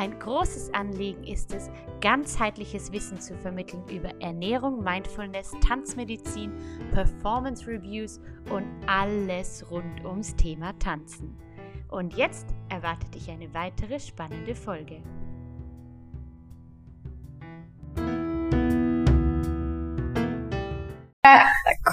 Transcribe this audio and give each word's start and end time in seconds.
Ein 0.00 0.18
großes 0.18 0.72
Anliegen 0.72 1.24
ist 1.24 1.52
es, 1.52 1.68
ganzheitliches 2.00 2.90
Wissen 2.90 3.20
zu 3.20 3.36
vermitteln 3.36 3.86
über 3.90 4.08
Ernährung, 4.22 4.82
Mindfulness, 4.82 5.52
Tanzmedizin, 5.60 6.54
Performance 6.94 7.66
Reviews 7.66 8.18
und 8.50 8.64
alles 8.86 9.62
rund 9.70 10.02
ums 10.06 10.34
Thema 10.36 10.72
Tanzen. 10.78 11.36
Und 11.88 12.16
jetzt 12.16 12.46
erwartet 12.70 13.14
dich 13.14 13.30
eine 13.30 13.52
weitere 13.52 14.00
spannende 14.00 14.54
Folge. 14.54 15.02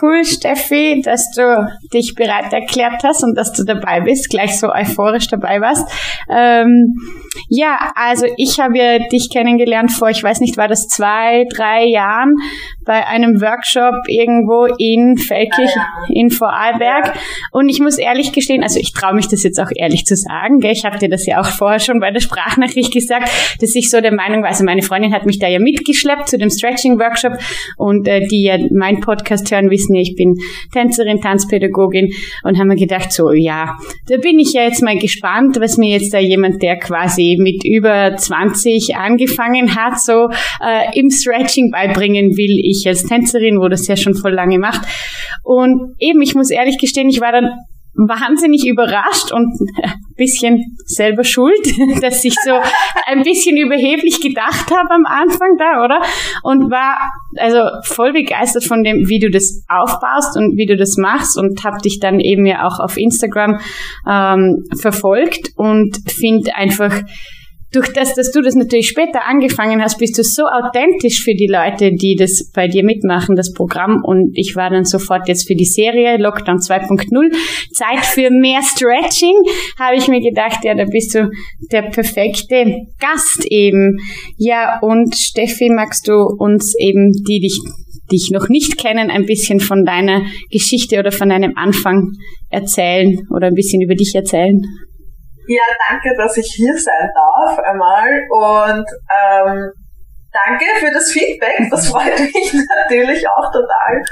Cool, 0.01 0.23
Steffi, 0.25 1.01
dass 1.03 1.31
du 1.35 1.67
dich 1.93 2.13
bereit 2.15 2.51
erklärt 2.51 3.03
hast 3.03 3.23
und 3.23 3.35
dass 3.35 3.53
du 3.53 3.63
dabei 3.63 4.01
bist, 4.01 4.29
gleich 4.29 4.59
so 4.59 4.69
euphorisch 4.71 5.27
dabei 5.27 5.61
warst. 5.61 5.87
Ähm, 6.29 6.95
ja, 7.49 7.91
also 7.95 8.25
ich 8.37 8.59
habe 8.59 8.77
ja 8.77 8.99
dich 8.99 9.29
kennengelernt 9.31 9.91
vor, 9.91 10.09
ich 10.09 10.23
weiß 10.23 10.39
nicht, 10.41 10.57
war 10.57 10.67
das 10.67 10.87
zwei, 10.87 11.45
drei 11.55 11.85
Jahren 11.85 12.35
bei 12.87 13.05
einem 13.05 13.41
Workshop 13.41 13.95
irgendwo 14.07 14.65
in 14.77 15.17
Feldkirch 15.17 15.69
in 16.09 16.29
Vorarlberg. 16.29 17.13
Und 17.51 17.69
ich 17.69 17.79
muss 17.79 17.97
ehrlich 17.97 18.31
gestehen, 18.31 18.63
also 18.63 18.79
ich 18.79 18.93
traue 18.93 19.13
mich 19.13 19.27
das 19.27 19.43
jetzt 19.43 19.59
auch 19.59 19.69
ehrlich 19.75 20.05
zu 20.05 20.15
sagen, 20.15 20.59
gell? 20.59 20.71
ich 20.71 20.85
habe 20.85 20.97
dir 20.97 21.09
das 21.09 21.25
ja 21.25 21.41
auch 21.41 21.47
vorher 21.47 21.79
schon 21.79 21.99
bei 21.99 22.11
der 22.11 22.21
Sprachnachricht 22.21 22.93
gesagt, 22.93 23.29
dass 23.61 23.75
ich 23.75 23.89
so 23.89 24.01
der 24.01 24.13
Meinung 24.13 24.41
war, 24.41 24.49
also 24.49 24.63
meine 24.63 24.81
Freundin 24.81 25.13
hat 25.13 25.25
mich 25.25 25.37
da 25.37 25.47
ja 25.47 25.59
mitgeschleppt 25.59 26.29
zu 26.29 26.37
dem 26.37 26.49
Stretching-Workshop 26.49 27.33
und 27.77 28.07
äh, 28.07 28.25
die 28.27 28.43
ja 28.43 28.57
mein 28.71 29.01
Podcast 29.01 29.51
hören, 29.51 29.69
wissen 29.69 29.95
ja, 29.95 30.01
ich 30.01 30.15
bin 30.15 30.35
Tänzerin, 30.73 31.21
Tanzpädagogin 31.21 32.09
und 32.43 32.57
haben 32.57 32.67
mir 32.67 32.75
gedacht, 32.75 33.11
so 33.11 33.31
ja, 33.31 33.75
da 34.07 34.17
bin 34.17 34.39
ich 34.39 34.53
ja 34.53 34.63
jetzt 34.63 34.81
mal 34.81 34.97
gespannt, 34.97 35.57
was 35.59 35.77
mir 35.77 35.97
jetzt 35.97 36.13
da 36.13 36.19
jemand, 36.19 36.61
der 36.61 36.77
quasi 36.77 37.37
mit 37.39 37.65
über 37.65 38.15
20 38.15 38.95
angefangen 38.95 39.75
hat, 39.75 39.99
so 39.99 40.29
äh, 40.63 40.97
im 40.97 41.09
Stretching 41.09 41.71
beibringen 41.71 42.37
will. 42.37 42.61
Ich 42.63 42.76
als 42.85 43.03
Tänzerin, 43.03 43.59
wo 43.59 43.69
das 43.69 43.87
ja 43.87 43.95
schon 43.95 44.13
voll 44.13 44.33
lange 44.33 44.59
macht. 44.59 44.81
Und 45.43 45.95
eben, 45.99 46.21
ich 46.21 46.35
muss 46.35 46.49
ehrlich 46.49 46.77
gestehen, 46.77 47.09
ich 47.09 47.21
war 47.21 47.31
dann 47.31 47.51
wahnsinnig 47.97 48.67
überrascht 48.67 49.31
und 49.31 49.47
ein 49.81 49.93
bisschen 50.15 50.77
selber 50.85 51.23
schuld, 51.23 51.65
dass 52.01 52.23
ich 52.23 52.35
so 52.45 52.53
ein 53.07 53.23
bisschen 53.23 53.57
überheblich 53.57 54.21
gedacht 54.21 54.69
habe 54.69 54.91
am 54.91 55.05
Anfang 55.05 55.57
da, 55.57 55.83
oder? 55.83 56.01
Und 56.43 56.69
war 56.69 57.11
also 57.37 57.59
voll 57.83 58.13
begeistert 58.13 58.63
von 58.65 58.83
dem, 58.83 59.09
wie 59.09 59.19
du 59.19 59.29
das 59.31 59.63
aufbaust 59.67 60.37
und 60.37 60.57
wie 60.57 60.67
du 60.67 60.77
das 60.77 60.97
machst 60.97 61.37
und 61.37 61.63
habe 61.63 61.77
dich 61.83 61.99
dann 61.99 62.19
eben 62.19 62.45
ja 62.45 62.67
auch 62.67 62.79
auf 62.79 62.97
Instagram 62.97 63.59
ähm, 64.07 64.63
verfolgt 64.79 65.49
und 65.55 65.97
finde 66.07 66.55
einfach 66.55 67.01
durch 67.71 67.91
das, 67.93 68.15
dass 68.15 68.31
du 68.31 68.41
das 68.41 68.55
natürlich 68.55 68.87
später 68.87 69.27
angefangen 69.27 69.81
hast, 69.81 69.97
bist 69.97 70.17
du 70.17 70.23
so 70.23 70.43
authentisch 70.43 71.23
für 71.23 71.33
die 71.33 71.47
Leute, 71.47 71.91
die 71.91 72.15
das 72.15 72.49
bei 72.53 72.67
dir 72.67 72.83
mitmachen, 72.83 73.35
das 73.35 73.51
Programm. 73.51 74.01
Und 74.03 74.31
ich 74.33 74.55
war 74.55 74.69
dann 74.69 74.85
sofort 74.85 75.27
jetzt 75.27 75.47
für 75.47 75.55
die 75.55 75.65
Serie 75.65 76.17
Lockdown 76.17 76.57
2.0. 76.57 77.35
Zeit 77.73 78.05
für 78.05 78.29
mehr 78.31 78.61
Stretching, 78.63 79.35
habe 79.77 79.97
ich 79.97 80.07
mir 80.07 80.21
gedacht, 80.21 80.63
ja, 80.63 80.75
da 80.75 80.85
bist 80.85 81.13
du 81.13 81.29
der 81.71 81.83
perfekte 81.83 82.65
Gast 82.99 83.45
eben. 83.49 83.97
Ja, 84.37 84.79
und 84.81 85.13
Steffi, 85.15 85.69
magst 85.69 86.07
du 86.07 86.13
uns 86.13 86.73
eben, 86.79 87.11
die 87.27 87.39
dich 87.41 87.59
dich 88.09 88.29
noch 88.31 88.47
nicht 88.47 88.77
kennen, 88.77 89.09
ein 89.09 89.25
bisschen 89.25 89.59
von 89.59 89.83
deiner 89.83 90.21
Geschichte 90.49 90.97
oder 90.97 91.11
von 91.11 91.27
deinem 91.27 91.51
Anfang 91.57 92.13
erzählen 92.49 93.27
oder 93.35 93.47
ein 93.47 93.53
bisschen 93.53 93.81
über 93.81 93.95
dich 93.95 94.13
erzählen? 94.15 94.61
Ja, 95.47 95.63
danke, 95.89 96.15
dass 96.17 96.35
ich 96.37 96.53
hier 96.55 96.77
sein 96.77 97.09
darf 97.13 97.59
einmal 97.59 98.25
und 98.29 98.85
ähm, 99.09 99.71
danke 100.33 100.65
für 100.79 100.91
das 100.91 101.11
Feedback. 101.11 101.69
Das 101.71 101.87
freut 101.87 102.19
mich 102.19 102.53
natürlich 102.53 103.25
auch 103.29 103.51
total. 103.51 104.03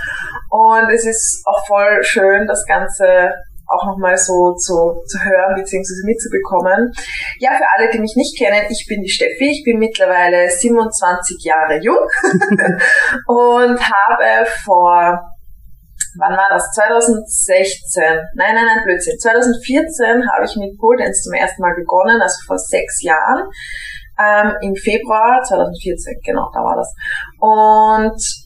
Und 0.50 0.90
es 0.92 1.06
ist 1.06 1.44
auch 1.46 1.66
voll 1.68 2.04
schön, 2.04 2.48
das 2.48 2.66
Ganze 2.66 3.34
auch 3.68 3.86
nochmal 3.86 4.16
so 4.16 4.54
zu, 4.54 5.02
zu 5.08 5.20
hören 5.24 5.56
bzw. 5.56 6.06
mitzubekommen. 6.06 6.92
Ja, 7.40 7.52
für 7.58 7.66
alle, 7.76 7.90
die 7.92 8.00
mich 8.00 8.14
nicht 8.16 8.38
kennen, 8.38 8.66
ich 8.70 8.86
bin 8.88 9.02
die 9.02 9.10
Steffi, 9.10 9.50
ich 9.52 9.64
bin 9.64 9.80
mittlerweile 9.80 10.50
27 10.50 11.44
Jahre 11.44 11.80
jung 11.82 11.98
und 13.28 13.80
habe 13.82 14.46
vor 14.64 15.35
wann 16.20 16.38
war 16.38 16.48
das? 16.50 16.72
2016. 16.74 18.04
Nein, 18.36 18.56
nein, 18.56 18.66
nein, 18.66 18.84
Blödsinn. 18.84 19.18
2014 19.20 20.30
habe 20.32 20.46
ich 20.46 20.56
mit 20.56 20.78
Pole 20.78 21.04
Dance 21.04 21.24
zum 21.24 21.34
ersten 21.34 21.62
Mal 21.62 21.76
begonnen, 21.76 22.22
also 22.22 22.36
vor 22.46 22.58
sechs 22.58 23.02
Jahren. 23.02 23.48
Ähm, 24.18 24.56
Im 24.62 24.76
Februar 24.76 25.44
2014, 25.44 26.20
genau, 26.24 26.50
da 26.54 26.60
war 26.64 26.78
das. 26.78 26.94
Und 27.40 28.45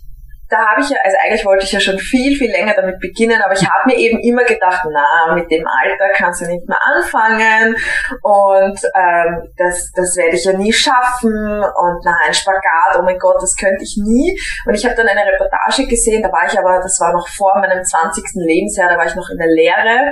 da 0.50 0.58
habe 0.58 0.82
ich 0.82 0.90
ja, 0.90 0.98
also 1.04 1.18
eigentlich 1.22 1.46
wollte 1.46 1.64
ich 1.64 1.72
ja 1.72 1.80
schon 1.80 2.00
viel, 2.00 2.36
viel 2.36 2.50
länger 2.52 2.74
damit 2.76 3.00
beginnen, 3.00 3.40
aber 3.42 3.54
ich 3.54 3.62
habe 3.62 3.86
mir 3.86 3.96
eben 3.96 4.20
immer 4.20 4.44
gedacht, 4.44 4.82
na, 4.92 5.36
mit 5.36 5.50
dem 5.52 5.66
Alter 5.66 6.10
kannst 6.14 6.42
du 6.42 6.48
nicht 6.48 6.68
mehr 6.68 6.80
anfangen 6.96 7.76
und 8.24 8.80
ähm, 8.96 9.54
das, 9.56 9.92
das 9.96 10.18
werde 10.18 10.36
ich 10.36 10.44
ja 10.44 10.54
nie 10.54 10.74
schaffen 10.74 11.32
und 11.32 11.98
na, 12.04 12.18
ein 12.26 12.34
Spagat, 12.34 12.98
oh 12.98 13.04
mein 13.04 13.20
Gott, 13.20 13.42
das 13.42 13.56
könnte 13.56 13.84
ich 13.84 13.96
nie. 14.02 14.38
Und 14.66 14.74
ich 14.74 14.84
habe 14.86 14.96
dann 14.96 15.08
eine 15.08 15.22
Reportage 15.22 15.88
gesehen, 15.88 16.24
da 16.24 16.32
war 16.32 16.48
ich 16.48 16.58
aber, 16.58 16.80
das 16.82 17.00
war 17.00 17.14
noch 17.14 17.28
vor 17.28 17.54
meinem 17.60 17.84
20. 17.84 18.24
Lebensjahr, 18.36 18.90
da 18.90 18.98
war 18.98 19.06
ich 19.06 19.16
noch 19.16 19.30
in 19.30 19.38
der 19.38 19.48
Lehre 19.48 20.12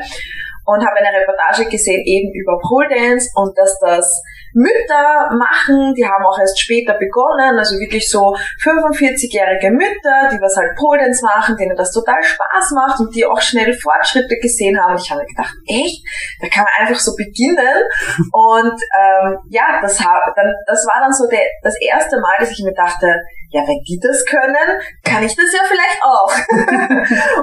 und 0.66 0.86
habe 0.86 0.98
eine 0.98 1.18
Reportage 1.18 1.66
gesehen 1.70 2.04
eben 2.06 2.32
über 2.34 2.60
Pole 2.60 2.90
Dance 2.90 3.32
und 3.36 3.58
dass 3.58 3.80
das 3.80 4.22
Mütter 4.58 5.30
machen, 5.38 5.94
die 5.94 6.04
haben 6.04 6.26
auch 6.26 6.40
erst 6.40 6.60
später 6.60 6.98
begonnen, 6.98 7.58
also 7.58 7.78
wirklich 7.78 8.10
so 8.10 8.34
45-jährige 8.66 9.70
Mütter, 9.70 10.34
die 10.34 10.42
was 10.42 10.58
halt 10.58 10.76
Pole 10.76 11.00
Dance 11.00 11.24
machen, 11.24 11.56
denen 11.58 11.78
das 11.78 11.92
total 11.92 12.22
Spaß 12.24 12.72
macht 12.74 13.00
und 13.00 13.14
die 13.14 13.26
auch 13.26 13.40
schnell 13.40 13.72
Fortschritte 13.74 14.36
gesehen 14.42 14.80
haben. 14.82 14.94
Und 14.94 15.02
ich 15.02 15.12
habe 15.12 15.22
mir 15.22 15.28
gedacht, 15.28 15.54
echt, 15.68 16.02
da 16.42 16.48
kann 16.50 16.66
man 16.66 16.74
einfach 16.88 17.00
so 17.00 17.14
beginnen. 17.16 17.78
Und 18.34 18.78
ähm, 18.98 19.38
ja, 19.50 19.80
das, 19.82 20.00
hab, 20.04 20.36
dann, 20.36 20.54
das 20.66 20.86
war 20.86 21.02
dann 21.02 21.14
so 21.14 21.28
der, 21.28 21.46
das 21.62 21.76
erste 21.80 22.20
Mal, 22.20 22.36
dass 22.40 22.52
ich 22.52 22.64
mir 22.64 22.74
dachte, 22.74 23.08
ja, 23.50 23.64
wenn 23.64 23.80
die 23.88 24.00
das 24.02 24.26
können, 24.28 24.68
kann 25.04 25.24
ich 25.24 25.36
das 25.36 25.48
ja 25.56 25.64
vielleicht 25.64 26.02
auch. 26.04 26.32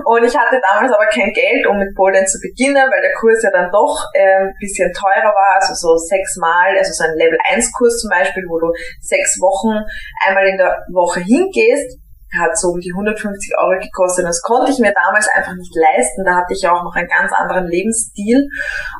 und 0.12 0.24
ich 0.24 0.36
hatte 0.36 0.60
damals 0.60 0.92
aber 0.92 1.06
kein 1.08 1.32
Geld, 1.32 1.66
um 1.66 1.78
mit 1.78 1.94
Pole 1.96 2.24
zu 2.24 2.38
beginnen, 2.44 2.84
weil 2.92 3.00
der 3.00 3.16
Kurs 3.16 3.42
ja 3.42 3.50
dann 3.50 3.72
doch 3.72 4.04
ein 4.12 4.52
bisschen 4.60 4.92
teurer 4.92 5.32
war, 5.32 5.56
also 5.56 5.72
so 5.72 5.96
sechsmal, 5.96 6.76
also 6.76 6.92
so 6.92 7.04
ein 7.04 7.16
Level 7.16 7.38
1 7.48 7.72
Kurs 7.72 8.00
zum 8.00 8.10
Beispiel, 8.10 8.44
wo 8.48 8.60
du 8.60 8.68
sechs 9.00 9.40
Wochen 9.40 9.80
einmal 10.26 10.46
in 10.46 10.58
der 10.58 10.76
Woche 10.92 11.20
hingehst, 11.20 11.96
hat 12.36 12.56
so 12.58 12.74
um 12.74 12.80
die 12.80 12.92
150 12.92 13.54
Euro 13.58 13.78
gekostet. 13.78 14.26
Das 14.26 14.42
konnte 14.42 14.72
ich 14.72 14.78
mir 14.78 14.92
damals 14.92 15.28
einfach 15.28 15.54
nicht 15.54 15.72
leisten. 15.74 16.24
Da 16.26 16.36
hatte 16.36 16.52
ich 16.52 16.66
auch 16.66 16.82
noch 16.82 16.94
einen 16.94 17.08
ganz 17.08 17.32
anderen 17.32 17.66
Lebensstil. 17.66 18.42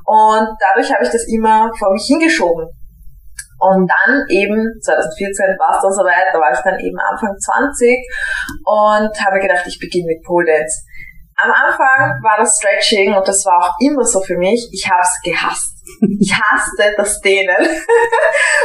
Und 0.05 0.49
dadurch 0.61 0.93
habe 0.95 1.03
ich 1.03 1.11
das 1.11 1.27
immer 1.27 1.71
vor 1.77 1.93
mich 1.93 2.07
hingeschoben. 2.07 2.71
Und 3.65 3.89
dann 3.89 4.29
eben, 4.29 4.61
2014 4.85 5.57
war 5.57 5.73
es 5.73 5.81
dann 5.81 5.97
soweit, 5.97 6.29
da 6.33 6.39
war 6.39 6.53
ich 6.53 6.61
dann 6.61 6.79
eben 6.81 6.99
Anfang 7.01 7.33
20 7.33 7.97
und 8.65 9.13
habe 9.25 9.41
gedacht, 9.41 9.65
ich 9.65 9.81
beginne 9.81 10.13
mit 10.13 10.23
Pole 10.23 10.45
Dance. 10.45 10.85
Am 11.41 11.51
Anfang 11.51 12.21
war 12.21 12.37
das 12.37 12.61
Stretching 12.61 13.17
und 13.17 13.27
das 13.27 13.45
war 13.47 13.65
auch 13.65 13.73
immer 13.81 14.05
so 14.05 14.21
für 14.21 14.37
mich, 14.37 14.69
ich 14.71 14.85
habe 14.85 15.01
es 15.01 15.17
gehasst. 15.25 15.74
Ich 16.21 16.33
hasste 16.33 16.95
das 16.97 17.21
Dehnen. 17.21 17.57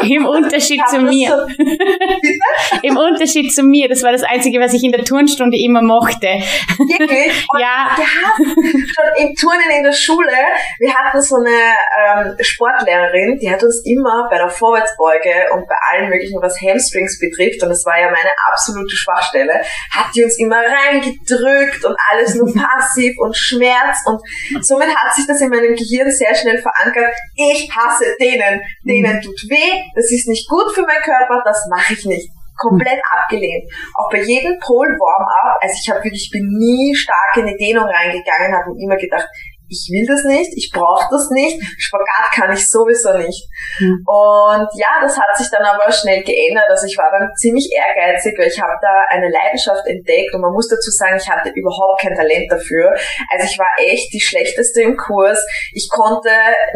Im 0.01 0.25
Unterschied 0.27 0.81
zu 0.87 0.99
mir. 0.99 1.29
So 1.29 1.65
Im 2.83 2.97
Unterschied 2.97 3.53
zu 3.53 3.63
mir, 3.63 3.89
das 3.89 4.03
war 4.03 4.11
das 4.11 4.23
Einzige, 4.23 4.59
was 4.59 4.73
ich 4.73 4.83
in 4.83 4.91
der 4.91 5.03
Turnstunde 5.03 5.57
immer 5.57 5.81
mochte. 5.81 6.27
Wirklich? 6.27 7.47
Und 7.53 7.59
ja. 7.59 7.95
Gehasst. 7.95 8.39
Schon 8.39 9.27
im 9.27 9.35
Turnen 9.35 9.69
in 9.77 9.83
der 9.83 9.91
Schule, 9.91 10.31
wir 10.79 10.93
hatten 10.93 11.21
so 11.21 11.35
eine 11.35 12.29
ähm, 12.29 12.35
Sportlehrerin, 12.39 13.37
die 13.41 13.49
hat 13.51 13.63
uns 13.63 13.81
immer 13.85 14.27
bei 14.29 14.37
der 14.37 14.49
Vorwärtsbeuge 14.49 15.53
und 15.53 15.67
bei 15.67 15.75
allen 15.91 16.09
möglichen, 16.09 16.41
was 16.41 16.59
Hamstrings 16.61 17.19
betrifft, 17.19 17.61
und 17.63 17.69
das 17.69 17.85
war 17.85 17.99
ja 17.99 18.07
meine 18.07 18.31
absolute 18.51 18.95
Schwachstelle, 18.95 19.61
hat 19.91 20.07
die 20.15 20.23
uns 20.23 20.37
immer 20.39 20.61
reingedrückt 20.61 21.85
und 21.85 21.95
alles 22.11 22.35
nur 22.35 22.53
passiv 22.53 23.15
und 23.19 23.35
Schmerz 23.35 23.97
und 24.05 24.21
somit 24.61 24.89
hat 24.95 25.13
sich 25.13 25.25
das 25.27 25.41
in 25.41 25.49
meinem 25.49 25.75
Gehirn 25.75 26.11
sehr 26.11 26.33
schnell 26.35 26.61
verankert, 26.61 27.15
ich 27.35 27.69
hasse 27.69 28.15
denen, 28.19 28.61
denen 28.83 29.15
mhm. 29.15 29.21
tut 29.21 29.41
weh, 29.49 29.83
das 29.95 30.11
ist 30.11 30.27
nicht 30.27 30.47
gut 30.47 30.71
für 30.73 30.81
meinen 30.81 31.03
Körper, 31.03 31.41
das 31.45 31.67
mache 31.69 31.93
ich 31.93 32.05
nicht. 32.05 32.29
komplett 32.59 32.99
abgelehnt. 33.09 33.63
Auch 33.95 34.11
bei 34.11 34.21
jedem 34.21 34.59
Pole 34.59 34.91
Warm-up, 34.99 35.57
also 35.61 35.73
ich 35.81 35.89
habe 35.89 36.03
wirklich, 36.03 36.29
bin 36.31 36.45
nie 36.59 36.93
stark 36.93 37.37
in 37.37 37.47
die 37.47 37.55
Dehnung 37.55 37.85
reingegangen, 37.85 38.51
habe 38.51 38.75
immer 38.77 38.97
gedacht, 38.97 39.27
ich 39.69 39.87
will 39.93 40.05
das 40.09 40.25
nicht, 40.25 40.51
ich 40.57 40.71
brauche 40.73 41.05
das 41.11 41.29
nicht, 41.29 41.61
Spagat 41.77 42.33
kann 42.33 42.51
ich 42.51 42.67
sowieso 42.69 43.13
nicht. 43.13 43.47
Mhm. 43.79 44.03
Und 44.05 44.67
ja, 44.73 44.97
das 45.01 45.17
hat 45.17 45.37
sich 45.37 45.47
dann 45.49 45.63
aber 45.63 45.91
schnell 45.91 46.23
geändert. 46.23 46.65
Also 46.69 46.87
ich 46.87 46.97
war 46.97 47.09
dann 47.11 47.29
ziemlich 47.35 47.69
ehrgeizig, 47.71 48.33
weil 48.37 48.47
ich 48.47 48.59
habe 48.59 48.73
da 48.81 49.05
eine 49.09 49.29
Leidenschaft 49.29 49.85
entdeckt 49.85 50.33
und 50.33 50.41
man 50.41 50.53
muss 50.53 50.67
dazu 50.67 50.89
sagen, 50.91 51.17
ich 51.17 51.29
hatte 51.29 51.49
überhaupt 51.53 52.01
kein 52.01 52.15
Talent 52.15 52.51
dafür. 52.51 52.91
Also 53.29 53.45
ich 53.45 53.57
war 53.57 53.69
echt 53.77 54.11
die 54.13 54.19
schlechteste 54.19 54.81
im 54.81 54.97
Kurs. 54.97 55.45
Ich 55.73 55.87
konnte 55.89 56.29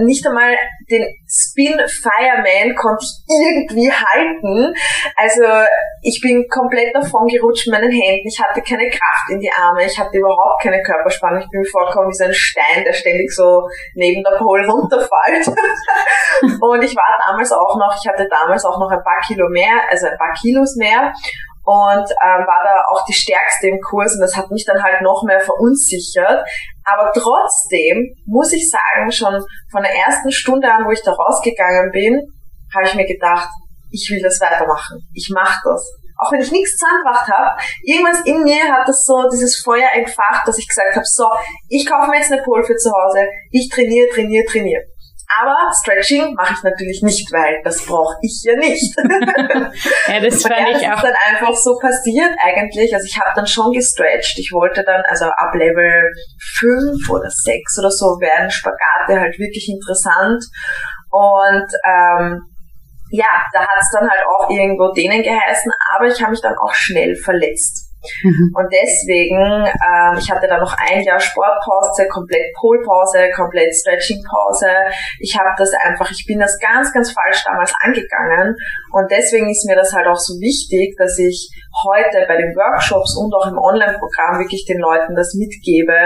nicht 0.05 0.25
einmal 0.25 0.55
den 0.89 1.05
Spin 1.27 1.79
Fireman 1.87 2.75
konnte 2.75 3.03
ich 3.03 3.13
irgendwie 3.27 3.91
halten. 3.91 4.73
Also 5.15 5.43
ich 6.01 6.19
bin 6.21 6.45
komplett 6.49 6.93
davon 6.95 7.27
gerutscht 7.27 7.67
mit 7.67 7.79
meinen 7.79 7.91
Händen. 7.91 8.27
Ich 8.27 8.39
hatte 8.41 8.61
keine 8.61 8.89
Kraft 8.89 9.29
in 9.29 9.39
die 9.39 9.51
Arme. 9.51 9.85
Ich 9.85 9.97
hatte 9.97 10.17
überhaupt 10.17 10.61
keine 10.61 10.81
Körperspannung. 10.83 11.41
Ich 11.41 11.49
bin 11.49 11.61
mir 11.61 11.69
vorgekommen 11.69 12.09
wie 12.09 12.17
so 12.17 12.25
ein 12.25 12.33
Stein, 12.33 12.83
der 12.83 12.93
ständig 12.93 13.31
so 13.31 13.67
neben 13.95 14.23
der 14.23 14.37
Pole 14.37 14.67
runterfällt. 14.69 15.47
und 16.41 16.83
ich 16.83 16.95
war 16.95 17.19
damals 17.25 17.51
auch 17.51 17.77
noch, 17.77 17.95
ich 17.95 18.07
hatte 18.07 18.27
damals 18.29 18.65
auch 18.65 18.79
noch 18.79 18.91
ein 18.91 19.03
paar 19.03 19.21
Kilo 19.25 19.47
mehr, 19.49 19.81
also 19.89 20.07
ein 20.07 20.17
paar 20.17 20.33
Kilos 20.39 20.75
mehr 20.77 21.13
und 21.65 22.07
ähm, 22.11 22.43
war 22.43 22.61
da 22.63 22.83
auch 22.91 23.05
die 23.05 23.13
stärkste 23.13 23.67
im 23.67 23.79
Kurs 23.79 24.15
und 24.15 24.21
das 24.21 24.35
hat 24.35 24.51
mich 24.51 24.65
dann 24.65 24.83
halt 24.83 25.01
noch 25.01 25.23
mehr 25.23 25.39
verunsichert. 25.39 26.43
Aber 26.83 27.11
trotzdem 27.13 28.13
muss 28.25 28.51
ich 28.51 28.69
sagen, 28.69 29.11
schon 29.11 29.39
von 29.71 29.83
der 29.83 29.95
ersten 29.95 30.31
Stunde 30.31 30.69
an, 30.69 30.85
wo 30.85 30.91
ich 30.91 31.01
da 31.01 31.11
rausgegangen 31.11 31.91
bin, 31.91 32.19
habe 32.75 32.85
ich 32.85 32.95
mir 32.95 33.05
gedacht, 33.05 33.47
ich 33.91 34.09
will 34.11 34.21
das 34.21 34.41
weitermachen. 34.41 34.99
Ich 35.13 35.29
mache 35.33 35.59
das. 35.63 35.87
Auch 36.17 36.31
wenn 36.31 36.41
ich 36.41 36.51
nichts 36.51 36.77
zusammengebracht 36.77 37.27
habe, 37.29 37.61
irgendwas 37.83 38.21
in 38.25 38.43
mir 38.43 38.63
hat 38.71 38.87
das 38.87 39.03
so 39.03 39.23
dieses 39.31 39.61
Feuer 39.63 39.89
entfacht, 39.93 40.47
dass 40.47 40.57
ich 40.57 40.67
gesagt 40.67 40.95
habe, 40.95 41.05
so, 41.05 41.25
ich 41.69 41.85
kaufe 41.85 42.09
mir 42.09 42.17
jetzt 42.17 42.31
eine 42.31 42.41
Pole 42.43 42.63
für 42.63 42.75
zu 42.75 42.91
Hause, 42.91 43.27
ich 43.51 43.69
trainiere, 43.69 44.09
trainiere, 44.09 44.45
trainiere. 44.45 44.83
Aber 45.39 45.71
Stretching 45.73 46.33
mache 46.35 46.53
ich 46.53 46.63
natürlich 46.63 47.01
nicht, 47.01 47.31
weil 47.31 47.61
das 47.63 47.85
brauche 47.85 48.15
ich 48.21 48.43
ja 48.43 48.55
nicht. 48.55 48.95
ja, 50.07 50.19
das 50.19 50.41
fand 50.41 50.59
ja, 50.59 50.69
ich 50.69 50.87
auch. 50.87 50.97
ist 50.97 51.03
dann 51.03 51.15
einfach 51.27 51.55
so 51.55 51.77
passiert 51.79 52.31
eigentlich. 52.41 52.93
Also 52.93 53.05
ich 53.05 53.17
habe 53.19 53.31
dann 53.35 53.47
schon 53.47 53.71
gestretched. 53.71 54.37
Ich 54.37 54.51
wollte 54.51 54.83
dann, 54.83 55.01
also 55.07 55.25
ab 55.25 55.53
Level 55.55 56.11
5 56.59 57.09
oder 57.09 57.29
6 57.29 57.79
oder 57.79 57.89
so 57.89 58.05
werden 58.19 58.51
Spagate 58.51 59.19
halt 59.19 59.39
wirklich 59.39 59.69
interessant. 59.69 60.43
Und 61.09 61.67
ähm, 61.85 62.41
ja, 63.11 63.45
da 63.53 63.61
hat 63.61 63.79
es 63.79 63.89
dann 63.93 64.09
halt 64.09 64.21
auch 64.25 64.49
irgendwo 64.49 64.91
denen 64.91 65.21
geheißen, 65.21 65.71
aber 65.95 66.07
ich 66.07 66.19
habe 66.21 66.31
mich 66.31 66.41
dann 66.41 66.57
auch 66.57 66.73
schnell 66.73 67.15
verletzt. 67.15 67.92
Mhm. 68.23 68.51
Und 68.53 68.67
deswegen, 68.71 69.67
ähm, 69.67 70.17
ich 70.17 70.29
hatte 70.29 70.47
da 70.47 70.57
noch 70.57 70.75
ein 70.77 71.03
Jahr 71.03 71.19
Sportpause, 71.19 72.07
komplett 72.09 72.53
Polpause, 72.59 73.29
komplett 73.35 73.73
Stretchingpause. 73.73 74.69
Ich 75.19 75.37
habe 75.37 75.51
das 75.57 75.71
einfach, 75.83 76.09
ich 76.11 76.25
bin 76.27 76.39
das 76.39 76.57
ganz, 76.59 76.91
ganz 76.93 77.11
falsch 77.11 77.43
damals 77.45 77.73
angegangen. 77.81 78.55
Und 78.91 79.09
deswegen 79.11 79.49
ist 79.49 79.67
mir 79.67 79.75
das 79.75 79.93
halt 79.93 80.07
auch 80.07 80.19
so 80.19 80.33
wichtig, 80.39 80.95
dass 80.97 81.17
ich 81.17 81.49
heute 81.83 82.25
bei 82.27 82.37
den 82.37 82.53
Workshops 82.55 83.17
und 83.17 83.33
auch 83.33 83.47
im 83.47 83.57
Online-Programm 83.57 84.39
wirklich 84.39 84.65
den 84.65 84.79
Leuten 84.79 85.15
das 85.15 85.33
mitgebe, 85.33 85.97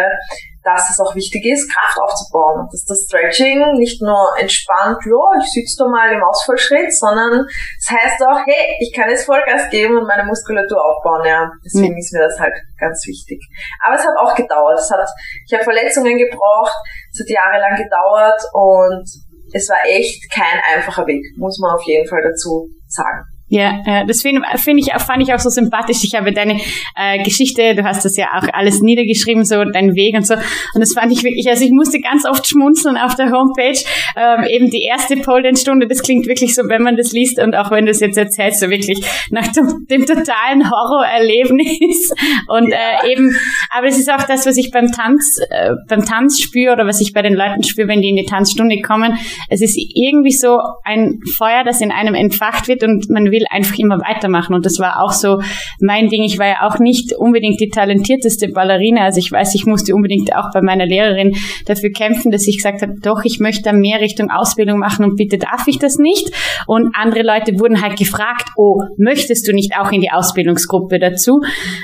dass 0.67 0.91
es 0.91 0.99
auch 0.99 1.15
wichtig 1.15 1.47
ist, 1.47 1.71
Kraft 1.71 1.95
aufzubauen. 2.03 2.67
Dass 2.67 2.83
das 2.83 3.07
Stretching 3.07 3.79
nicht 3.79 4.01
nur 4.03 4.35
entspannt, 4.35 4.99
ja, 5.07 5.23
ich 5.39 5.47
sitze 5.47 5.79
da 5.79 5.87
mal 5.87 6.11
im 6.11 6.21
Ausfallschritt, 6.21 6.91
sondern 6.91 7.47
es 7.47 7.87
das 7.87 7.95
heißt 7.95 8.19
auch, 8.27 8.43
hey, 8.43 8.75
ich 8.83 8.91
kann 8.91 9.09
jetzt 9.09 9.23
Vollgas 9.23 9.69
geben 9.71 9.95
und 9.95 10.05
meine 10.05 10.27
Muskulatur 10.27 10.75
aufbauen. 10.75 11.23
Ja, 11.23 11.47
deswegen 11.63 11.95
mhm. 11.95 12.03
ist 12.03 12.11
mir 12.11 12.27
das 12.27 12.37
halt 12.37 12.55
ganz 12.77 12.99
wichtig. 13.07 13.39
Aber 13.79 13.95
es 13.95 14.03
hat 14.03 14.15
auch 14.19 14.35
gedauert. 14.35 14.77
Es 14.77 14.91
hat, 14.91 15.07
ich 15.47 15.53
habe 15.55 15.63
Verletzungen 15.63 16.17
gebraucht, 16.17 16.75
es 17.15 17.23
hat 17.23 17.29
jahrelang 17.31 17.79
gedauert 17.79 18.41
und 18.51 19.07
es 19.53 19.69
war 19.69 19.79
echt 19.87 20.19
kein 20.29 20.59
einfacher 20.67 21.07
Weg, 21.07 21.23
muss 21.37 21.57
man 21.59 21.71
auf 21.75 21.83
jeden 21.83 22.07
Fall 22.07 22.21
dazu 22.21 22.67
sagen. 22.87 23.23
Ja, 23.49 23.81
ja 23.85 24.05
das 24.05 24.21
finde 24.21 24.41
find 24.55 24.79
ich, 24.79 24.91
fand 25.01 25.23
ich 25.23 25.33
auch 25.33 25.39
so 25.39 25.49
sympathisch. 25.49 26.03
Ich 26.03 26.15
habe 26.15 26.33
deine 26.33 26.59
äh, 26.95 27.23
Geschichte, 27.23 27.75
du 27.75 27.83
hast 27.83 28.03
das 28.03 28.17
ja 28.17 28.27
auch 28.37 28.47
alles 28.53 28.81
niedergeschrieben, 28.81 29.45
so 29.45 29.63
dein 29.63 29.95
Weg 29.95 30.15
und 30.15 30.27
so. 30.27 30.33
Und 30.33 30.81
das 30.81 30.93
fand 30.93 31.11
ich 31.11 31.23
wirklich, 31.23 31.47
also 31.49 31.63
ich 31.63 31.71
musste 31.71 31.99
ganz 31.99 32.25
oft 32.25 32.47
schmunzeln 32.47 32.97
auf 32.97 33.15
der 33.15 33.31
Homepage. 33.31 33.79
Ähm, 34.15 34.45
eben 34.49 34.69
die 34.69 34.83
erste 34.83 35.17
Pole-Stunde, 35.17 35.87
das 35.87 36.01
klingt 36.01 36.27
wirklich 36.27 36.55
so, 36.55 36.63
wenn 36.67 36.81
man 36.81 36.97
das 36.97 37.13
liest 37.13 37.39
und 37.39 37.55
auch 37.55 37.71
wenn 37.71 37.85
du 37.85 37.91
es 37.91 37.99
jetzt 37.99 38.17
erzählst, 38.17 38.59
so 38.59 38.69
wirklich 38.69 38.99
nach 39.31 39.47
dem, 39.47 39.85
dem 39.89 40.05
totalen 40.05 40.69
Horrorerlebnis. 40.69 42.13
Und 42.47 42.71
äh, 42.71 43.11
eben, 43.11 43.35
aber 43.69 43.87
es 43.87 43.97
ist 43.97 44.09
auch 44.11 44.23
das, 44.23 44.45
was 44.45 44.57
ich 44.57 44.71
beim 44.71 44.91
Tanz, 44.91 45.39
äh, 45.49 45.71
beim 45.87 46.05
Tanz 46.05 46.39
spüre 46.39 46.73
oder 46.73 46.85
was 46.85 47.01
ich 47.01 47.13
bei 47.13 47.21
den 47.21 47.33
Leuten 47.33 47.63
spüre, 47.63 47.87
wenn 47.87 48.01
die 48.01 48.09
in 48.09 48.15
die 48.15 48.25
Tanzstunde 48.25 48.81
kommen. 48.81 49.17
Es 49.49 49.61
ist 49.61 49.77
irgendwie 49.77 50.31
so 50.31 50.59
ein 50.83 51.19
Feuer, 51.37 51.63
das 51.63 51.81
in 51.81 51.91
einem 51.91 52.15
entfacht 52.15 52.67
wird 52.67 52.83
und 52.83 53.09
man 53.09 53.31
will 53.31 53.36
will 53.37 53.45
einfach 53.49 53.77
immer 53.77 53.99
weitermachen. 53.99 54.53
Und 54.53 54.65
das 54.65 54.79
war 54.79 55.01
auch 55.03 55.11
so 55.11 55.39
mein 55.79 56.09
Ding. 56.09 56.23
Ich 56.23 56.39
war 56.39 56.47
ja 56.47 56.67
auch 56.67 56.79
nicht 56.79 57.13
unbedingt 57.13 57.59
die 57.59 57.69
talentierteste 57.69 58.49
Ballerina. 58.49 59.03
Also 59.03 59.19
ich 59.19 59.31
weiß, 59.31 59.55
ich 59.55 59.65
musste 59.65 59.93
unbedingt 59.93 60.35
auch 60.35 60.51
bei 60.53 60.61
meiner 60.61 60.85
Lehrerin 60.85 61.35
dafür 61.65 61.91
kämpfen, 61.91 62.31
dass 62.31 62.47
ich 62.47 62.57
gesagt 62.57 62.81
habe, 62.81 62.93
doch, 63.01 63.23
ich 63.23 63.39
möchte 63.39 63.71
mehr 63.73 64.01
Richtung 64.01 64.29
Ausbildung 64.31 64.79
machen 64.79 65.05
und 65.05 65.15
bitte 65.15 65.37
darf 65.37 65.67
ich 65.67 65.79
das 65.79 65.97
nicht. 65.97 66.31
Und 66.65 66.95
andere 66.95 67.23
Leute 67.23 67.59
wurden 67.59 67.81
halt 67.81 67.97
gefragt, 67.97 68.49
oh, 68.55 68.81
möchtest 68.97 69.47
du 69.47 69.53
nicht 69.53 69.73
auch 69.77 69.91
in 69.91 70.01
die 70.01 70.11
Ausbildungsgruppe 70.11 70.99
dazu? 70.99 71.41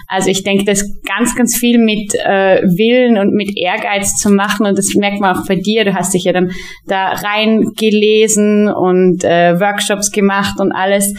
Also 0.07 0.29
ich 0.29 0.43
denke, 0.43 0.65
das 0.65 0.89
ganz, 1.03 1.35
ganz 1.35 1.55
viel 1.55 1.77
mit 1.77 2.15
äh, 2.15 2.61
Willen 2.63 3.17
und 3.17 3.33
mit 3.33 3.57
Ehrgeiz 3.57 4.17
zu 4.17 4.29
machen. 4.29 4.65
Und 4.65 4.77
das 4.77 4.95
merkt 4.95 5.19
man 5.19 5.35
auch 5.35 5.45
bei 5.45 5.55
dir. 5.55 5.85
Du 5.85 5.93
hast 5.93 6.13
dich 6.13 6.23
ja 6.23 6.33
dann 6.33 6.51
da 6.87 7.13
reingelesen 7.13 8.69
und 8.69 9.23
äh, 9.23 9.59
Workshops 9.59 10.11
gemacht 10.11 10.59
und 10.59 10.71
alles. 10.71 11.13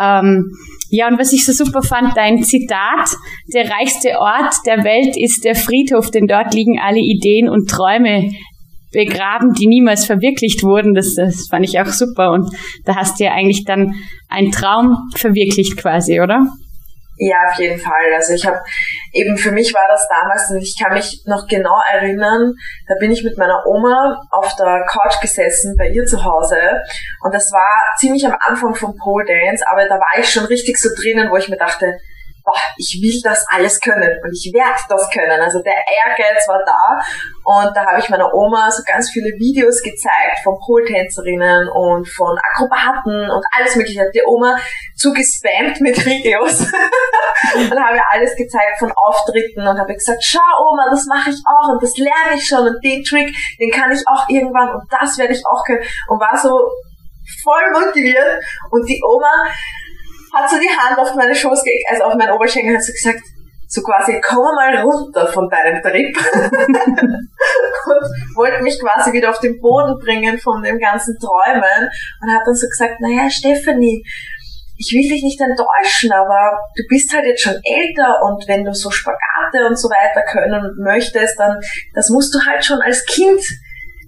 Ähm, 0.00 0.44
ja, 0.90 1.08
und 1.08 1.18
was 1.18 1.32
ich 1.32 1.44
so 1.44 1.52
super 1.52 1.82
fand, 1.82 2.16
dein 2.16 2.42
Zitat, 2.42 3.16
der 3.54 3.70
reichste 3.70 4.18
Ort 4.18 4.54
der 4.66 4.84
Welt 4.84 5.16
ist 5.16 5.44
der 5.44 5.54
Friedhof, 5.54 6.10
denn 6.10 6.26
dort 6.26 6.54
liegen 6.54 6.78
alle 6.78 7.00
Ideen 7.00 7.48
und 7.48 7.68
Träume 7.68 8.30
begraben, 8.92 9.54
die 9.54 9.66
niemals 9.66 10.04
verwirklicht 10.04 10.62
wurden. 10.62 10.94
Das, 10.94 11.14
das 11.14 11.48
fand 11.48 11.64
ich 11.64 11.80
auch 11.80 11.86
super. 11.86 12.30
Und 12.30 12.54
da 12.84 12.96
hast 12.96 13.18
du 13.18 13.24
ja 13.24 13.32
eigentlich 13.32 13.64
dann 13.64 13.94
einen 14.28 14.50
Traum 14.50 14.96
verwirklicht 15.14 15.76
quasi, 15.76 16.20
oder? 16.20 16.46
Ja, 17.24 17.36
auf 17.48 17.54
jeden 17.56 17.78
Fall. 17.78 18.12
Also 18.12 18.32
ich 18.32 18.44
habe 18.44 18.60
eben 19.12 19.36
für 19.36 19.52
mich 19.52 19.72
war 19.72 19.86
das 19.86 20.08
damals, 20.08 20.50
und 20.50 20.60
ich 20.60 20.76
kann 20.76 20.92
mich 20.92 21.22
noch 21.24 21.46
genau 21.46 21.78
erinnern, 21.92 22.52
da 22.88 22.94
bin 22.98 23.12
ich 23.12 23.22
mit 23.22 23.38
meiner 23.38 23.62
Oma 23.64 24.20
auf 24.32 24.56
der 24.56 24.84
Couch 24.88 25.20
gesessen 25.20 25.76
bei 25.78 25.86
ihr 25.90 26.04
zu 26.04 26.24
Hause 26.24 26.82
und 27.22 27.32
das 27.32 27.52
war 27.52 27.78
ziemlich 27.96 28.26
am 28.26 28.36
Anfang 28.40 28.74
vom 28.74 28.96
Pole 28.96 29.24
Dance, 29.24 29.64
aber 29.70 29.86
da 29.86 29.94
war 29.94 30.18
ich 30.18 30.28
schon 30.28 30.46
richtig 30.46 30.78
so 30.78 30.88
drinnen, 31.00 31.30
wo 31.30 31.36
ich 31.36 31.48
mir 31.48 31.56
dachte, 31.56 31.96
ich 32.76 32.98
will 33.02 33.20
das 33.22 33.44
alles 33.48 33.80
können 33.80 34.18
und 34.22 34.32
ich 34.32 34.50
werde 34.52 34.80
das 34.88 35.08
können. 35.10 35.40
Also 35.40 35.62
der 35.62 35.74
Ehrgeiz 35.74 36.46
war 36.48 36.60
da 36.64 37.00
und 37.44 37.76
da 37.76 37.86
habe 37.86 38.00
ich 38.00 38.08
meiner 38.08 38.32
Oma 38.34 38.70
so 38.70 38.82
ganz 38.86 39.10
viele 39.10 39.30
Videos 39.38 39.82
gezeigt 39.82 40.40
von 40.42 40.58
Pole-Tänzerinnen 40.64 41.68
und 41.68 42.08
von 42.08 42.36
Akrobaten 42.38 43.30
und 43.30 43.44
alles 43.56 43.76
mögliche. 43.76 44.00
Hat 44.00 44.14
die 44.14 44.22
Oma 44.26 44.56
zugespammt 44.96 45.80
mit 45.80 46.04
Videos 46.04 46.60
und 47.54 47.78
habe 47.78 48.00
alles 48.10 48.34
gezeigt 48.36 48.78
von 48.78 48.92
Auftritten 48.94 49.66
und 49.66 49.78
habe 49.78 49.94
gesagt, 49.94 50.22
schau 50.22 50.40
Oma, 50.70 50.86
das 50.90 51.06
mache 51.06 51.30
ich 51.30 51.40
auch 51.46 51.72
und 51.72 51.82
das 51.82 51.96
lerne 51.96 52.36
ich 52.36 52.46
schon 52.46 52.66
und 52.66 52.82
den 52.82 53.02
Trick, 53.04 53.34
den 53.58 53.70
kann 53.70 53.92
ich 53.92 54.02
auch 54.06 54.28
irgendwann 54.28 54.70
und 54.70 54.82
das 54.90 55.18
werde 55.18 55.34
ich 55.34 55.42
auch 55.46 55.64
können 55.64 55.82
und 56.08 56.20
war 56.20 56.36
so 56.36 56.50
voll 57.42 57.70
motiviert 57.72 58.42
und 58.70 58.88
die 58.88 59.00
Oma 59.04 59.46
hat 60.32 60.50
so 60.50 60.56
die 60.58 60.68
Hand 60.68 60.98
auf 60.98 61.14
meine 61.14 61.34
Schoß, 61.34 61.62
also 61.88 62.04
auf 62.04 62.14
meinen 62.14 62.32
Oberschenkel, 62.32 62.76
hat 62.76 62.82
so 62.82 62.92
gesagt, 62.92 63.22
so 63.68 63.82
quasi, 63.82 64.20
komm 64.20 64.54
mal 64.54 64.76
runter 64.82 65.26
von 65.28 65.48
deinem 65.48 65.80
Trip. 65.82 66.14
und 67.86 68.36
wollte 68.36 68.62
mich 68.62 68.78
quasi 68.78 69.12
wieder 69.12 69.30
auf 69.30 69.40
den 69.40 69.60
Boden 69.60 69.98
bringen 69.98 70.38
von 70.38 70.62
dem 70.62 70.78
ganzen 70.78 71.16
Träumen 71.18 71.88
und 72.20 72.30
hat 72.30 72.42
dann 72.44 72.54
so 72.54 72.66
gesagt, 72.66 73.00
naja, 73.00 73.30
Stephanie, 73.30 74.04
ich 74.76 74.92
will 74.92 75.08
dich 75.08 75.22
nicht 75.22 75.40
enttäuschen, 75.40 76.12
aber 76.12 76.58
du 76.76 76.82
bist 76.88 77.14
halt 77.14 77.24
jetzt 77.24 77.42
schon 77.42 77.54
älter 77.62 78.20
und 78.22 78.46
wenn 78.48 78.64
du 78.64 78.74
so 78.74 78.90
Spagate 78.90 79.66
und 79.66 79.78
so 79.78 79.88
weiter 79.88 80.22
können 80.22 80.74
möchtest, 80.78 81.38
dann, 81.38 81.58
das 81.94 82.10
musst 82.10 82.34
du 82.34 82.40
halt 82.44 82.64
schon 82.64 82.80
als 82.80 83.04
Kind 83.06 83.40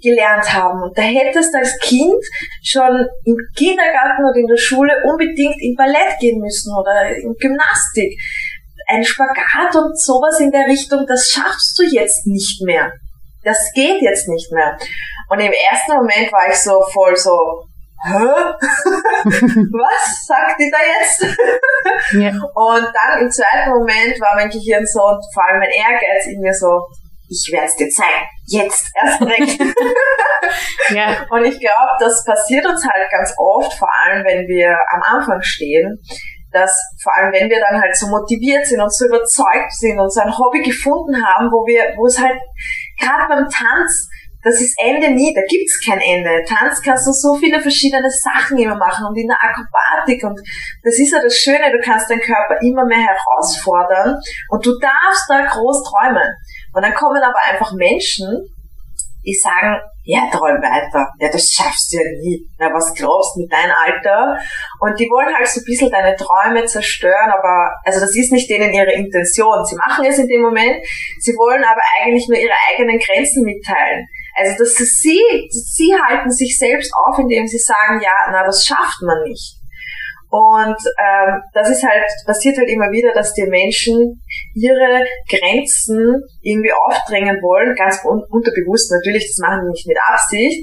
gelernt 0.04 0.52
haben. 0.52 0.82
Und 0.82 0.96
da 0.96 1.02
hättest 1.02 1.52
du 1.52 1.58
als 1.58 1.78
Kind 1.80 2.22
schon 2.62 3.08
im 3.24 3.36
Kindergarten 3.56 4.22
oder 4.28 4.36
in 4.36 4.46
der 4.46 4.60
Schule 4.60 4.92
unbedingt 5.08 5.56
in 5.60 5.74
Ballett 5.74 6.20
gehen 6.20 6.38
müssen 6.38 6.70
oder 6.76 7.08
in 7.16 7.34
Gymnastik. 7.40 8.12
Ein 8.86 9.02
Spagat 9.02 9.74
und 9.74 9.98
sowas 9.98 10.38
in 10.40 10.52
der 10.52 10.66
Richtung, 10.66 11.06
das 11.08 11.30
schaffst 11.30 11.78
du 11.78 11.84
jetzt 11.84 12.26
nicht 12.26 12.60
mehr. 12.62 12.92
Das 13.42 13.58
geht 13.74 14.00
jetzt 14.02 14.28
nicht 14.28 14.52
mehr. 14.52 14.76
Und 15.30 15.40
im 15.40 15.52
ersten 15.70 15.96
Moment 15.96 16.30
war 16.32 16.48
ich 16.48 16.56
so 16.56 16.82
voll 16.92 17.16
so, 17.16 17.64
hä? 18.04 18.28
Was 19.24 20.26
sagt 20.26 20.60
die 20.60 20.70
da 20.70 20.78
jetzt? 21.00 21.38
ja. 22.12 22.30
Und 22.54 22.86
dann 22.92 23.20
im 23.20 23.30
zweiten 23.30 23.70
Moment 23.70 24.20
war 24.20 24.36
mein 24.36 24.50
Gehirn 24.50 24.84
so 24.86 25.00
und 25.00 25.24
vor 25.32 25.44
allem 25.44 25.60
mein 25.60 25.70
Ehrgeiz 25.70 26.26
in 26.26 26.40
mir 26.40 26.52
so, 26.52 26.84
ich 27.28 27.50
werde 27.52 27.66
es 27.66 27.76
dir 27.76 27.88
zeigen. 27.88 28.26
Jetzt 28.46 28.90
erst 28.94 29.22
recht. 29.22 29.60
ja. 30.90 31.26
Und 31.30 31.44
ich 31.44 31.58
glaube, 31.58 31.92
das 31.98 32.24
passiert 32.24 32.66
uns 32.66 32.84
halt 32.84 33.10
ganz 33.10 33.34
oft, 33.38 33.72
vor 33.74 33.88
allem 34.04 34.24
wenn 34.24 34.46
wir 34.46 34.76
am 34.92 35.02
Anfang 35.02 35.40
stehen, 35.40 35.98
dass 36.52 36.70
vor 37.02 37.12
allem 37.16 37.32
wenn 37.32 37.50
wir 37.50 37.60
dann 37.60 37.80
halt 37.80 37.96
so 37.96 38.06
motiviert 38.08 38.66
sind 38.66 38.80
und 38.80 38.92
so 38.92 39.06
überzeugt 39.06 39.72
sind 39.72 39.98
und 39.98 40.12
so 40.12 40.20
ein 40.20 40.36
Hobby 40.36 40.62
gefunden 40.62 41.16
haben, 41.16 41.50
wo 41.50 41.66
wir, 41.66 41.96
wo 41.96 42.06
es 42.06 42.20
halt 42.20 42.38
gerade 43.00 43.26
beim 43.28 43.48
Tanz 43.48 44.08
das 44.44 44.60
ist 44.60 44.76
Ende 44.78 45.10
nie, 45.10 45.32
da 45.34 45.40
gibt's 45.48 45.80
kein 45.80 46.00
Ende. 46.00 46.44
Tanz 46.44 46.82
kannst 46.82 47.06
du 47.06 47.12
so 47.12 47.34
viele 47.34 47.60
verschiedene 47.60 48.10
Sachen 48.10 48.58
immer 48.58 48.76
machen 48.76 49.06
und 49.08 49.16
in 49.16 49.26
der 49.26 49.40
Akrobatik 49.40 50.22
und 50.22 50.38
das 50.84 50.98
ist 50.98 51.12
ja 51.12 51.22
das 51.22 51.34
Schöne, 51.34 51.72
du 51.72 51.80
kannst 51.82 52.10
deinen 52.10 52.20
Körper 52.20 52.60
immer 52.60 52.84
mehr 52.84 53.00
herausfordern 53.00 54.20
und 54.50 54.66
du 54.66 54.78
darfst 54.78 55.24
da 55.28 55.46
groß 55.46 55.82
träumen. 55.88 56.28
Und 56.74 56.82
dann 56.82 56.94
kommen 56.94 57.22
aber 57.22 57.38
einfach 57.50 57.72
Menschen, 57.74 58.26
die 59.24 59.34
sagen, 59.34 59.80
ja, 60.04 60.28
träum 60.30 60.60
weiter. 60.60 61.08
Ja, 61.18 61.32
das 61.32 61.48
schaffst 61.48 61.92
du 61.92 61.96
ja 61.96 62.04
nie. 62.20 62.44
Na, 62.58 62.68
was 62.68 62.92
glaubst 62.92 63.34
du 63.34 63.40
mit 63.40 63.50
deinem 63.50 63.72
Alter? 63.72 64.36
Und 64.80 65.00
die 65.00 65.08
wollen 65.08 65.32
halt 65.32 65.48
so 65.48 65.60
ein 65.60 65.64
bisschen 65.64 65.90
deine 65.90 66.14
Träume 66.14 66.64
zerstören, 66.66 67.32
aber, 67.32 67.72
also 67.84 68.00
das 68.00 68.14
ist 68.14 68.32
nicht 68.32 68.50
denen 68.50 68.74
ihre 68.74 68.92
Intention. 68.92 69.64
Sie 69.64 69.76
machen 69.76 70.04
es 70.04 70.18
in 70.18 70.28
dem 70.28 70.42
Moment, 70.42 70.76
sie 71.20 71.32
wollen 71.32 71.64
aber 71.64 71.80
eigentlich 71.96 72.28
nur 72.28 72.36
ihre 72.36 72.52
eigenen 72.68 73.00
Grenzen 73.00 73.44
mitteilen. 73.44 74.04
Also 74.36 74.58
dass 74.58 74.76
sie, 74.76 75.22
sie 75.48 75.94
halten 75.94 76.30
sich 76.30 76.58
selbst 76.58 76.92
auf, 76.92 77.18
indem 77.18 77.46
sie 77.46 77.58
sagen, 77.58 78.00
ja, 78.02 78.12
na, 78.30 78.44
das 78.44 78.62
schafft 78.62 79.00
man 79.00 79.22
nicht. 79.24 79.63
Und 80.34 80.74
ähm, 80.98 81.30
das 81.52 81.70
ist 81.70 81.86
halt, 81.86 82.10
passiert 82.26 82.58
halt 82.58 82.66
immer 82.68 82.90
wieder, 82.90 83.14
dass 83.14 83.34
die 83.34 83.46
Menschen 83.46 84.18
ihre 84.52 85.06
Grenzen 85.30 86.26
irgendwie 86.42 86.74
aufdrängen 86.74 87.38
wollen, 87.38 87.70
ganz 87.78 88.02
un 88.02 88.18
unterbewusst 88.34 88.90
natürlich, 88.90 89.30
das 89.30 89.38
machen 89.38 89.62
die 89.62 89.70
nicht 89.70 89.86
mit 89.86 89.98
Absicht, 90.10 90.58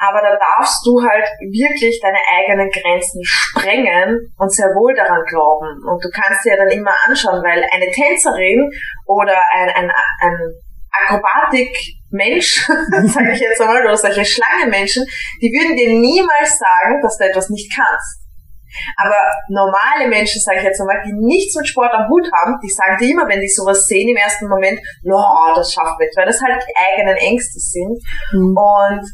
aber 0.00 0.24
da 0.24 0.32
darfst 0.32 0.80
du 0.88 0.96
halt 1.04 1.28
wirklich 1.44 2.00
deine 2.00 2.24
eigenen 2.24 2.72
Grenzen 2.72 3.20
sprengen 3.20 4.32
und 4.40 4.48
sehr 4.48 4.72
wohl 4.72 4.96
daran 4.96 5.20
glauben. 5.28 5.76
Und 5.84 6.00
du 6.00 6.08
kannst 6.08 6.48
dir 6.48 6.56
dann 6.56 6.72
immer 6.72 6.96
anschauen, 7.04 7.44
weil 7.44 7.60
eine 7.68 7.92
Tänzerin 7.92 8.64
oder 9.04 9.36
ein, 9.52 9.68
ein, 9.76 9.92
ein 10.24 10.38
Akrobatik-Mensch, 10.88 12.64
sage 13.12 13.32
ich 13.32 13.40
jetzt 13.40 13.60
einmal, 13.60 13.84
oder 13.84 13.96
solche 13.96 14.24
Schlangenmenschen, 14.24 15.04
die 15.42 15.52
würden 15.52 15.76
dir 15.76 16.00
niemals 16.00 16.56
sagen, 16.56 16.96
dass 17.02 17.18
du 17.18 17.28
etwas 17.28 17.50
nicht 17.50 17.68
kannst. 17.76 18.21
Aber 18.96 19.16
normale 19.48 20.08
Menschen, 20.08 20.40
sage 20.40 20.58
ich 20.58 20.64
jetzt 20.64 20.80
einmal, 20.80 21.02
die 21.04 21.12
nichts 21.12 21.56
mit 21.56 21.68
Sport 21.68 21.92
am 21.94 22.08
Hut 22.08 22.28
haben, 22.32 22.58
die 22.62 22.70
sagen 22.70 22.96
dir 22.98 23.10
immer, 23.10 23.28
wenn 23.28 23.40
die 23.40 23.48
sowas 23.48 23.86
sehen 23.86 24.08
im 24.08 24.16
ersten 24.16 24.48
Moment, 24.48 24.80
no, 25.02 25.18
das 25.54 25.72
schafft 25.72 25.98
nicht, 25.98 26.16
weil 26.16 26.26
das 26.26 26.40
halt 26.40 26.62
die 26.62 26.76
eigenen 26.76 27.16
Ängste 27.16 27.58
sind. 27.58 27.98
Mhm. 28.32 28.56
Und 28.56 29.04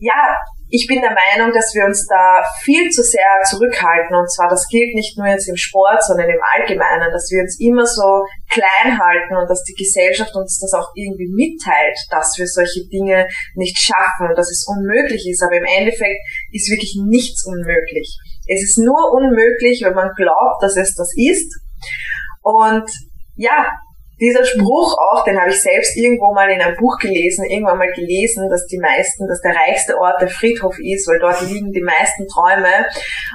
ja, 0.00 0.36
ich 0.70 0.86
bin 0.86 1.02
der 1.02 1.10
Meinung, 1.10 1.52
dass 1.52 1.74
wir 1.74 1.84
uns 1.84 2.06
da 2.06 2.42
viel 2.62 2.88
zu 2.90 3.02
sehr 3.02 3.42
zurückhalten. 3.50 4.14
Und 4.14 4.30
zwar, 4.30 4.48
das 4.48 4.68
gilt 4.68 4.94
nicht 4.94 5.18
nur 5.18 5.26
jetzt 5.26 5.48
im 5.48 5.56
Sport, 5.56 6.02
sondern 6.02 6.30
im 6.30 6.40
Allgemeinen, 6.54 7.10
dass 7.10 7.28
wir 7.30 7.42
uns 7.42 7.58
immer 7.58 7.84
so 7.84 8.22
klein 8.48 8.94
halten 8.98 9.36
und 9.36 9.50
dass 9.50 9.64
die 9.64 9.74
Gesellschaft 9.74 10.34
uns 10.34 10.58
das 10.62 10.72
auch 10.72 10.94
irgendwie 10.94 11.28
mitteilt, 11.34 11.98
dass 12.10 12.38
wir 12.38 12.46
solche 12.46 12.86
Dinge 12.86 13.26
nicht 13.54 13.78
schaffen 13.78 14.30
und 14.30 14.38
dass 14.38 14.50
es 14.50 14.64
unmöglich 14.66 15.26
ist. 15.28 15.42
Aber 15.42 15.58
im 15.58 15.66
Endeffekt 15.66 16.22
ist 16.52 16.70
wirklich 16.70 16.94
nichts 17.02 17.44
unmöglich. 17.44 18.16
Es 18.52 18.62
ist 18.64 18.78
nur 18.78 19.12
unmöglich, 19.12 19.82
wenn 19.84 19.94
man 19.94 20.10
glaubt, 20.16 20.60
dass 20.60 20.76
es 20.76 20.94
das 20.94 21.12
ist. 21.16 21.60
Und 22.42 22.90
ja, 23.36 23.70
dieser 24.20 24.44
Spruch 24.44 24.96
auch, 24.98 25.24
den 25.24 25.40
habe 25.40 25.50
ich 25.50 25.60
selbst 25.60 25.96
irgendwo 25.96 26.32
mal 26.34 26.50
in 26.50 26.60
einem 26.60 26.76
Buch 26.76 26.98
gelesen, 26.98 27.46
irgendwann 27.48 27.78
mal 27.78 27.90
gelesen, 27.92 28.48
dass 28.50 28.66
die 28.66 28.78
meisten, 28.78 29.26
dass 29.26 29.40
der 29.40 29.56
reichste 29.56 29.96
Ort 29.98 30.20
der 30.20 30.28
Friedhof 30.28 30.76
ist, 30.78 31.08
weil 31.08 31.18
dort 31.18 31.40
liegen 31.48 31.72
die 31.72 31.82
meisten 31.82 32.28
Träume. 32.28 32.86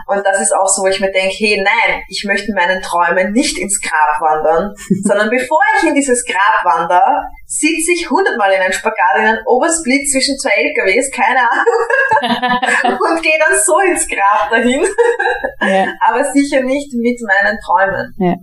Und 0.08 0.25
das 0.25 0.42
ist 0.42 0.54
auch 0.54 0.68
so, 0.68 0.84
wo 0.84 0.88
ich 0.88 1.00
mir 1.00 1.12
denke, 1.12 1.34
hey, 1.34 1.58
nein, 1.58 2.01
ich 2.08 2.24
möchte 2.25 2.54
meinen 2.54 2.82
Träumen 2.82 3.34
nicht 3.34 3.58
ins 3.58 3.82
Grab 3.82 4.22
wandern, 4.22 4.74
sondern 5.04 5.30
bevor 5.30 5.62
ich 5.77 5.89
in 5.89 5.96
dieses 5.96 6.24
Grab 6.24 6.63
wandere, 6.63 7.30
sitze 7.48 7.92
ich 7.92 8.10
hundertmal 8.10 8.51
in 8.54 8.62
einen 8.62 8.74
Spagat, 8.74 9.18
in 9.18 9.25
einen 9.25 9.46
Obersplit 9.48 10.10
zwischen 10.10 10.38
zwei 10.38 10.51
LKWs, 10.56 11.10
keine 11.12 11.50
Ahnung, 11.50 13.00
und 13.10 13.24
gehe 13.24 13.39
dann 13.39 13.58
so 13.58 13.80
ins 13.80 14.08
Grab 14.08 14.50
dahin. 14.51 14.86
Ja. 15.62 15.94
Aber 16.08 16.24
sicher 16.32 16.62
nicht 16.62 16.94
mit 16.94 17.20
meinen 17.25 17.58
Träumen. 17.60 18.13
Ja. 18.18 18.36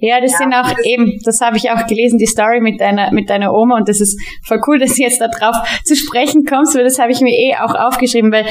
Ja, 0.00 0.20
das 0.20 0.32
ja, 0.32 0.38
sind 0.38 0.54
auch 0.54 0.70
das 0.70 0.84
eben, 0.84 1.18
das 1.24 1.40
habe 1.40 1.56
ich 1.56 1.70
auch 1.70 1.86
gelesen, 1.86 2.18
die 2.18 2.26
Story 2.26 2.60
mit 2.60 2.80
deiner, 2.80 3.12
mit 3.12 3.30
deiner 3.30 3.52
Oma 3.52 3.76
und 3.76 3.88
das 3.88 4.00
ist 4.00 4.20
voll 4.46 4.60
cool, 4.66 4.78
dass 4.80 4.94
du 4.94 5.02
jetzt 5.02 5.20
da 5.20 5.28
drauf 5.28 5.56
zu 5.84 5.96
sprechen 5.96 6.44
kommst, 6.44 6.74
weil 6.74 6.84
das 6.84 6.98
habe 6.98 7.12
ich 7.12 7.20
mir 7.20 7.34
eh 7.34 7.56
auch 7.56 7.74
aufgeschrieben, 7.74 8.32
weil 8.32 8.46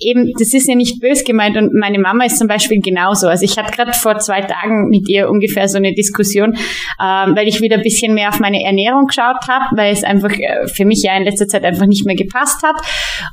eben, 0.00 0.32
das 0.38 0.54
ist 0.54 0.68
ja 0.68 0.74
nicht 0.74 1.00
bös 1.00 1.24
gemeint 1.24 1.56
und 1.56 1.72
meine 1.74 1.98
Mama 1.98 2.24
ist 2.24 2.38
zum 2.38 2.48
Beispiel 2.48 2.80
genauso. 2.82 3.28
Also 3.28 3.44
ich 3.44 3.56
hatte 3.58 3.72
gerade 3.72 3.92
vor 3.92 4.18
zwei 4.18 4.40
Tagen 4.40 4.88
mit 4.88 5.08
ihr 5.08 5.28
ungefähr 5.28 5.68
so 5.68 5.78
eine 5.78 5.92
Diskussion, 5.92 6.54
ähm, 7.00 7.36
weil 7.36 7.46
ich 7.46 7.60
wieder 7.60 7.76
ein 7.76 7.82
bisschen 7.82 8.14
mehr 8.14 8.30
auf 8.30 8.40
meine 8.40 8.62
Ernährung 8.62 9.06
geschaut 9.06 9.46
habe, 9.48 9.76
weil 9.76 9.92
es 9.92 10.02
einfach 10.02 10.32
äh, 10.32 10.66
für 10.66 10.84
mich 10.84 11.02
ja 11.02 11.16
in 11.16 11.24
letzter 11.24 11.46
Zeit 11.46 11.64
einfach 11.64 11.86
nicht 11.86 12.06
mehr 12.06 12.16
gepasst 12.16 12.62
hat. 12.62 12.76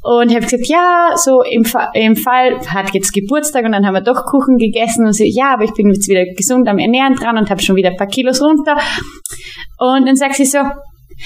Und 0.03 0.31
habe 0.31 0.41
gesagt, 0.41 0.67
ja, 0.67 1.11
so 1.15 1.41
im, 1.41 1.63
Fa 1.63 1.91
im 1.93 2.15
Fall 2.15 2.59
hat 2.67 2.93
jetzt 2.93 3.13
Geburtstag 3.13 3.65
und 3.65 3.71
dann 3.71 3.85
haben 3.85 3.93
wir 3.93 4.01
doch 4.01 4.25
Kuchen 4.25 4.57
gegessen 4.57 5.05
und 5.05 5.13
sie, 5.13 5.31
ja, 5.33 5.53
aber 5.53 5.63
ich 5.63 5.73
bin 5.73 5.89
jetzt 5.89 6.07
wieder 6.09 6.25
gesund 6.35 6.67
am 6.67 6.77
Ernähren 6.77 7.15
dran 7.15 7.37
und 7.37 7.49
habe 7.49 7.61
schon 7.61 7.75
wieder 7.75 7.89
ein 7.89 7.97
paar 7.97 8.07
Kilos 8.07 8.41
runter. 8.41 8.75
Und 9.79 10.07
dann 10.07 10.15
sagt 10.15 10.35
sie 10.35 10.45
so, 10.45 10.59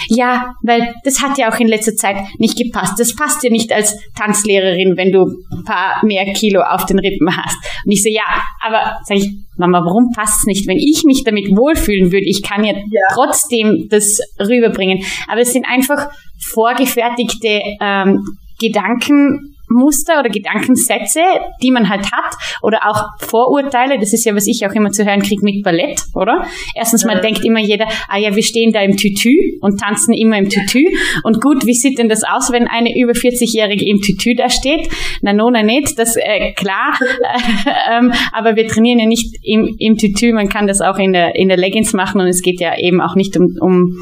ja, 0.07 0.53
weil 0.63 0.93
das 1.03 1.21
hat 1.21 1.37
ja 1.37 1.51
auch 1.51 1.59
in 1.59 1.67
letzter 1.67 1.95
Zeit 1.95 2.17
nicht 2.37 2.57
gepasst. 2.57 2.99
Das 2.99 3.15
passt 3.15 3.43
dir 3.43 3.51
nicht 3.51 3.71
als 3.71 3.97
Tanzlehrerin, 4.17 4.95
wenn 4.97 5.11
du 5.11 5.25
ein 5.51 5.63
paar 5.63 6.03
mehr 6.05 6.25
Kilo 6.33 6.61
auf 6.61 6.85
den 6.85 6.99
Rippen 6.99 7.35
hast. 7.35 7.57
Und 7.85 7.91
ich 7.91 8.03
so, 8.03 8.09
ja, 8.09 8.43
aber 8.65 8.97
sag 9.03 9.17
ich, 9.17 9.29
Mama, 9.57 9.81
warum 9.83 10.11
passt 10.15 10.39
es 10.39 10.45
nicht? 10.45 10.67
Wenn 10.67 10.77
ich 10.77 11.03
mich 11.05 11.23
damit 11.23 11.49
wohlfühlen 11.49 12.11
würde, 12.11 12.25
ich 12.25 12.41
kann 12.41 12.63
ja, 12.63 12.73
ja. 12.73 13.01
trotzdem 13.13 13.87
das 13.89 14.19
rüberbringen. 14.39 15.03
Aber 15.27 15.41
es 15.41 15.53
sind 15.53 15.65
einfach 15.67 16.09
vorgefertigte 16.39 17.61
ähm, 17.79 18.19
Gedanken, 18.59 19.55
Muster 19.71 20.19
oder 20.19 20.29
Gedankensätze, 20.29 21.21
die 21.61 21.71
man 21.71 21.89
halt 21.89 22.11
hat 22.11 22.35
oder 22.61 22.79
auch 22.87 23.05
Vorurteile, 23.19 23.99
das 23.99 24.13
ist 24.13 24.25
ja, 24.25 24.35
was 24.35 24.47
ich 24.47 24.65
auch 24.65 24.73
immer 24.73 24.91
zu 24.91 25.05
hören 25.05 25.21
kriege 25.21 25.43
mit 25.43 25.63
Ballett, 25.63 26.01
oder? 26.13 26.45
Erstens 26.75 27.05
mal 27.05 27.19
denkt 27.21 27.43
immer 27.45 27.59
jeder, 27.59 27.87
ah 28.07 28.17
ja, 28.17 28.35
wir 28.35 28.43
stehen 28.43 28.71
da 28.71 28.81
im 28.81 28.97
Tütü 28.97 29.33
und 29.61 29.79
tanzen 29.79 30.13
immer 30.13 30.37
im 30.37 30.49
Tütü. 30.49 30.83
Und 31.23 31.41
gut, 31.41 31.65
wie 31.65 31.73
sieht 31.73 31.97
denn 31.97 32.09
das 32.09 32.23
aus, 32.23 32.51
wenn 32.51 32.67
eine 32.67 32.97
über 32.97 33.13
40-Jährige 33.13 33.85
im 33.85 34.01
Tütü 34.01 34.35
da 34.35 34.49
steht? 34.49 34.89
Na, 35.21 35.33
no, 35.33 35.49
na 35.49 35.63
nicht, 35.63 35.97
das, 35.97 36.15
äh, 36.15 36.53
klar, 36.53 36.97
ähm, 37.91 38.11
aber 38.33 38.55
wir 38.55 38.67
trainieren 38.67 38.99
ja 38.99 39.05
nicht 39.05 39.35
im, 39.43 39.75
im 39.77 39.97
Tütü, 39.97 40.33
man 40.33 40.49
kann 40.49 40.67
das 40.67 40.81
auch 40.81 40.97
in 40.97 41.13
der, 41.13 41.35
in 41.35 41.47
der 41.47 41.57
Leggings 41.57 41.93
machen 41.93 42.21
und 42.21 42.27
es 42.27 42.41
geht 42.41 42.59
ja 42.59 42.77
eben 42.77 43.01
auch 43.01 43.15
nicht 43.15 43.37
um, 43.37 43.55
um, 43.59 43.97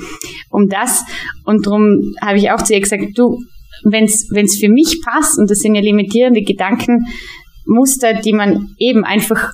um 0.49 0.67
das. 0.69 1.05
Und 1.45 1.65
darum 1.65 2.13
habe 2.21 2.37
ich 2.37 2.51
auch 2.51 2.61
zu 2.61 2.73
ihr 2.73 2.81
gesagt, 2.81 3.03
du, 3.15 3.39
wenn 3.83 4.05
es 4.05 4.57
für 4.59 4.69
mich 4.69 5.01
passt, 5.05 5.37
und 5.37 5.49
das 5.49 5.59
sind 5.59 5.75
ja 5.75 5.81
limitierende 5.81 6.41
Gedankenmuster, 6.41 8.15
die 8.23 8.33
man 8.33 8.75
eben 8.77 9.03
einfach, 9.05 9.51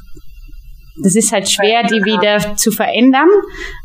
das 1.04 1.16
ist 1.16 1.32
halt 1.32 1.50
schwer, 1.50 1.84
die 1.84 2.04
wieder 2.06 2.56
zu 2.56 2.72
verändern, 2.72 3.28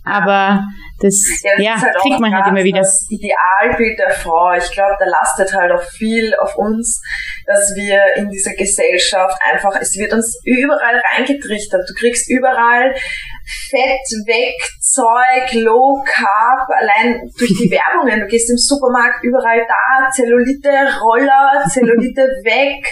aber 0.05 0.63
das, 1.01 1.15
ja, 1.43 1.53
das 1.57 1.65
ja 1.65 1.81
halt 1.81 1.97
kriegt 2.03 2.21
man 2.21 2.33
halt 2.35 2.47
immer 2.49 2.63
wieder. 2.63 2.81
Das 2.81 3.07
Idealbild 3.09 3.99
der 3.99 4.11
Frau, 4.11 4.53
ich 4.53 4.71
glaube, 4.71 4.95
da 4.99 5.07
lastet 5.07 5.53
halt 5.55 5.73
auch 5.73 5.83
viel 5.83 6.35
auf 6.41 6.57
uns, 6.57 7.01
dass 7.47 7.75
wir 7.75 8.05
in 8.17 8.29
dieser 8.29 8.53
Gesellschaft 8.53 9.37
einfach, 9.51 9.81
es 9.81 9.97
wird 9.97 10.13
uns 10.13 10.39
überall 10.45 11.01
reingetrichtert. 11.17 11.89
Du 11.89 11.95
kriegst 11.95 12.31
überall 12.31 12.95
Fett 13.71 14.07
weg, 14.27 14.55
Zeug, 14.91 15.55
Low 15.55 16.03
Carb, 16.05 16.67
allein 16.69 17.23
durch 17.39 17.55
die 17.55 17.71
Werbungen. 17.71 18.21
Du 18.21 18.27
gehst 18.27 18.51
im 18.51 18.59
Supermarkt 18.59 19.23
überall 19.23 19.63
da, 19.63 20.11
Zellulite, 20.11 20.99
Roller, 21.01 21.63
Zellulite 21.69 22.23
weg 22.43 22.83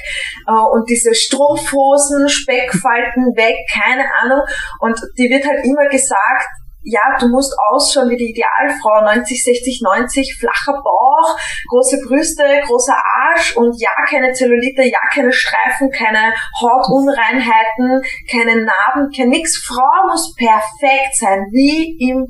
äh, 0.47 0.52
und 0.52 0.88
diese 0.88 1.12
Strumpfhosen, 1.12 2.28
Speckfalten 2.28 3.35
weg, 3.35 3.57
keine 3.67 4.05
Ahnung. 4.23 4.43
Und 4.81 4.97
die 5.19 5.28
wird 5.28 5.45
halt 5.45 5.64
immer 5.64 5.88
gesagt, 5.88 6.47
ja, 6.88 7.00
du 7.21 7.28
musst 7.28 7.54
ausschauen 7.71 8.09
wie 8.09 8.16
die 8.16 8.33
Idealfrau, 8.33 9.04
90, 9.04 9.45
60, 9.45 9.80
90, 9.83 10.37
flacher 10.40 10.80
Bauch, 10.83 11.37
große 11.68 12.00
Brüste, 12.07 12.42
großer 12.64 12.97
Arsch 12.97 13.57
und 13.57 13.76
ja, 13.78 13.92
keine 14.09 14.33
Zellulite, 14.33 14.83
ja, 14.83 15.00
keine 15.12 15.33
Streifen, 15.33 15.90
keine 15.90 16.33
Hautunreinheiten, 16.61 18.00
keine 18.30 18.64
Narben, 18.64 19.11
kein 19.14 19.28
nix. 19.28 19.59
Frau 19.59 20.09
muss 20.09 20.35
perfekt 20.35 21.14
sein, 21.14 21.45
wie 21.52 21.97
im 22.09 22.26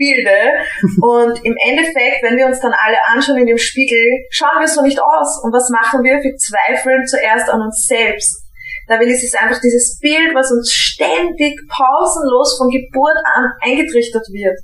bilde. 0.00 0.64
Und 1.02 1.44
im 1.44 1.54
Endeffekt, 1.60 2.24
wenn 2.24 2.38
wir 2.38 2.46
uns 2.46 2.58
dann 2.60 2.72
alle 2.72 2.96
anschauen 3.12 3.36
in 3.36 3.46
dem 3.46 3.58
Spiegel, 3.58 4.00
schauen 4.30 4.58
wir 4.58 4.66
so 4.66 4.80
nicht 4.80 4.98
aus. 4.98 5.44
Und 5.44 5.52
was 5.52 5.68
machen 5.68 6.02
wir? 6.02 6.16
Wir 6.24 6.34
zweifeln 6.36 7.06
zuerst 7.06 7.50
an 7.50 7.60
uns 7.60 7.84
selbst. 7.86 8.49
Da 8.90 8.98
will 8.98 9.06
es 9.06 9.22
ist 9.22 9.38
einfach 9.38 9.60
dieses 9.62 10.00
Bild, 10.02 10.34
was 10.34 10.50
uns 10.50 10.66
ständig 10.66 11.54
pausenlos 11.70 12.58
von 12.58 12.66
Geburt 12.74 13.14
an 13.22 13.46
eingetrichtert 13.62 14.26
wird. 14.34 14.58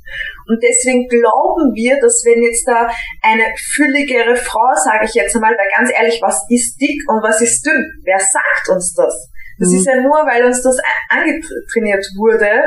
Und 0.50 0.58
deswegen 0.58 1.06
glauben 1.06 1.70
wir, 1.78 1.94
dass 2.02 2.26
wenn 2.26 2.42
jetzt 2.42 2.66
da 2.66 2.90
eine 3.22 3.54
fülligere 3.54 4.34
Frau, 4.34 4.74
sage 4.82 5.06
ich 5.06 5.14
jetzt 5.14 5.36
einmal, 5.36 5.54
weil 5.54 5.70
ganz 5.78 5.94
ehrlich, 5.94 6.18
was 6.20 6.42
ist 6.50 6.74
dick 6.74 6.98
und 7.06 7.22
was 7.22 7.40
ist 7.40 7.64
dünn? 7.64 7.86
Wer 8.02 8.18
sagt 8.18 8.66
uns 8.74 8.94
das? 8.98 9.30
Das 9.62 9.70
mhm. 9.70 9.76
ist 9.78 9.86
ja 9.86 9.94
nur, 10.02 10.18
weil 10.26 10.44
uns 10.44 10.60
das 10.60 10.76
angetrainiert 11.08 12.04
wurde. 12.18 12.66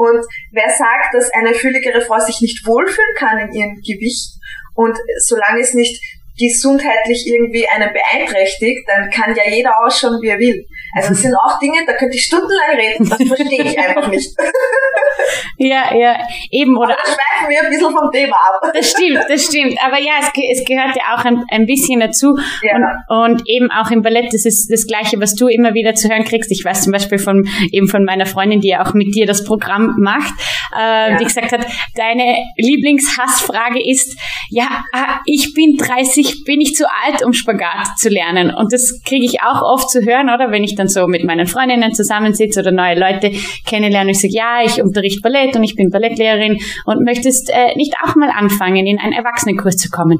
Und 0.00 0.24
wer 0.56 0.70
sagt, 0.72 1.12
dass 1.12 1.30
eine 1.34 1.52
fülligere 1.52 2.00
Frau 2.00 2.18
sich 2.18 2.40
nicht 2.40 2.66
wohlfühlen 2.66 3.14
kann 3.16 3.38
in 3.44 3.52
ihrem 3.52 3.76
Gewicht? 3.76 4.40
Und 4.74 4.98
solange 5.20 5.60
es 5.60 5.74
nicht 5.74 6.02
gesundheitlich 6.38 7.26
irgendwie 7.26 7.66
einen 7.68 7.90
beeinträchtift, 7.92 8.88
dann 8.88 9.10
kann 9.10 9.34
ja 9.36 9.48
jeder 9.48 9.70
ausschauen, 9.84 10.20
wie 10.20 10.28
er 10.28 10.38
will. 10.38 10.66
Also 10.96 11.12
es 11.12 11.22
sind 11.22 11.34
auch 11.34 11.58
Dinge, 11.58 11.78
da 11.86 11.92
könnte 11.94 12.16
ich 12.16 12.24
stundenlang 12.24 12.76
reden, 12.76 13.08
das 13.08 13.22
verstehe 13.26 13.62
ich 13.62 13.78
einfach 13.78 14.08
nicht. 14.08 14.30
ja, 15.58 15.94
ja, 15.94 16.18
eben, 16.50 16.76
oder? 16.76 16.94
Aber 16.94 17.02
schweifen 17.04 17.48
wir 17.48 17.60
ein 17.62 17.70
bisschen 17.70 17.92
vom 17.92 18.10
Thema 18.12 18.36
ab. 18.36 18.72
Das 18.72 18.90
stimmt, 18.90 19.24
das 19.28 19.44
stimmt. 19.44 19.78
Aber 19.84 19.98
ja, 19.98 20.14
es, 20.20 20.30
es 20.58 20.64
gehört 20.64 20.96
ja 20.96 21.14
auch 21.14 21.24
ein, 21.24 21.44
ein 21.50 21.66
bisschen 21.66 22.00
dazu. 22.00 22.36
Ja. 22.62 22.76
Und, 23.08 23.32
und 23.32 23.42
eben 23.48 23.70
auch 23.70 23.90
im 23.90 24.02
Ballett, 24.02 24.32
das 24.32 24.44
ist 24.44 24.70
das 24.70 24.86
Gleiche, 24.86 25.20
was 25.20 25.34
du 25.34 25.48
immer 25.48 25.74
wieder 25.74 25.94
zu 25.94 26.08
hören 26.08 26.24
kriegst. 26.24 26.50
Ich 26.50 26.64
weiß 26.64 26.82
zum 26.82 26.92
Beispiel 26.92 27.18
von, 27.18 27.44
eben 27.72 27.88
von 27.88 28.04
meiner 28.04 28.26
Freundin, 28.26 28.60
die 28.60 28.68
ja 28.68 28.84
auch 28.84 28.94
mit 28.94 29.14
dir 29.14 29.26
das 29.26 29.44
Programm 29.44 29.94
macht, 29.98 30.32
äh, 30.76 31.12
ja. 31.12 31.18
die 31.18 31.24
gesagt 31.24 31.52
hat, 31.52 31.66
deine 31.94 32.38
Lieblingshassfrage 32.56 33.80
ist, 33.84 34.16
ja, 34.50 34.84
ah, 34.92 35.20
ich 35.26 35.54
bin 35.54 35.76
30, 35.76 36.23
bin 36.44 36.60
ich 36.60 36.74
zu 36.74 36.84
alt, 36.84 37.24
um 37.24 37.32
Spagat 37.32 37.98
zu 37.98 38.08
lernen? 38.08 38.54
Und 38.54 38.72
das 38.72 39.00
kriege 39.06 39.24
ich 39.24 39.42
auch 39.42 39.62
oft 39.62 39.90
zu 39.90 40.00
hören, 40.00 40.30
oder? 40.30 40.50
Wenn 40.50 40.64
ich 40.64 40.74
dann 40.74 40.88
so 40.88 41.06
mit 41.06 41.24
meinen 41.24 41.46
Freundinnen 41.46 41.92
zusammensitze 41.94 42.60
oder 42.60 42.72
neue 42.72 42.98
Leute 42.98 43.32
kennenlerne. 43.66 44.12
Ich 44.12 44.20
sage, 44.20 44.34
ja, 44.34 44.62
ich 44.64 44.82
unterrichte 44.82 45.20
Ballett 45.20 45.56
und 45.56 45.64
ich 45.64 45.74
bin 45.76 45.90
Ballettlehrerin 45.90 46.58
und 46.86 47.04
möchtest 47.04 47.50
äh, 47.50 47.74
nicht 47.76 47.94
auch 48.04 48.14
mal 48.16 48.30
anfangen, 48.30 48.86
in 48.86 48.98
einen 48.98 49.12
Erwachsenenkurs 49.12 49.76
zu 49.76 49.90
kommen 49.90 50.18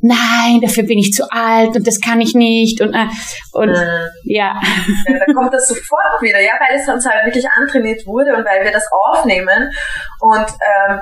nein, 0.00 0.60
dafür 0.60 0.84
bin 0.84 0.98
ich 0.98 1.12
zu 1.12 1.24
alt 1.30 1.74
und 1.76 1.86
das 1.86 2.00
kann 2.00 2.20
ich 2.20 2.34
nicht 2.34 2.80
und, 2.80 2.94
äh, 2.94 3.06
und 3.52 3.70
äh, 3.70 4.08
ja. 4.24 4.60
ja. 5.06 5.18
Da 5.18 5.32
kommt 5.32 5.52
das 5.52 5.68
sofort 5.68 6.20
wieder, 6.20 6.40
ja, 6.40 6.52
weil 6.60 6.78
es 6.78 6.88
uns 6.88 7.06
halt 7.06 7.26
wirklich 7.26 7.46
antrainiert 7.50 8.06
wurde 8.06 8.36
und 8.36 8.44
weil 8.44 8.64
wir 8.64 8.72
das 8.72 8.86
aufnehmen 8.90 9.70
und 10.20 10.46
ähm, 10.46 11.00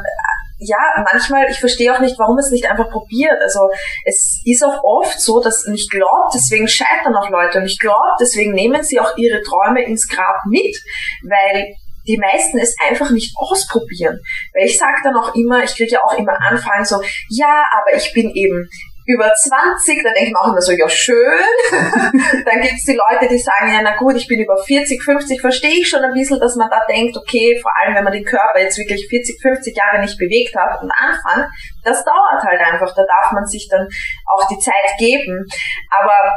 ja, 0.66 1.04
manchmal, 1.12 1.50
ich 1.50 1.58
verstehe 1.58 1.94
auch 1.94 2.00
nicht, 2.00 2.18
warum 2.18 2.38
es 2.38 2.50
nicht 2.50 2.68
einfach 2.70 2.90
probiert. 2.90 3.40
Also 3.40 3.68
es 4.04 4.40
ist 4.44 4.64
auch 4.64 4.82
oft 4.82 5.20
so, 5.20 5.40
dass 5.40 5.64
und 5.66 5.74
ich 5.74 5.88
glaube, 5.90 6.30
deswegen 6.34 6.68
scheitern 6.68 7.14
auch 7.14 7.28
Leute 7.28 7.58
und 7.58 7.66
ich 7.66 7.78
glaube, 7.78 8.16
deswegen 8.20 8.52
nehmen 8.52 8.82
sie 8.82 9.00
auch 9.00 9.16
ihre 9.16 9.42
Träume 9.42 9.84
ins 9.84 10.08
Grab 10.08 10.36
mit, 10.48 10.76
weil 11.22 11.74
die 12.06 12.18
meisten 12.18 12.58
es 12.58 12.74
einfach 12.86 13.10
nicht 13.10 13.34
ausprobieren. 13.36 14.18
Weil 14.52 14.66
ich 14.66 14.78
sage 14.78 15.00
dann 15.02 15.16
auch 15.16 15.34
immer, 15.34 15.64
ich 15.64 15.74
kriege 15.74 15.92
ja 15.92 16.00
auch 16.04 16.18
immer 16.18 16.34
Anfragen 16.40 16.84
so, 16.84 17.00
ja, 17.30 17.64
aber 17.72 17.96
ich 17.96 18.12
bin 18.12 18.30
eben 18.34 18.68
über 19.06 19.30
20, 19.30 20.02
dann 20.02 20.14
denke 20.14 20.28
ich 20.28 20.32
mir 20.32 20.40
auch 20.40 20.52
immer 20.52 20.60
so, 20.60 20.72
ja 20.72 20.88
schön. 20.88 21.44
dann 21.70 22.60
gibt's 22.60 22.84
die 22.84 22.96
Leute, 22.96 23.28
die 23.28 23.38
sagen, 23.38 23.72
ja 23.72 23.80
na 23.82 23.96
gut, 23.96 24.16
ich 24.16 24.26
bin 24.26 24.40
über 24.40 24.56
40, 24.56 25.02
50, 25.02 25.40
verstehe 25.40 25.80
ich 25.80 25.88
schon 25.88 26.02
ein 26.02 26.14
bisschen, 26.14 26.40
dass 26.40 26.56
man 26.56 26.70
da 26.70 26.80
denkt, 26.88 27.16
okay, 27.16 27.58
vor 27.60 27.70
allem 27.76 27.94
wenn 27.94 28.04
man 28.04 28.12
den 28.12 28.24
Körper 28.24 28.60
jetzt 28.60 28.78
wirklich 28.78 29.06
40, 29.08 29.40
50 29.42 29.76
Jahre 29.76 30.00
nicht 30.00 30.18
bewegt 30.18 30.56
hat 30.56 30.80
und 30.80 30.90
anfängt, 30.90 31.48
das 31.84 32.02
dauert 32.04 32.42
halt 32.42 32.60
einfach, 32.60 32.94
da 32.94 33.02
darf 33.04 33.32
man 33.32 33.44
sich 33.46 33.68
dann 33.70 33.86
auch 34.32 34.48
die 34.48 34.58
Zeit 34.58 34.96
geben. 34.98 35.44
Aber 35.90 36.32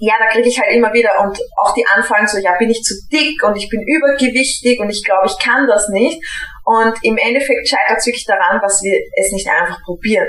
ja, 0.00 0.14
da 0.18 0.26
kriege 0.26 0.48
ich 0.48 0.60
halt 0.60 0.72
immer 0.72 0.92
wieder 0.92 1.10
und 1.22 1.38
auch 1.56 1.72
die 1.74 1.86
Anfragen 1.86 2.26
so, 2.26 2.38
ja, 2.38 2.56
bin 2.58 2.70
ich 2.70 2.82
zu 2.82 2.94
dick 3.12 3.42
und 3.44 3.56
ich 3.56 3.68
bin 3.68 3.80
übergewichtig 3.80 4.80
und 4.80 4.90
ich 4.90 5.04
glaube, 5.04 5.26
ich 5.26 5.38
kann 5.38 5.66
das 5.66 5.88
nicht. 5.88 6.20
Und 6.64 6.94
im 7.02 7.16
Endeffekt 7.16 7.68
scheitert 7.68 7.98
es 7.98 8.06
wirklich 8.06 8.26
daran, 8.26 8.60
dass 8.60 8.82
wir 8.82 8.98
es 9.16 9.32
nicht 9.32 9.48
einfach 9.48 9.80
probieren. 9.82 10.26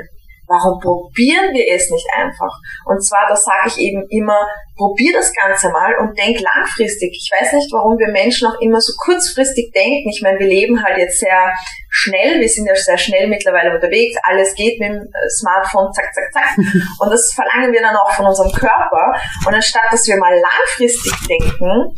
Warum 0.47 0.77
probieren 0.77 1.49
wir 1.57 1.65
es 1.73 1.89
nicht 1.89 2.05
einfach? 2.13 2.53
Und 2.85 3.01
zwar, 3.01 3.25
das 3.27 3.41
sage 3.41 3.73
ich 3.73 3.77
eben 3.81 4.05
immer, 4.13 4.45
probier 4.77 5.13
das 5.13 5.33
Ganze 5.33 5.69
mal 5.69 5.97
und 5.97 6.13
denk 6.17 6.37
langfristig. 6.37 7.17
Ich 7.17 7.29
weiß 7.33 7.53
nicht, 7.53 7.73
warum 7.73 7.97
wir 7.97 8.13
Menschen 8.13 8.47
auch 8.47 8.59
immer 8.61 8.79
so 8.79 8.93
kurzfristig 9.01 9.73
denken. 9.73 10.05
Ich 10.13 10.21
meine, 10.21 10.37
wir 10.37 10.45
leben 10.45 10.77
halt 10.83 10.97
jetzt 10.97 11.19
sehr 11.19 11.49
schnell, 11.89 12.39
wir 12.39 12.47
sind 12.47 12.67
ja 12.67 12.75
sehr 12.75 12.97
schnell 12.97 13.27
mittlerweile 13.27 13.73
unterwegs, 13.73 14.17
alles 14.21 14.53
geht 14.53 14.79
mit 14.79 14.89
dem 14.89 15.01
äh, 15.01 15.29
Smartphone, 15.41 15.89
zack, 15.93 16.13
zack, 16.13 16.29
zack. 16.29 16.57
Und 17.01 17.09
das 17.09 17.33
verlangen 17.33 17.73
wir 17.73 17.81
dann 17.81 17.95
auch 17.95 18.11
von 18.11 18.27
unserem 18.27 18.51
Körper. 18.51 19.17
Und 19.47 19.53
anstatt, 19.53 19.89
dass 19.89 20.05
wir 20.05 20.17
mal 20.17 20.35
langfristig 20.37 21.13
denken, 21.25 21.89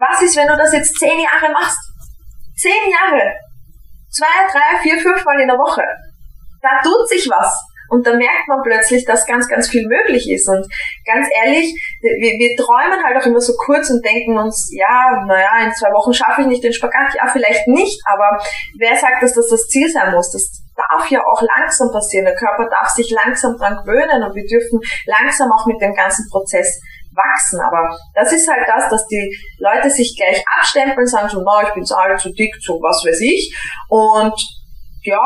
was 0.00 0.22
ist, 0.22 0.36
wenn 0.36 0.48
du 0.48 0.56
das 0.56 0.72
jetzt 0.72 0.96
zehn 0.98 1.20
Jahre 1.20 1.52
machst? 1.52 1.78
Zehn 2.56 2.88
Jahre! 2.88 3.36
Zwei, 4.08 4.46
drei, 4.50 4.78
vier, 4.80 4.96
fünf 4.98 5.24
Mal 5.24 5.40
in 5.40 5.48
der 5.48 5.58
Woche 5.58 5.82
da 6.64 6.80
tut 6.82 7.08
sich 7.08 7.28
was. 7.28 7.52
Und 7.90 8.06
da 8.06 8.16
merkt 8.16 8.48
man 8.48 8.62
plötzlich, 8.64 9.04
dass 9.04 9.26
ganz, 9.26 9.46
ganz 9.46 9.68
viel 9.68 9.86
möglich 9.86 10.30
ist. 10.30 10.48
Und 10.48 10.66
ganz 11.04 11.28
ehrlich, 11.30 11.68
wir, 12.00 12.32
wir 12.40 12.56
träumen 12.56 13.04
halt 13.04 13.20
auch 13.20 13.26
immer 13.26 13.40
so 13.40 13.52
kurz 13.54 13.90
und 13.90 14.04
denken 14.04 14.38
uns, 14.38 14.70
ja, 14.72 15.22
naja, 15.26 15.64
in 15.64 15.72
zwei 15.72 15.92
Wochen 15.92 16.12
schaffe 16.12 16.40
ich 16.40 16.46
nicht 16.46 16.64
den 16.64 16.72
Spagat. 16.72 17.14
Ja, 17.14 17.28
vielleicht 17.30 17.68
nicht, 17.68 18.00
aber 18.06 18.40
wer 18.78 18.96
sagt, 18.96 19.22
dass 19.22 19.34
das 19.34 19.48
das 19.48 19.68
Ziel 19.68 19.88
sein 19.88 20.12
muss? 20.12 20.32
Das 20.32 20.64
darf 20.74 21.08
ja 21.10 21.20
auch 21.20 21.42
langsam 21.56 21.92
passieren. 21.92 22.24
Der 22.24 22.34
Körper 22.34 22.68
darf 22.68 22.88
sich 22.88 23.14
langsam 23.24 23.56
dran 23.56 23.76
gewöhnen 23.84 24.24
und 24.24 24.34
wir 24.34 24.46
dürfen 24.48 24.80
langsam 25.06 25.52
auch 25.52 25.66
mit 25.66 25.80
dem 25.80 25.94
ganzen 25.94 26.26
Prozess 26.30 26.80
wachsen. 27.14 27.60
Aber 27.60 27.94
das 28.14 28.32
ist 28.32 28.48
halt 28.50 28.66
das, 28.66 28.88
dass 28.88 29.06
die 29.06 29.30
Leute 29.58 29.90
sich 29.90 30.16
gleich 30.16 30.42
abstempeln, 30.58 31.06
sagen 31.06 31.28
so, 31.28 31.44
na, 31.44 31.68
ich 31.68 31.74
bin 31.74 31.84
zu 31.84 31.94
alt, 31.94 32.18
zu 32.18 32.32
dick, 32.32 32.54
zu 32.60 32.74
was 32.82 33.04
weiß 33.06 33.20
ich. 33.20 33.54
Und 33.88 34.34
ja, 35.02 35.20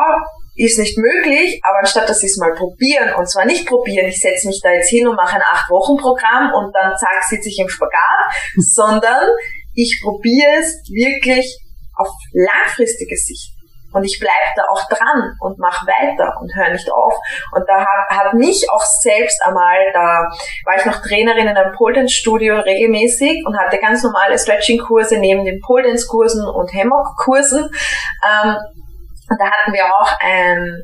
ist 0.59 0.77
nicht 0.77 0.97
möglich, 0.97 1.61
aber 1.63 1.79
anstatt 1.79 2.09
dass 2.09 2.19
sie 2.19 2.27
es 2.27 2.37
mal 2.37 2.53
probieren, 2.53 3.13
und 3.15 3.29
zwar 3.29 3.45
nicht 3.45 3.65
probieren, 3.65 4.07
ich 4.07 4.19
setze 4.19 4.47
mich 4.47 4.59
da 4.61 4.71
jetzt 4.71 4.89
hin 4.89 5.07
und 5.07 5.15
mache 5.15 5.35
ein 5.35 5.41
Acht-Wochen-Programm 5.41 6.53
und 6.53 6.75
dann 6.75 6.95
zack, 6.97 7.23
sitze 7.23 7.47
ich 7.49 7.59
im 7.59 7.69
Spagat, 7.69 8.27
sondern 8.57 9.29
ich 9.73 10.01
probiere 10.03 10.59
es 10.59 10.83
wirklich 10.91 11.57
auf 11.95 12.09
langfristige 12.33 13.15
Sicht. 13.15 13.53
Und 13.91 14.03
ich 14.03 14.19
bleibe 14.19 14.53
da 14.55 14.63
auch 14.69 14.87
dran 14.87 15.33
und 15.39 15.57
mache 15.57 15.87
weiter 15.87 16.37
und 16.39 16.53
höre 16.53 16.71
nicht 16.71 16.91
auf. 16.91 17.13
Und 17.53 17.63
da 17.67 17.79
hat, 17.79 18.09
hat 18.09 18.33
mich 18.35 18.67
auch 18.71 18.83
selbst 19.01 19.41
einmal, 19.43 19.77
da 19.93 20.29
war 20.65 20.77
ich 20.77 20.85
noch 20.85 21.01
Trainerin 21.01 21.47
in 21.47 21.57
einem 21.57 21.73
Pole 21.75 22.07
Studio 22.07 22.59
regelmäßig 22.59 23.43
und 23.47 23.57
hatte 23.57 23.79
ganz 23.79 24.03
normale 24.03 24.37
Stretching-Kurse 24.37 25.17
neben 25.17 25.43
den 25.43 25.59
Pole 25.61 25.89
Kursen 26.07 26.45
und 26.47 26.71
Hammock-Kursen. 26.71 27.67
Ähm, 28.23 28.57
und 29.29 29.39
da 29.39 29.45
hatten 29.45 29.73
wir 29.73 29.85
auch 29.85 30.11
ein 30.19 30.83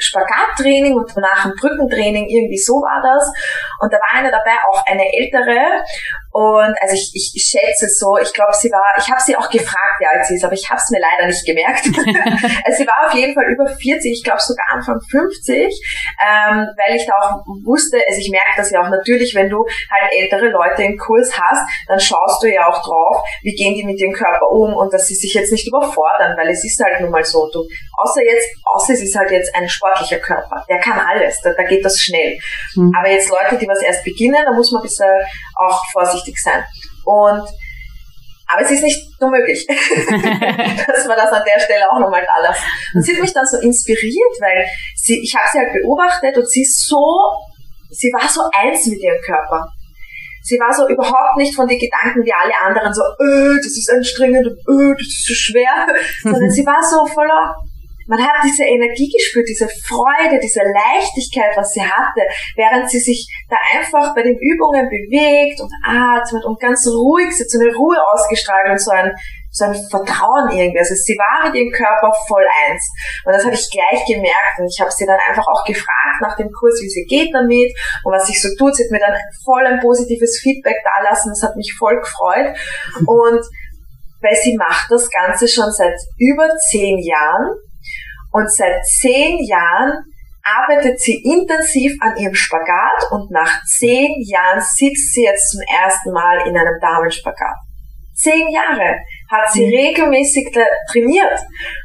Spagattraining 0.00 0.96
und 0.96 1.12
danach 1.14 1.44
ein 1.44 1.52
Brückentraining, 1.60 2.26
irgendwie 2.26 2.58
so 2.58 2.74
war 2.74 3.02
das. 3.02 3.32
Und 3.80 3.92
da 3.92 3.98
war 3.98 4.18
eine 4.18 4.30
dabei, 4.30 4.56
auch 4.72 4.84
eine 4.86 5.04
ältere. 5.12 5.84
Und 6.32 6.74
also 6.80 6.94
ich, 6.94 7.10
ich, 7.34 7.42
schätze 7.42 7.88
so, 7.90 8.16
ich 8.22 8.32
glaube, 8.32 8.54
sie 8.54 8.70
war, 8.70 8.94
ich 8.96 9.10
habe 9.10 9.20
sie 9.20 9.34
auch 9.36 9.50
gefragt, 9.50 9.98
wie 9.98 10.06
alt 10.06 10.24
sie 10.24 10.36
ist, 10.36 10.44
aber 10.44 10.54
ich 10.54 10.68
habe 10.70 10.78
es 10.78 10.90
mir 10.90 11.00
leider 11.02 11.26
nicht 11.26 11.44
gemerkt. 11.44 11.86
also 12.64 12.78
sie 12.78 12.86
war 12.86 13.06
auf 13.06 13.14
jeden 13.14 13.34
Fall 13.34 13.50
über 13.50 13.66
40, 13.66 14.12
ich 14.14 14.22
glaube 14.22 14.38
sogar 14.38 14.64
Anfang 14.70 15.00
50, 15.10 15.74
ähm, 16.22 16.70
weil 16.78 16.94
ich 16.94 17.06
da 17.06 17.12
auch 17.18 17.42
wusste, 17.66 17.98
also 18.06 18.20
ich 18.20 18.30
merke 18.30 18.54
das 18.56 18.70
ja 18.70 18.80
auch 18.80 18.90
natürlich, 18.90 19.34
wenn 19.34 19.50
du 19.50 19.66
halt 19.90 20.12
ältere 20.14 20.54
Leute 20.54 20.84
im 20.84 20.96
Kurs 20.96 21.34
hast, 21.34 21.66
dann 21.88 21.98
schaust 21.98 22.42
du 22.42 22.46
ja 22.46 22.68
auch 22.70 22.78
drauf, 22.78 23.26
wie 23.42 23.54
gehen 23.54 23.74
die 23.74 23.84
mit 23.84 23.98
ihrem 23.98 24.14
Körper 24.14 24.50
um 24.50 24.74
und 24.74 24.94
dass 24.94 25.06
sie 25.06 25.18
sich 25.18 25.34
jetzt 25.34 25.50
nicht 25.50 25.66
überfordern, 25.66 26.38
weil 26.38 26.48
es 26.50 26.62
ist 26.64 26.78
halt 26.78 27.00
nun 27.00 27.10
mal 27.10 27.24
so, 27.24 27.50
du, 27.50 27.66
außer 27.98 28.22
jetzt, 28.22 28.46
außer 28.64 28.94
es 28.94 29.02
ist 29.02 29.16
halt 29.18 29.32
jetzt 29.32 29.50
ein 29.54 29.68
sportlicher 29.68 30.18
Körper, 30.18 30.64
der 30.68 30.78
kann 30.78 31.00
alles, 31.00 31.40
da, 31.42 31.50
da 31.56 31.64
geht 31.64 31.84
das 31.84 31.98
schnell. 31.98 32.38
Mhm. 32.76 32.92
Aber 32.96 33.10
jetzt 33.10 33.30
Leute, 33.30 33.58
die 33.58 33.66
was 33.66 33.82
erst 33.82 34.04
beginnen, 34.04 34.44
da 34.44 34.52
muss 34.54 34.70
man 34.70 34.80
ein 34.80 34.86
bisschen 34.86 35.10
auch 35.60 35.80
vorsichtig 35.92 36.36
sein. 36.42 36.64
Und 37.04 37.48
aber 38.52 38.62
es 38.62 38.70
ist 38.72 38.82
nicht 38.82 38.98
unmöglich, 39.20 39.64
dass 39.68 41.06
man 41.06 41.16
das 41.16 41.30
an 41.30 41.44
der 41.46 41.60
Stelle 41.60 41.88
auch 41.88 42.00
nochmal 42.00 42.26
da 42.26 42.48
lässt. 42.48 42.62
Und 42.94 43.02
sie 43.02 43.14
hat 43.14 43.22
mich 43.22 43.32
dann 43.32 43.46
so 43.46 43.58
inspiriert, 43.58 44.34
weil 44.40 44.66
sie, 44.96 45.22
ich 45.22 45.32
habe 45.36 45.46
sie 45.52 45.58
halt 45.58 45.72
beobachtet 45.72 46.36
und 46.36 46.50
sie 46.50 46.62
ist 46.62 46.88
so, 46.88 47.30
sie 47.90 48.10
war 48.10 48.28
so 48.28 48.42
eins 48.52 48.86
mit 48.86 49.00
ihrem 49.00 49.20
Körper. 49.24 49.70
Sie 50.42 50.58
war 50.58 50.72
so 50.74 50.88
überhaupt 50.88 51.36
nicht 51.36 51.54
von 51.54 51.68
den 51.68 51.78
Gedanken 51.78 52.24
wie 52.24 52.32
alle 52.32 52.54
anderen 52.60 52.92
so, 52.92 53.02
öh, 53.22 53.56
das 53.56 53.76
ist 53.76 53.88
anstrengend 53.88 54.44
und 54.44 54.58
öh, 54.66 54.94
das 54.98 55.06
ist 55.06 55.26
so 55.28 55.34
schwer, 55.34 55.86
sondern 56.22 56.50
sie 56.50 56.66
war 56.66 56.82
so 56.82 57.06
voller 57.06 57.54
man 58.10 58.20
hat 58.20 58.42
diese 58.42 58.64
Energie 58.64 59.06
gespürt, 59.06 59.46
diese 59.46 59.68
Freude, 59.86 60.42
diese 60.42 60.66
Leichtigkeit, 60.66 61.56
was 61.56 61.70
sie 61.70 61.82
hatte, 61.82 62.26
während 62.56 62.90
sie 62.90 62.98
sich 62.98 63.30
da 63.48 63.56
einfach 63.78 64.14
bei 64.14 64.22
den 64.22 64.34
Übungen 64.34 64.90
bewegt 64.90 65.60
und 65.62 65.70
atmet 65.86 66.44
und 66.44 66.58
ganz 66.58 66.82
ruhig 66.90 67.30
sitzt, 67.30 67.52
so 67.52 67.60
eine 67.62 67.70
Ruhe 67.70 67.96
ausgestrahlt 68.12 68.70
und 68.70 68.80
so 68.80 68.90
ein 68.90 69.14
so 69.52 69.64
ein 69.64 69.74
Vertrauen 69.74 70.50
irgendwie. 70.50 70.78
Also 70.78 70.94
sie 70.94 71.18
war 71.18 71.46
mit 71.46 71.58
ihrem 71.58 71.72
Körper 71.72 72.12
voll 72.28 72.46
eins. 72.66 72.86
Und 73.26 73.34
das 73.34 73.44
habe 73.44 73.54
ich 73.54 73.68
gleich 73.70 74.06
gemerkt. 74.06 74.58
Und 74.58 74.70
ich 74.70 74.80
habe 74.80 74.90
sie 74.90 75.06
dann 75.06 75.18
einfach 75.28 75.42
auch 75.42 75.64
gefragt 75.64 76.22
nach 76.22 76.36
dem 76.36 76.50
Kurs, 76.54 76.78
wie 76.80 76.88
sie 76.88 77.04
geht 77.04 77.34
damit 77.34 77.74
und 78.04 78.12
was 78.12 78.26
sich 78.26 78.40
so 78.40 78.48
tut. 78.56 78.76
Sie 78.76 78.84
hat 78.84 78.92
mir 78.92 79.02
dann 79.02 79.18
voll 79.44 79.66
ein 79.66 79.80
positives 79.80 80.38
Feedback 80.40 80.78
dalassen. 80.86 81.34
Das 81.34 81.42
hat 81.42 81.56
mich 81.56 81.74
voll 81.76 81.98
gefreut. 81.98 82.54
Und 83.06 83.42
weil 84.22 84.36
sie 84.36 84.56
macht 84.56 84.90
das 84.90 85.08
Ganze 85.08 85.48
schon 85.48 85.70
seit 85.72 85.96
über 86.18 86.48
zehn 86.70 86.98
Jahren. 86.98 87.56
Und 88.32 88.50
seit 88.52 88.84
zehn 88.84 89.38
Jahren 89.44 90.04
arbeitet 90.42 91.00
sie 91.00 91.22
intensiv 91.22 91.92
an 92.00 92.16
ihrem 92.16 92.34
Spagat 92.34 93.10
und 93.10 93.30
nach 93.30 93.62
zehn 93.64 94.22
Jahren 94.22 94.60
sitzt 94.60 95.12
sie 95.12 95.24
jetzt 95.24 95.50
zum 95.50 95.60
ersten 95.62 96.12
Mal 96.12 96.46
in 96.46 96.56
einem 96.56 96.78
Damenspagat. 96.80 97.56
Zehn 98.14 98.48
Jahre 98.50 98.96
hat 99.30 99.50
sie 99.52 99.66
mhm. 99.66 99.74
regelmäßig 99.74 100.50
trainiert. 100.90 101.38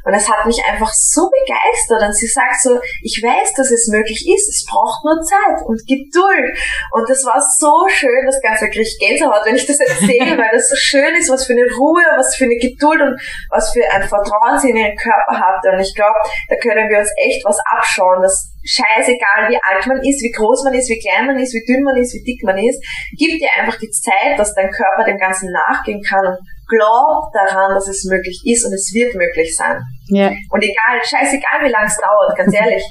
Und 0.04 0.14
es 0.14 0.28
hat 0.28 0.44
mich 0.46 0.58
einfach 0.66 0.92
so 0.92 1.30
begeistert. 1.30 2.02
Und 2.02 2.14
sie 2.14 2.26
sagt 2.26 2.60
so, 2.60 2.78
ich 3.02 3.22
weiß, 3.22 3.54
dass 3.54 3.70
es 3.70 3.88
möglich 3.88 4.26
ist. 4.26 4.48
Es 4.50 4.66
braucht 4.66 5.04
nur 5.04 5.22
Zeit 5.22 5.62
und 5.64 5.78
Geduld. 5.86 6.58
Und 6.92 7.08
das 7.08 7.24
war 7.24 7.38
so 7.38 7.86
schön, 7.88 8.26
das 8.26 8.40
Ganze 8.42 8.68
kriege 8.68 8.82
ich 8.82 8.98
Gänsehaut, 8.98 9.46
wenn 9.46 9.56
ich 9.56 9.66
das 9.66 9.78
erzähle, 9.78 10.36
weil 10.38 10.50
das 10.52 10.68
so 10.68 10.76
schön 10.76 11.14
ist, 11.14 11.30
was 11.30 11.46
für 11.46 11.54
eine 11.54 11.70
Ruhe, 11.78 12.02
was 12.18 12.34
für 12.34 12.44
eine 12.44 12.56
Geduld 12.56 13.00
und 13.00 13.14
was 13.50 13.72
für 13.72 13.86
ein 13.94 14.02
Vertrauen 14.02 14.58
sie 14.58 14.70
in 14.70 14.76
ihren 14.76 14.96
Körper 14.96 15.38
hatte. 15.38 15.70
Und 15.72 15.80
ich 15.80 15.94
glaube, 15.94 16.18
da 16.48 16.56
können 16.56 16.88
wir 16.90 16.98
uns 16.98 17.10
echt 17.16 17.44
was 17.44 17.58
abschauen, 17.70 18.22
dass 18.22 18.50
scheißegal, 18.66 19.48
wie 19.48 19.58
alt 19.62 19.86
man 19.86 20.02
ist, 20.02 20.22
wie 20.22 20.34
groß 20.34 20.64
man 20.64 20.74
ist, 20.74 20.90
wie 20.90 20.98
klein 20.98 21.26
man 21.26 21.38
ist, 21.38 21.54
wie 21.54 21.62
dünn 21.62 21.84
man 21.84 21.96
ist, 21.96 22.14
wie 22.14 22.24
dick 22.26 22.42
man 22.42 22.58
ist, 22.58 22.82
gib 23.16 23.38
dir 23.38 23.48
einfach 23.56 23.78
die 23.78 23.90
Zeit, 23.90 24.34
dass 24.36 24.54
dein 24.54 24.70
Körper 24.70 25.04
dem 25.06 25.18
Ganzen 25.18 25.52
nachgehen 25.52 26.02
kann 26.02 26.26
und 26.26 26.38
glaub 26.68 27.32
daran, 27.32 27.74
dass 27.74 27.88
es 27.88 28.04
möglich 28.04 28.40
ist 28.44 28.64
und 28.64 28.72
es 28.72 28.92
wird 28.94 29.14
möglich 29.14 29.54
sein. 29.54 29.78
Ja. 30.08 30.28
Und 30.50 30.62
egal, 30.62 31.00
scheißegal, 31.02 31.64
wie 31.64 31.70
lange 31.70 31.86
es 31.86 31.96
dauert, 31.96 32.36
ganz 32.36 32.54
ehrlich. 32.60 32.82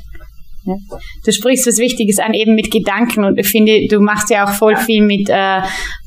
Ja. 0.66 0.76
Du 1.24 1.32
sprichst 1.32 1.68
was 1.68 1.78
Wichtiges 1.78 2.20
an, 2.20 2.34
eben 2.34 2.56
mit 2.56 2.72
Gedanken 2.72 3.24
und 3.24 3.38
ich 3.38 3.48
finde, 3.48 3.88
du 3.88 4.00
machst 4.00 4.30
ja 4.32 4.46
auch 4.46 4.54
voll 4.54 4.74
ja. 4.74 4.80
viel 4.80 5.04
mit 5.04 5.30
äh, 5.30 5.62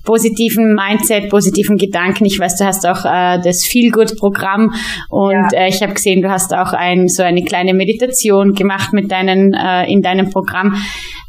positiven 0.09 0.73
Mindset, 0.73 1.29
positiven 1.29 1.77
Gedanken. 1.77 2.25
Ich 2.25 2.39
weiß, 2.39 2.57
du 2.57 2.65
hast 2.65 2.87
auch 2.87 3.05
äh, 3.05 3.39
das 3.45 3.67
Feel 3.67 3.91
Good 3.91 4.17
Programm 4.17 4.73
und 5.11 5.53
ja. 5.53 5.65
äh, 5.65 5.69
ich 5.69 5.83
habe 5.83 5.93
gesehen, 5.93 6.23
du 6.23 6.31
hast 6.31 6.55
auch 6.55 6.73
ein, 6.73 7.09
so 7.09 7.23
eine 7.23 7.45
kleine 7.45 7.75
Meditation 7.75 8.55
gemacht 8.55 8.95
mit 8.95 9.13
deinen 9.13 9.53
äh, 9.53 9.85
in 9.93 10.01
deinem 10.01 10.31
Programm 10.31 10.75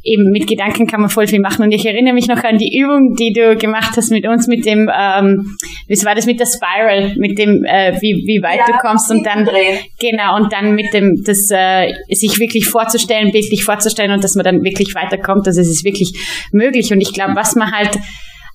eben 0.03 0.31
mit 0.31 0.47
Gedanken 0.47 0.87
kann 0.87 1.01
man 1.01 1.09
voll 1.09 1.27
viel 1.27 1.41
machen. 1.41 1.63
Und 1.63 1.71
ich 1.71 1.85
erinnere 1.85 2.13
mich 2.13 2.27
noch 2.27 2.41
an 2.43 2.57
die 2.57 2.79
Übung, 2.79 3.15
die 3.19 3.33
du 3.33 3.57
gemacht 3.57 3.97
hast 3.97 4.11
mit 4.11 4.25
uns, 4.25 4.47
mit 4.47 4.65
dem, 4.65 4.89
ähm, 4.97 5.57
wie 5.87 6.05
war 6.05 6.15
das 6.15 6.25
mit 6.25 6.39
der 6.39 6.45
Spiral, 6.45 7.15
mit 7.17 7.37
dem, 7.37 7.65
äh, 7.65 7.93
wie, 7.99 8.23
wie 8.25 8.41
weit 8.41 8.59
ja, 8.59 8.65
du 8.67 8.73
kommst 8.79 9.11
und 9.11 9.25
dann, 9.25 9.43
drehen. 9.43 9.79
genau, 9.99 10.37
und 10.37 10.53
dann 10.53 10.73
mit 10.73 10.93
dem, 10.93 11.21
das, 11.25 11.49
äh, 11.51 11.91
sich 12.09 12.39
wirklich 12.39 12.67
vorzustellen, 12.67 13.31
bildlich 13.31 13.65
vorzustellen 13.65 14.11
und 14.11 14.23
dass 14.23 14.35
man 14.35 14.45
dann 14.45 14.63
wirklich 14.63 14.95
weiterkommt. 14.95 15.47
Also 15.47 15.59
es 15.59 15.67
ist 15.67 15.83
wirklich 15.83 16.13
möglich. 16.53 16.93
Und 16.93 17.01
ich 17.01 17.13
glaube, 17.13 17.35
was 17.35 17.55
man 17.55 17.71
halt 17.71 17.97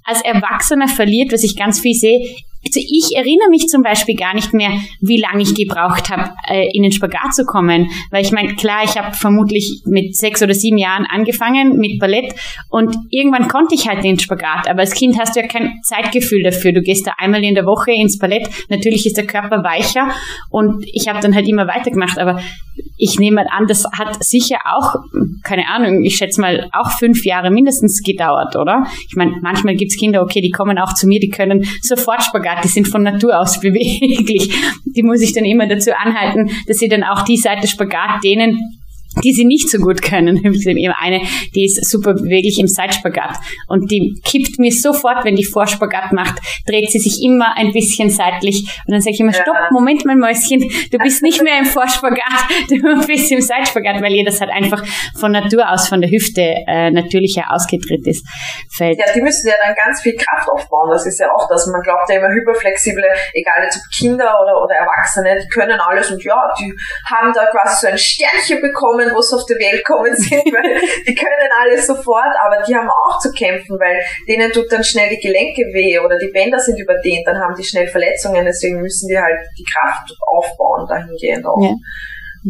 als 0.05 0.23
Erwachsener 0.23 0.89
verliert, 0.89 1.33
was 1.33 1.43
ich 1.43 1.57
ganz 1.57 1.81
viel 1.81 1.95
sehe, 1.95 2.37
also 2.67 2.81
ich 2.81 3.17
erinnere 3.17 3.51
mich 3.51 3.67
zum 3.69 3.83
Beispiel 3.83 4.17
gar 4.17 4.35
nicht 4.35 4.53
mehr, 4.53 4.71
wie 5.01 5.21
lange 5.21 5.43
ich 5.43 5.55
gebraucht 5.55 6.11
habe, 6.11 6.31
äh, 6.49 6.69
in 6.73 6.83
den 6.83 6.93
Spagat 6.93 7.35
zu 7.35 7.45
kommen. 7.45 7.91
Weil 8.11 8.25
ich 8.25 8.33
meine, 8.33 8.55
klar, 8.55 8.83
ich 8.85 8.97
habe 8.97 9.15
vermutlich 9.15 9.83
mit 9.85 10.17
sechs 10.17 10.43
oder 10.43 10.55
sieben 10.55 10.79
Jahren 10.79 11.07
angefangen 11.09 11.77
mit 11.77 11.99
Ballett 11.99 12.35
und 12.71 12.97
irgendwann 13.11 13.49
konnte 13.49 13.75
ich 13.75 13.89
halt 13.89 14.03
den 14.05 14.19
Spagat. 14.19 14.69
Aber 14.69 14.81
als 14.81 14.95
Kind 14.95 15.19
hast 15.19 15.37
du 15.37 15.41
ja 15.41 15.47
kein 15.47 15.81
Zeitgefühl 15.83 16.43
dafür. 16.43 16.73
Du 16.73 16.81
gehst 16.81 17.07
da 17.07 17.13
einmal 17.19 17.45
in 17.45 17.55
der 17.55 17.67
Woche 17.67 17.93
ins 17.93 18.19
Ballett. 18.19 18.49
Natürlich 18.69 19.07
ist 19.07 19.17
der 19.17 19.27
Körper 19.27 19.63
weicher 19.63 20.09
und 20.51 20.85
ich 20.93 21.09
habe 21.09 21.21
dann 21.21 21.35
halt 21.35 21.49
immer 21.49 21.67
weitergemacht. 21.67 22.19
Aber 22.19 22.41
ich 22.97 23.19
nehme 23.19 23.45
an, 23.53 23.67
das 23.67 23.85
hat 23.99 24.23
sicher 24.25 24.59
auch, 24.65 24.97
keine 25.43 25.69
Ahnung, 25.69 26.03
ich 26.05 26.17
schätze 26.17 26.41
mal 26.41 26.69
auch 26.73 26.91
fünf 26.93 27.25
Jahre 27.25 27.51
mindestens 27.51 28.03
gedauert, 28.03 28.57
oder? 28.57 28.85
Ich 29.09 29.17
meine, 29.17 29.33
manchmal 29.43 29.77
gibt's 29.77 29.97
Kinder, 29.97 30.23
okay, 30.23 30.41
die 30.41 30.51
kommen 30.51 30.79
auch 30.79 30.95
zu 30.95 31.07
mir, 31.07 31.21
die 31.21 31.29
können 31.29 31.65
sofort 31.83 32.23
Spagat 32.23 32.54
die 32.63 32.69
sind 32.69 32.89
von 32.89 33.03
Natur 33.03 33.39
aus 33.39 33.61
beweglich. 33.61 34.55
Die 34.85 35.03
muss 35.03 35.21
ich 35.21 35.33
dann 35.33 35.45
immer 35.45 35.67
dazu 35.67 35.91
anhalten, 35.97 36.51
dass 36.67 36.79
sie 36.79 36.89
dann 36.89 37.03
auch 37.03 37.23
die 37.23 37.37
Seite 37.37 37.67
Spagat 37.67 38.23
denen 38.23 38.81
die 39.23 39.33
sie 39.33 39.45
nicht 39.45 39.69
so 39.69 39.79
gut 39.79 40.03
können. 40.03 40.39
Eine, 41.01 41.21
die 41.55 41.65
ist 41.65 41.85
super 41.89 42.15
beweglich 42.15 42.59
im 42.59 42.67
Seitspagat 42.67 43.37
und 43.69 43.91
die 43.91 44.21
kippt 44.25 44.59
mir 44.59 44.73
sofort, 44.73 45.25
wenn 45.25 45.37
die 45.37 45.45
Vorspagat 45.45 46.13
macht, 46.13 46.41
dreht 46.67 46.91
sie 46.91 46.99
sich 46.99 47.23
immer 47.23 47.57
ein 47.57 47.73
bisschen 47.73 48.11
seitlich 48.11 48.63
und 48.87 48.93
dann 48.93 49.01
sage 49.01 49.15
ich 49.15 49.21
immer, 49.21 49.33
stopp, 49.33 49.71
Moment 49.71 50.05
mein 50.05 50.19
Mäuschen, 50.19 50.61
du 50.91 50.99
bist 50.99 51.23
nicht 51.23 51.43
mehr 51.43 51.59
im 51.59 51.67
Vorspagat, 51.67 52.49
du 52.69 53.07
bist 53.07 53.31
im 53.31 53.41
Seitspagat, 53.41 54.03
weil 54.03 54.13
ihr 54.13 54.25
das 54.25 54.41
halt 54.41 54.51
einfach 54.51 54.83
von 55.19 55.33
Natur 55.33 55.71
aus, 55.71 55.89
von 55.89 56.01
der 56.01 56.11
Hüfte 56.11 56.55
äh, 56.67 56.91
natürlicher 56.91 57.45
ausgedreht 57.51 58.07
ist. 58.07 58.27
Fällt. 58.77 58.99
Ja, 58.99 59.13
die 59.15 59.21
müssen 59.21 59.49
ja 59.49 59.55
dann 59.65 59.75
ganz 59.75 60.01
viel 60.01 60.17
Kraft 60.17 60.49
aufbauen, 60.49 60.91
das 60.91 61.07
ist 61.07 61.21
ja 61.21 61.29
auch 61.35 61.49
das. 61.49 61.67
Man 61.67 61.83
glaubt 61.83 62.09
ja 62.09 62.17
immer 62.17 62.29
hyperflexible, 62.29 63.05
egal 63.35 63.65
jetzt 63.65 63.77
ob 63.77 63.83
Kinder 63.97 64.27
oder, 64.43 64.63
oder 64.63 64.75
Erwachsene, 64.75 65.37
die 65.43 65.49
können 65.49 65.79
alles 65.79 66.11
und 66.11 66.23
ja, 66.25 66.37
die 66.59 66.73
haben 67.11 67.33
da 67.33 67.47
quasi 67.47 67.87
so 67.87 67.93
ein 67.93 67.99
Sternchen 67.99 68.61
bekommen, 68.61 69.04
Nationen, 69.05 69.17
wo 69.17 69.21
sie 69.21 69.37
auf 69.37 69.47
die 69.47 69.55
Welt 69.55 69.85
kommen 69.85 70.15
sind, 70.17 70.45
weil 70.53 70.81
die 71.07 71.15
können 71.15 71.51
alles 71.61 71.87
sofort, 71.87 72.35
aber 72.45 72.63
die 72.67 72.75
haben 72.75 72.89
auch 72.89 73.19
zu 73.19 73.31
kämpfen, 73.33 73.79
weil 73.79 74.01
denen 74.29 74.51
tut 74.53 74.71
dann 74.71 74.85
schnell 74.85 75.09
die 75.11 75.21
Gelenke 75.21 75.63
weh 75.73 75.99
oder 75.99 76.19
die 76.19 76.31
Bänder 76.33 76.59
sind 76.59 76.79
überdehnt, 76.79 77.27
dann 77.27 77.39
haben 77.39 77.55
die 77.57 77.65
schnell 77.65 77.87
Verletzungen, 77.87 78.45
deswegen 78.45 78.81
müssen 78.81 79.09
die 79.09 79.19
halt 79.19 79.41
die 79.59 79.65
Kraft 79.65 80.13
aufbauen 80.27 80.87
dahingehend 80.89 81.47
auch. 81.47 81.61
Ja. 81.63 81.75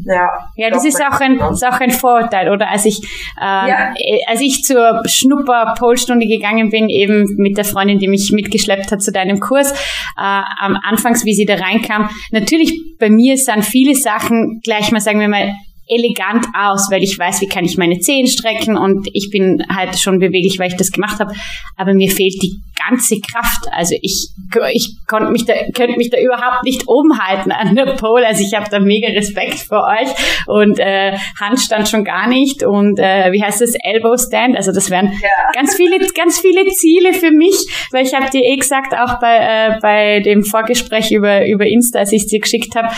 Ja, 0.06 0.28
ja 0.56 0.70
das 0.70 0.84
ist 0.84 1.00
auch, 1.00 1.20
ein, 1.20 1.38
ist 1.52 1.64
auch 1.64 1.78
ein 1.78 1.92
Vorurteil, 1.92 2.50
oder? 2.50 2.68
Als 2.68 2.84
ich, 2.84 2.98
ähm, 3.40 3.68
ja. 3.68 3.94
als 4.26 4.40
ich 4.40 4.64
zur 4.64 5.02
Schnupper-Polstunde 5.06 6.26
gegangen 6.26 6.70
bin, 6.70 6.88
eben 6.88 7.24
mit 7.36 7.56
der 7.56 7.64
Freundin, 7.64 8.00
die 8.00 8.08
mich 8.08 8.32
mitgeschleppt 8.32 8.90
hat 8.90 9.02
zu 9.02 9.12
deinem 9.12 9.38
Kurs, 9.38 9.70
äh, 9.70 9.76
am 10.16 10.76
Anfangs, 10.82 11.24
wie 11.24 11.34
sie 11.34 11.44
da 11.44 11.54
reinkam, 11.54 12.10
natürlich 12.32 12.96
bei 12.98 13.08
mir 13.08 13.36
sind 13.36 13.64
viele 13.64 13.94
Sachen 13.94 14.60
gleich 14.64 14.90
mal, 14.90 15.00
sagen 15.00 15.20
wir 15.20 15.28
mal, 15.28 15.54
elegant 15.86 16.46
aus, 16.56 16.88
weil 16.90 17.02
ich 17.02 17.18
weiß, 17.18 17.40
wie 17.40 17.48
kann 17.48 17.64
ich 17.64 17.76
meine 17.76 17.98
Zehen 17.98 18.26
strecken 18.26 18.76
und 18.76 19.08
ich 19.12 19.30
bin 19.30 19.64
halt 19.68 19.98
schon 19.98 20.18
beweglich, 20.18 20.58
weil 20.58 20.68
ich 20.68 20.76
das 20.76 20.90
gemacht 20.90 21.20
habe. 21.20 21.34
Aber 21.76 21.94
mir 21.94 22.10
fehlt 22.10 22.42
die 22.42 22.60
ganze 22.88 23.20
Kraft. 23.20 23.66
Also 23.72 23.94
ich, 24.00 24.28
ich 24.72 24.96
konnte 25.06 25.30
mich 25.30 25.44
da, 25.44 25.54
könnte 25.74 25.96
mich 25.96 26.10
da 26.10 26.18
überhaupt 26.18 26.64
nicht 26.64 26.88
oben 26.88 27.18
halten 27.18 27.52
an 27.52 27.74
der 27.74 27.94
Pole. 27.94 28.26
Also 28.26 28.42
ich 28.42 28.54
habe 28.54 28.66
da 28.70 28.80
mega 28.80 29.08
Respekt 29.08 29.54
vor 29.54 29.84
euch 29.84 30.08
und 30.46 30.78
äh, 30.78 31.16
Handstand 31.40 31.88
schon 31.88 32.04
gar 32.04 32.28
nicht 32.28 32.62
und 32.62 32.98
äh, 32.98 33.32
wie 33.32 33.42
heißt 33.42 33.60
das 33.60 33.74
Elbow 33.82 34.16
Stand. 34.16 34.56
Also 34.56 34.72
das 34.72 34.90
wären 34.90 35.06
ja. 35.06 35.28
ganz 35.54 35.76
viele, 35.76 35.98
ganz 36.14 36.40
viele 36.40 36.66
Ziele 36.66 37.12
für 37.12 37.30
mich, 37.30 37.56
weil 37.90 38.04
ich 38.04 38.14
habe 38.14 38.30
dir 38.30 38.42
eh 38.42 38.56
gesagt 38.56 38.94
auch 38.94 39.20
bei 39.20 39.36
äh, 39.36 39.78
bei 39.80 40.20
dem 40.20 40.44
Vorgespräch 40.44 41.10
über 41.12 41.46
über 41.46 41.66
Insta, 41.66 42.00
als 42.00 42.12
ich 42.12 42.22
es 42.22 42.28
dir 42.28 42.40
geschickt 42.40 42.74
habe. 42.74 42.88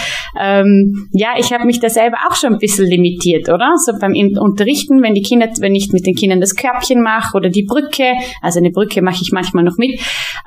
Ähm, 0.41 1.09
ja, 1.13 1.35
ich 1.39 1.53
habe 1.53 1.65
mich 1.65 1.81
da 1.81 1.89
selber 1.89 2.19
auch 2.29 2.37
schon 2.37 2.55
ein 2.55 2.59
bisschen 2.59 2.76
bisschen 2.77 2.91
limitiert, 2.91 3.49
oder? 3.49 3.73
So 3.85 3.93
beim 4.01 4.13
Unterrichten, 4.13 5.03
wenn 5.03 5.15
die 5.15 5.23
Kinder, 5.23 5.49
wenn 5.61 5.75
ich 5.75 5.89
mit 5.93 6.07
den 6.07 6.15
Kindern 6.15 6.41
das 6.41 6.55
Körbchen 6.55 7.03
mache 7.03 7.37
oder 7.37 7.49
die 7.49 7.65
Brücke, 7.65 8.13
also 8.43 8.59
eine 8.59 8.71
Brücke 8.71 9.03
mache 9.03 9.23
ich 9.23 9.31
manchmal 9.33 9.65
noch 9.65 9.77
mit, 9.77 10.01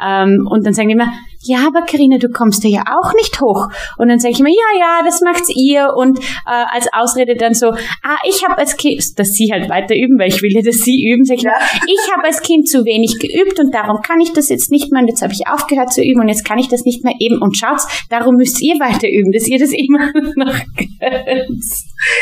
ähm, 0.04 0.48
und 0.50 0.66
dann 0.66 0.74
sagen 0.74 0.90
die 0.90 0.94
immer, 0.94 1.12
ja, 1.44 1.68
aber 1.68 1.86
Karina, 1.86 2.18
du 2.18 2.28
kommst 2.30 2.66
da 2.66 2.68
ja 2.68 2.84
auch 2.84 3.14
nicht 3.14 3.40
hoch. 3.40 3.70
Und 3.98 4.10
dann 4.10 4.20
sage 4.20 4.34
ich 4.34 4.40
immer, 4.42 4.50
ja, 4.50 4.80
ja, 4.80 5.02
das 5.06 5.22
macht's 5.22 5.50
ihr. 5.56 5.94
Und 5.96 6.20
äh, 6.20 6.66
als 6.72 6.88
Ausrede 6.92 7.36
dann 7.36 7.54
so, 7.54 7.68
ah, 7.68 8.18
ich 8.28 8.44
habe 8.46 8.58
als 8.58 8.76
Kind, 8.76 9.18
dass 9.18 9.30
sie 9.30 9.50
halt 9.52 9.70
weiter 9.70 9.96
üben, 9.96 10.20
weil 10.20 10.28
ich 10.28 10.42
will 10.42 10.52
ja, 10.54 10.62
dass 10.62 10.80
sie 10.80 11.10
üben, 11.10 11.24
sage 11.24 11.38
ich 11.38 11.44
ja. 11.44 11.54
ich 11.88 12.12
habe 12.14 12.26
als 12.26 12.42
Kind 12.42 12.68
zu 12.68 12.84
wenig 12.84 13.20
geübt 13.20 13.60
und 13.60 13.74
darum 13.74 14.02
kann 14.02 14.20
ich 14.20 14.34
das 14.34 14.50
jetzt 14.50 14.70
nicht 14.70 14.92
mehr. 14.92 15.02
Und 15.02 15.08
jetzt 15.08 15.22
habe 15.22 15.32
ich 15.32 15.48
aufgehört 15.48 15.94
zu 15.94 16.02
üben 16.04 16.20
und 16.20 16.28
jetzt 16.28 16.44
kann 16.44 16.60
ich 16.60 16.68
das 16.68 16.84
nicht 16.84 17.06
mehr 17.06 17.14
eben. 17.20 17.42
Und 17.42 17.56
schaut's, 17.56 17.88
darum 18.10 18.36
müsst 18.36 18.62
ihr 18.62 18.76
weiter 18.76 19.08
üben, 19.08 19.32
dass 19.32 19.48
ihr 19.48 19.60
das 19.60 19.72
immer 19.72 20.12
noch 20.36 20.60
könnt. 20.76 21.64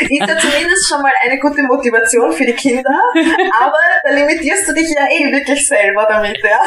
Ist 0.00 0.28
ja 0.28 0.38
zumindest 0.38 0.88
schon 0.88 1.02
mal 1.02 1.12
eine 1.22 1.38
gute 1.38 1.62
Motivation 1.62 2.32
für 2.32 2.44
die 2.44 2.54
Kinder, 2.54 2.98
aber 3.60 3.78
da 4.04 4.10
limitierst 4.10 4.68
du 4.68 4.74
dich 4.74 4.88
ja 4.94 5.06
eh 5.06 5.32
wirklich 5.32 5.66
selber 5.66 6.06
damit, 6.08 6.38
ja. 6.42 6.60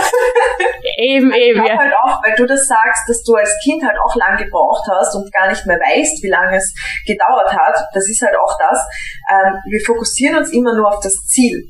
Eben, 0.98 1.32
eben. 1.34 1.64
Ich 1.64 1.70
ja. 1.70 1.78
halt 1.78 1.94
auch, 2.04 2.20
weil 2.24 2.36
du 2.36 2.46
das 2.46 2.68
sagst, 2.68 3.08
dass 3.08 3.24
du 3.24 3.36
als 3.36 3.56
Kind 3.64 3.84
halt 3.84 3.98
auch 3.98 4.16
lang 4.16 4.38
gebraucht 4.38 4.88
hast 4.92 5.16
und 5.16 5.32
gar 5.32 5.50
nicht 5.50 5.66
mehr 5.66 5.78
weißt, 5.78 6.22
wie 6.24 6.30
lange 6.30 6.58
es 6.58 6.74
gedauert 7.06 7.52
hat. 7.54 7.78
Das 7.94 8.10
ist 8.10 8.22
halt 8.22 8.36
auch 8.36 8.58
das. 8.58 8.80
Ähm, 9.30 9.54
wir 9.70 9.80
fokussieren 9.86 10.38
uns 10.38 10.52
immer 10.52 10.76
nur 10.76 10.88
auf 10.88 11.02
das 11.04 11.14
Ziel. 11.28 11.64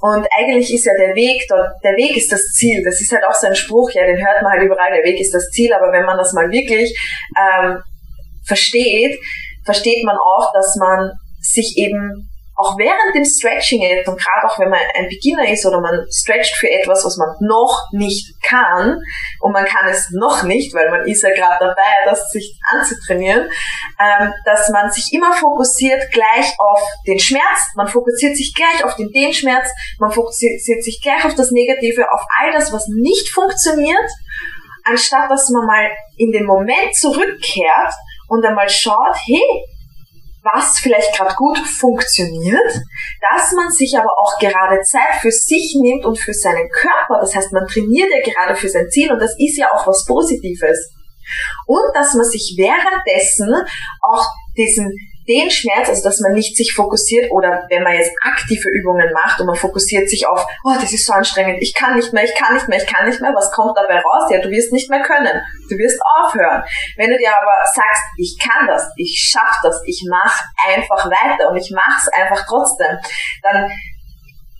Und 0.00 0.26
eigentlich 0.36 0.74
ist 0.74 0.84
ja 0.84 0.92
der 0.98 1.14
Weg 1.14 1.46
dort, 1.48 1.78
der 1.84 1.92
Weg 1.92 2.16
ist 2.16 2.32
das 2.32 2.42
Ziel. 2.54 2.82
Das 2.84 3.00
ist 3.00 3.12
halt 3.12 3.22
auch 3.24 3.34
so 3.34 3.46
ein 3.46 3.54
Spruch, 3.54 3.90
ja, 3.92 4.04
den 4.04 4.18
hört 4.18 4.42
man 4.42 4.52
halt 4.52 4.62
überall, 4.62 4.90
der 4.92 5.04
Weg 5.04 5.20
ist 5.20 5.32
das 5.32 5.48
Ziel. 5.50 5.72
Aber 5.72 5.92
wenn 5.92 6.04
man 6.04 6.18
das 6.18 6.32
mal 6.32 6.50
wirklich 6.50 6.90
ähm, 7.38 7.78
versteht, 8.44 9.16
versteht 9.64 10.04
man 10.04 10.16
auch, 10.16 10.52
dass 10.52 10.76
man 10.76 11.10
sich 11.40 11.74
eben 11.76 12.28
auch 12.54 12.76
während 12.78 13.14
dem 13.14 13.24
Stretching 13.24 13.80
jetzt 13.80 14.08
und 14.08 14.20
gerade 14.20 14.46
auch 14.46 14.58
wenn 14.58 14.68
man 14.68 14.78
ein 14.94 15.08
Beginner 15.08 15.48
ist 15.48 15.64
oder 15.64 15.80
man 15.80 16.04
stretcht 16.12 16.54
für 16.56 16.70
etwas, 16.70 17.04
was 17.04 17.16
man 17.16 17.34
noch 17.40 17.88
nicht 17.92 18.34
kann 18.42 19.00
und 19.40 19.52
man 19.52 19.64
kann 19.64 19.88
es 19.88 20.10
noch 20.10 20.42
nicht, 20.42 20.74
weil 20.74 20.90
man 20.90 21.06
ist 21.06 21.22
ja 21.22 21.30
gerade 21.30 21.58
dabei, 21.58 22.04
das 22.04 22.28
sich 22.28 22.58
anzutrainieren, 22.70 23.50
ähm, 23.98 24.32
dass 24.44 24.68
man 24.68 24.90
sich 24.90 25.12
immer 25.12 25.32
fokussiert 25.32 26.10
gleich 26.12 26.54
auf 26.58 26.80
den 27.06 27.18
Schmerz, 27.18 27.72
man 27.74 27.88
fokussiert 27.88 28.36
sich 28.36 28.54
gleich 28.54 28.84
auf 28.84 28.96
den 28.96 29.10
Dehnschmerz, 29.10 29.70
man 29.98 30.12
fokussiert 30.12 30.84
sich 30.84 31.00
gleich 31.02 31.24
auf 31.24 31.34
das 31.34 31.50
Negative, 31.52 32.04
auf 32.12 32.20
all 32.38 32.52
das, 32.52 32.72
was 32.72 32.86
nicht 32.88 33.30
funktioniert, 33.30 34.10
anstatt 34.84 35.30
dass 35.30 35.48
man 35.50 35.66
mal 35.66 35.90
in 36.16 36.32
den 36.32 36.44
Moment 36.44 36.94
zurückkehrt 36.94 37.94
und 38.32 38.42
einmal 38.46 38.68
schaut, 38.70 39.14
hey, 39.26 39.42
was 40.42 40.78
vielleicht 40.78 41.14
gerade 41.14 41.34
gut 41.34 41.58
funktioniert, 41.58 42.80
dass 43.20 43.52
man 43.52 43.70
sich 43.70 43.94
aber 43.96 44.08
auch 44.16 44.38
gerade 44.40 44.80
Zeit 44.80 45.20
für 45.20 45.30
sich 45.30 45.76
nimmt 45.78 46.06
und 46.06 46.18
für 46.18 46.32
seinen 46.32 46.68
Körper. 46.70 47.20
Das 47.20 47.36
heißt, 47.36 47.52
man 47.52 47.66
trainiert 47.66 48.08
ja 48.10 48.32
gerade 48.32 48.56
für 48.56 48.70
sein 48.70 48.88
Ziel 48.88 49.12
und 49.12 49.20
das 49.20 49.34
ist 49.38 49.58
ja 49.58 49.68
auch 49.72 49.86
was 49.86 50.06
Positives. 50.06 50.94
Und 51.66 51.94
dass 51.94 52.14
man 52.14 52.24
sich 52.24 52.54
währenddessen 52.56 53.54
auch 54.00 54.26
diesen 54.56 54.90
den 55.28 55.50
Schmerz, 55.50 55.88
also 55.88 56.02
dass 56.02 56.20
man 56.20 56.32
nicht 56.32 56.56
sich 56.56 56.72
fokussiert 56.74 57.30
oder 57.30 57.64
wenn 57.68 57.82
man 57.82 57.94
jetzt 57.94 58.12
aktive 58.22 58.68
Übungen 58.70 59.12
macht 59.12 59.40
und 59.40 59.46
man 59.46 59.56
fokussiert 59.56 60.08
sich 60.08 60.26
auf, 60.26 60.44
oh, 60.64 60.74
das 60.80 60.92
ist 60.92 61.06
so 61.06 61.12
anstrengend, 61.12 61.58
ich 61.60 61.74
kann 61.74 61.96
nicht 61.96 62.12
mehr, 62.12 62.24
ich 62.24 62.34
kann 62.34 62.54
nicht 62.54 62.68
mehr, 62.68 62.78
ich 62.78 62.86
kann 62.86 63.06
nicht 63.08 63.20
mehr, 63.20 63.32
was 63.34 63.50
kommt 63.52 63.76
dabei 63.76 63.96
raus? 64.00 64.30
Ja, 64.30 64.40
du 64.40 64.50
wirst 64.50 64.72
nicht 64.72 64.90
mehr 64.90 65.02
können, 65.02 65.40
du 65.68 65.76
wirst 65.76 66.00
aufhören. 66.18 66.62
Wenn 66.96 67.10
du 67.10 67.18
dir 67.18 67.30
aber 67.30 67.64
sagst, 67.74 68.02
ich 68.18 68.36
kann 68.38 68.66
das, 68.66 68.90
ich 68.96 69.14
schaff 69.30 69.58
das, 69.62 69.80
ich 69.86 70.04
mach 70.10 70.42
einfach 70.68 71.06
weiter 71.06 71.50
und 71.50 71.56
ich 71.56 71.72
mach's 71.74 72.08
einfach 72.08 72.44
trotzdem, 72.46 72.98
dann 73.42 73.70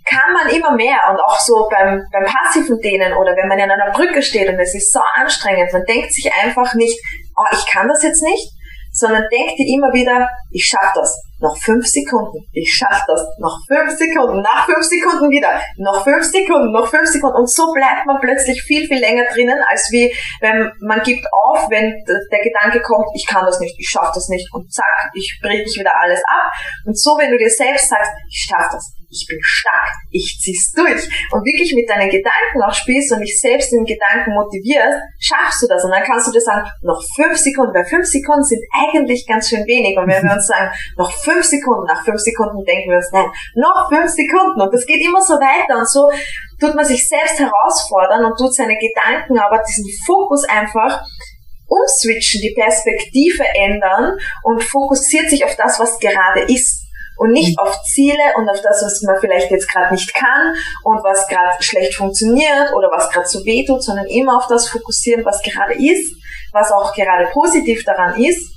kann 0.04 0.32
man 0.32 0.48
immer 0.48 0.72
mehr 0.72 0.98
und 1.10 1.18
auch 1.20 1.38
so 1.38 1.68
beim, 1.70 2.02
beim 2.12 2.24
passiven 2.24 2.80
Dehnen 2.80 3.12
oder 3.14 3.36
wenn 3.36 3.48
man 3.48 3.58
in 3.58 3.70
einer 3.70 3.92
Brücke 3.92 4.22
steht 4.22 4.48
und 4.48 4.58
es 4.58 4.74
ist 4.74 4.92
so 4.92 5.00
anstrengend, 5.14 5.72
man 5.72 5.84
denkt 5.84 6.12
sich 6.12 6.30
einfach 6.34 6.74
nicht, 6.74 6.98
oh, 7.36 7.46
ich 7.52 7.66
kann 7.66 7.88
das 7.88 8.02
jetzt 8.02 8.22
nicht, 8.22 8.52
sondern 9.02 9.26
denk 9.30 9.56
dir 9.56 9.66
immer 9.66 9.90
wieder, 9.92 10.28
ich 10.50 10.64
schaff 10.64 10.92
das. 10.94 11.10
Noch 11.42 11.56
fünf 11.58 11.84
Sekunden. 11.84 12.38
Ich 12.52 12.72
schaff 12.72 13.02
das. 13.08 13.26
Noch 13.38 13.58
fünf 13.66 13.90
Sekunden. 13.98 14.40
Nach 14.42 14.64
fünf 14.64 14.86
Sekunden 14.86 15.28
wieder. 15.28 15.60
Noch 15.76 16.04
fünf 16.04 16.22
Sekunden. 16.22 16.70
Noch 16.70 16.86
fünf 16.86 17.08
Sekunden. 17.08 17.36
Und 17.36 17.50
so 17.50 17.72
bleibt 17.72 18.06
man 18.06 18.20
plötzlich 18.20 18.62
viel, 18.62 18.86
viel 18.86 19.00
länger 19.00 19.24
drinnen, 19.34 19.58
als 19.68 19.88
wie 19.90 20.14
wenn 20.40 20.70
man 20.80 21.02
gibt 21.02 21.26
auf, 21.32 21.68
wenn 21.68 21.92
der 22.06 22.42
Gedanke 22.42 22.80
kommt, 22.80 23.08
ich 23.16 23.26
kann 23.26 23.44
das 23.44 23.58
nicht, 23.58 23.74
ich 23.76 23.88
schaff 23.88 24.12
das 24.14 24.28
nicht. 24.28 24.46
Und 24.54 24.72
zack, 24.72 25.10
ich 25.14 25.40
brich 25.42 25.74
wieder 25.76 25.92
alles 26.00 26.22
ab. 26.24 26.52
Und 26.86 26.96
so, 26.96 27.18
wenn 27.18 27.32
du 27.32 27.38
dir 27.38 27.50
selbst 27.50 27.88
sagst, 27.88 28.12
ich 28.30 28.46
schaff 28.48 28.68
das 28.70 28.94
ich 29.12 29.26
bin 29.28 29.38
stark, 29.42 29.92
ich 30.10 30.38
zieh's 30.40 30.72
durch 30.72 31.04
und 31.30 31.44
wirklich 31.44 31.74
mit 31.76 31.88
deinen 31.88 32.08
Gedanken 32.08 32.62
auch 32.64 32.72
spielst 32.72 33.12
und 33.12 33.20
dich 33.20 33.38
selbst 33.38 33.72
in 33.72 33.84
Gedanken 33.84 34.32
motivierst, 34.32 34.98
schaffst 35.20 35.62
du 35.62 35.66
das 35.68 35.84
und 35.84 35.92
dann 35.92 36.02
kannst 36.02 36.26
du 36.28 36.32
dir 36.32 36.40
sagen, 36.40 36.66
noch 36.80 37.00
fünf 37.14 37.36
Sekunden, 37.36 37.74
weil 37.74 37.84
fünf 37.84 38.06
Sekunden 38.06 38.42
sind 38.42 38.64
eigentlich 38.72 39.26
ganz 39.28 39.48
schön 39.48 39.66
wenig 39.68 39.96
und 39.98 40.08
wenn 40.08 40.24
wir 40.24 40.32
uns 40.32 40.46
sagen, 40.46 40.72
noch 40.96 41.12
fünf 41.12 41.31
Sekunden, 41.40 41.88
nach 41.88 42.04
fünf 42.04 42.20
Sekunden 42.20 42.60
denken 42.64 42.90
wir 42.90 43.00
uns, 43.00 43.08
nein, 43.12 43.32
noch 43.56 43.88
fünf 43.88 44.10
Sekunden. 44.12 44.60
Und 44.60 44.74
das 44.74 44.84
geht 44.84 45.00
immer 45.00 45.22
so 45.22 45.40
weiter. 45.40 45.78
Und 45.80 45.88
so 45.88 46.10
tut 46.60 46.74
man 46.74 46.84
sich 46.84 47.08
selbst 47.08 47.40
herausfordern 47.40 48.24
und 48.26 48.36
tut 48.36 48.54
seine 48.54 48.76
Gedanken 48.76 49.38
aber 49.38 49.62
diesen 49.66 49.88
Fokus 50.04 50.44
einfach 50.44 51.00
umswitchen, 51.66 52.42
die 52.42 52.54
Perspektive 52.54 53.44
ändern 53.54 54.18
und 54.42 54.62
fokussiert 54.62 55.30
sich 55.30 55.44
auf 55.44 55.56
das, 55.56 55.80
was 55.80 55.98
gerade 55.98 56.42
ist. 56.52 56.82
Und 57.16 57.30
nicht 57.30 57.58
auf 57.58 57.82
Ziele 57.84 58.34
und 58.36 58.48
auf 58.48 58.60
das, 58.62 58.82
was 58.82 59.00
man 59.02 59.20
vielleicht 59.20 59.50
jetzt 59.50 59.70
gerade 59.70 59.94
nicht 59.94 60.12
kann 60.12 60.54
und 60.82 61.04
was 61.04 61.28
gerade 61.28 61.62
schlecht 61.62 61.94
funktioniert 61.94 62.72
oder 62.74 62.90
was 62.90 63.10
gerade 63.10 63.28
so 63.28 63.44
weh 63.44 63.64
tut, 63.64 63.82
sondern 63.82 64.06
immer 64.06 64.38
auf 64.38 64.48
das 64.48 64.68
fokussieren, 64.68 65.24
was 65.24 65.40
gerade 65.42 65.74
ist, 65.74 66.16
was 66.52 66.72
auch 66.72 66.92
gerade 66.94 67.28
positiv 67.32 67.84
daran 67.84 68.20
ist 68.20 68.52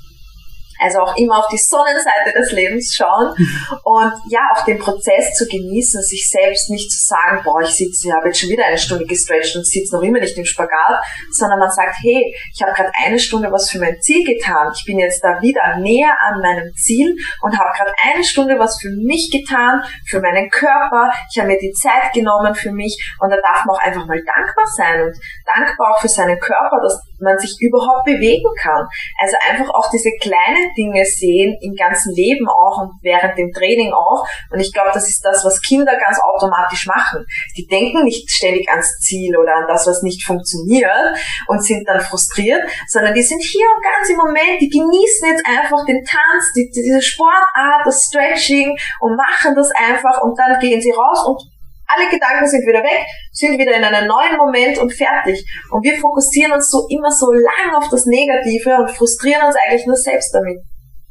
also 0.79 0.99
auch 0.99 1.15
immer 1.17 1.39
auf 1.39 1.47
die 1.51 1.57
Sonnenseite 1.57 2.33
des 2.37 2.51
Lebens 2.51 2.93
schauen 2.93 3.33
und 3.83 4.13
ja, 4.29 4.41
auch 4.55 4.65
den 4.65 4.79
Prozess 4.79 5.33
zu 5.35 5.45
genießen, 5.47 6.01
sich 6.01 6.29
selbst 6.29 6.69
nicht 6.69 6.91
zu 6.91 6.99
sagen, 7.07 7.41
boah, 7.43 7.61
ich 7.61 7.69
sitze, 7.69 8.07
ich 8.07 8.13
habe 8.13 8.27
jetzt 8.27 8.39
schon 8.39 8.49
wieder 8.49 8.65
eine 8.65 8.77
Stunde 8.77 9.05
gestretcht 9.05 9.55
und 9.55 9.65
sitze 9.65 9.95
noch 9.95 10.03
immer 10.03 10.19
nicht 10.19 10.37
im 10.37 10.45
Spagat, 10.45 11.03
sondern 11.31 11.59
man 11.59 11.71
sagt, 11.71 11.95
hey, 12.01 12.33
ich 12.53 12.61
habe 12.61 12.73
gerade 12.73 12.91
eine 13.05 13.19
Stunde 13.19 13.51
was 13.51 13.69
für 13.69 13.79
mein 13.79 13.99
Ziel 14.01 14.25
getan, 14.25 14.71
ich 14.75 14.85
bin 14.85 14.99
jetzt 14.99 15.23
da 15.23 15.41
wieder 15.41 15.77
näher 15.77 16.13
an 16.27 16.41
meinem 16.41 16.71
Ziel 16.75 17.15
und 17.41 17.57
habe 17.57 17.69
gerade 17.75 17.93
eine 18.11 18.23
Stunde 18.23 18.57
was 18.59 18.79
für 18.79 18.89
mich 18.89 19.29
getan, 19.31 19.81
für 20.07 20.19
meinen 20.19 20.49
Körper, 20.49 21.11
ich 21.31 21.39
habe 21.39 21.49
mir 21.49 21.57
die 21.59 21.71
Zeit 21.73 22.13
genommen 22.13 22.53
für 22.55 22.71
mich 22.71 22.95
und 23.19 23.29
da 23.29 23.37
darf 23.37 23.65
man 23.65 23.75
auch 23.75 23.81
einfach 23.81 24.05
mal 24.05 24.21
dankbar 24.23 24.65
sein 24.67 25.01
und 25.03 25.15
dankbar 25.45 25.93
auch 25.93 26.01
für 26.01 26.07
seinen 26.07 26.39
Körper, 26.39 26.77
dass 26.83 27.01
man 27.19 27.37
sich 27.37 27.55
überhaupt 27.59 28.05
bewegen 28.05 28.49
kann. 28.61 28.85
Also 29.19 29.35
einfach 29.47 29.69
auch 29.73 29.89
diese 29.91 30.11
kleinen 30.21 30.73
Dinge 30.77 31.05
sehen 31.05 31.57
im 31.61 31.73
ganzen 31.75 32.13
Leben 32.13 32.47
auch 32.47 32.81
und 32.81 32.91
während 33.01 33.37
dem 33.37 33.51
Training 33.51 33.93
auch. 33.93 34.27
Und 34.51 34.59
ich 34.59 34.73
glaube, 34.73 34.91
das 34.93 35.09
ist 35.09 35.23
das, 35.23 35.43
was 35.45 35.61
Kinder 35.61 35.97
ganz 35.97 36.19
automatisch 36.19 36.87
machen. 36.87 37.25
Die 37.57 37.65
denken 37.67 38.03
nicht 38.03 38.29
ständig 38.29 38.69
ans 38.69 38.99
Ziel 38.99 39.35
oder 39.37 39.55
an 39.55 39.65
das, 39.67 39.87
was 39.87 40.01
nicht 40.01 40.23
funktioniert 40.23 41.15
und 41.47 41.63
sind 41.63 41.87
dann 41.87 41.99
frustriert, 41.99 42.61
sondern 42.87 43.13
die 43.13 43.23
sind 43.23 43.41
hier 43.41 43.67
und 43.75 43.83
ganz 43.83 44.09
im 44.09 44.17
Moment, 44.17 44.61
die 44.61 44.69
genießen 44.69 45.27
jetzt 45.29 45.45
einfach 45.45 45.85
den 45.85 46.03
Tanz, 46.03 46.51
die, 46.55 46.69
diese 46.73 47.01
Sportart, 47.01 47.85
das 47.85 48.03
Stretching 48.03 48.75
und 48.99 49.15
machen 49.15 49.55
das 49.55 49.69
einfach 49.71 50.21
und 50.21 50.37
dann 50.37 50.59
gehen 50.59 50.81
sie 50.81 50.91
raus 50.91 51.25
und 51.27 51.54
alle 51.87 52.09
Gedanken 52.09 52.47
sind 52.47 52.65
wieder 52.65 52.83
weg, 52.83 53.05
sind 53.31 53.57
wieder 53.57 53.75
in 53.75 53.83
einem 53.83 54.07
neuen 54.07 54.37
Moment 54.37 54.77
und 54.77 54.93
fertig. 54.93 55.45
Und 55.71 55.83
wir 55.83 55.97
fokussieren 55.97 56.53
uns 56.53 56.69
so 56.69 56.87
immer 56.89 57.11
so 57.11 57.31
lang 57.31 57.75
auf 57.75 57.89
das 57.89 58.05
Negative 58.05 58.77
und 58.77 58.91
frustrieren 58.91 59.45
uns 59.45 59.55
eigentlich 59.55 59.85
nur 59.85 59.97
selbst 59.97 60.33
damit. 60.33 60.59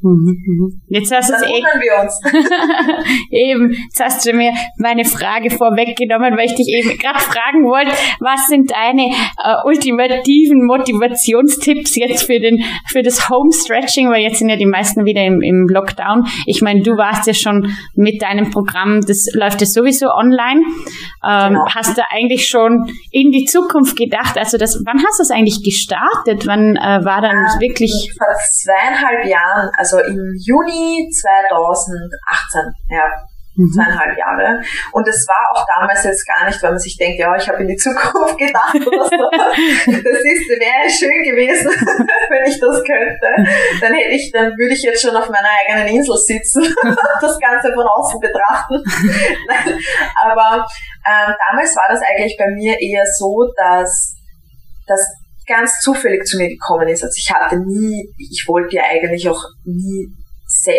Mhm, 0.04 0.36
mhm. 0.46 0.82
Jetzt 0.88 1.10
hast 1.14 1.30
du 1.30 1.34
es 1.34 1.42
eh, 1.42 1.46
wir 1.48 2.02
uns. 2.02 2.20
eben, 3.30 3.70
jetzt 3.70 4.00
hast 4.04 4.26
du 4.26 4.34
mir 4.34 4.52
meine 4.76 5.06
Frage 5.06 5.48
vorweggenommen, 5.48 6.36
weil 6.36 6.44
ich 6.44 6.54
dich 6.54 6.68
eben 6.68 6.98
gerade 6.98 7.20
fragen 7.20 7.64
wollte, 7.64 7.90
was 8.20 8.46
sind 8.46 8.70
deine 8.70 9.04
äh, 9.04 9.54
ultimativen 9.64 10.66
Motivationstipps 10.66 11.96
jetzt 11.96 12.24
für 12.24 12.38
den 12.38 12.62
für 12.86 13.02
das 13.02 13.30
Home 13.30 13.50
Stretching, 13.50 14.10
weil 14.10 14.20
jetzt 14.20 14.40
sind 14.40 14.50
ja 14.50 14.56
die 14.56 14.66
meisten 14.66 15.06
wieder 15.06 15.24
im, 15.24 15.40
im 15.40 15.68
Lockdown. 15.68 16.26
Ich 16.44 16.60
meine, 16.60 16.82
du 16.82 16.98
warst 16.98 17.26
ja 17.26 17.32
schon 17.32 17.74
mit 17.94 18.20
deinem 18.20 18.50
Programm, 18.50 19.00
das 19.00 19.28
läuft 19.32 19.62
ja 19.62 19.66
sowieso 19.66 20.08
online. 20.08 20.60
Ähm, 21.26 21.54
genau. 21.54 21.64
Hast 21.74 21.96
du 21.96 22.02
eigentlich 22.10 22.46
schon 22.46 22.92
in 23.10 23.30
die 23.30 23.46
Zukunft 23.46 23.96
gedacht? 23.96 24.36
Also 24.36 24.58
das, 24.58 24.82
wann 24.84 24.98
hast 24.98 25.18
du 25.18 25.22
es 25.22 25.30
eigentlich 25.30 25.62
gestartet? 25.64 26.46
Wann 26.46 26.76
äh, 26.76 27.02
war 27.04 27.22
dann 27.22 27.36
ähm, 27.36 27.60
wirklich? 27.60 28.12
Vor 28.18 28.28
zweieinhalb 28.52 29.26
Jahren, 29.26 29.70
also 29.78 29.93
also 29.96 30.10
im 30.10 30.34
Juni 30.38 31.08
2018, 31.10 32.72
ja. 32.90 33.04
Mhm. 33.56 33.70
Zweieinhalb 33.70 34.18
Jahre. 34.18 34.60
Und 34.90 35.06
es 35.06 35.26
war 35.28 35.46
auch 35.54 35.64
damals 35.78 36.02
jetzt 36.02 36.26
gar 36.26 36.44
nicht, 36.44 36.60
weil 36.60 36.70
man 36.70 36.78
sich 36.78 36.96
denkt, 36.96 37.20
ja, 37.20 37.36
ich 37.36 37.48
habe 37.48 37.62
in 37.62 37.68
die 37.68 37.76
Zukunft 37.76 38.36
gedacht 38.38 38.74
oder 38.74 39.04
so. 39.04 39.30
das 39.30 40.20
ist, 40.26 40.50
wäre 40.58 40.90
schön 40.90 41.22
gewesen, 41.22 41.70
wenn 42.30 42.50
ich 42.50 42.58
das 42.58 42.82
könnte. 42.82 43.30
Dann 43.80 43.94
hätte 43.94 44.10
ich, 44.10 44.32
dann 44.32 44.50
würde 44.58 44.74
ich 44.74 44.82
jetzt 44.82 45.02
schon 45.02 45.14
auf 45.14 45.28
meiner 45.30 45.50
eigenen 45.62 45.86
Insel 45.94 46.16
sitzen 46.16 46.62
und 46.82 46.98
das 47.20 47.38
Ganze 47.38 47.72
von 47.72 47.86
außen 47.86 48.18
betrachten. 48.18 48.82
Aber 50.20 50.66
ähm, 51.06 51.30
damals 51.46 51.76
war 51.76 51.86
das 51.88 52.00
eigentlich 52.02 52.36
bei 52.36 52.50
mir 52.50 52.74
eher 52.80 53.04
so, 53.06 53.52
dass, 53.56 54.16
dass 54.88 55.00
ganz 55.46 55.80
zufällig 55.80 56.24
zu 56.24 56.38
mir 56.38 56.48
gekommen 56.48 56.88
ist. 56.88 57.02
Also 57.02 57.14
ich 57.16 57.30
hatte 57.30 57.58
nie, 57.58 58.08
ich 58.18 58.44
wollte 58.46 58.76
ja 58.76 58.82
eigentlich 58.90 59.28
auch 59.28 59.42
nie 59.64 60.08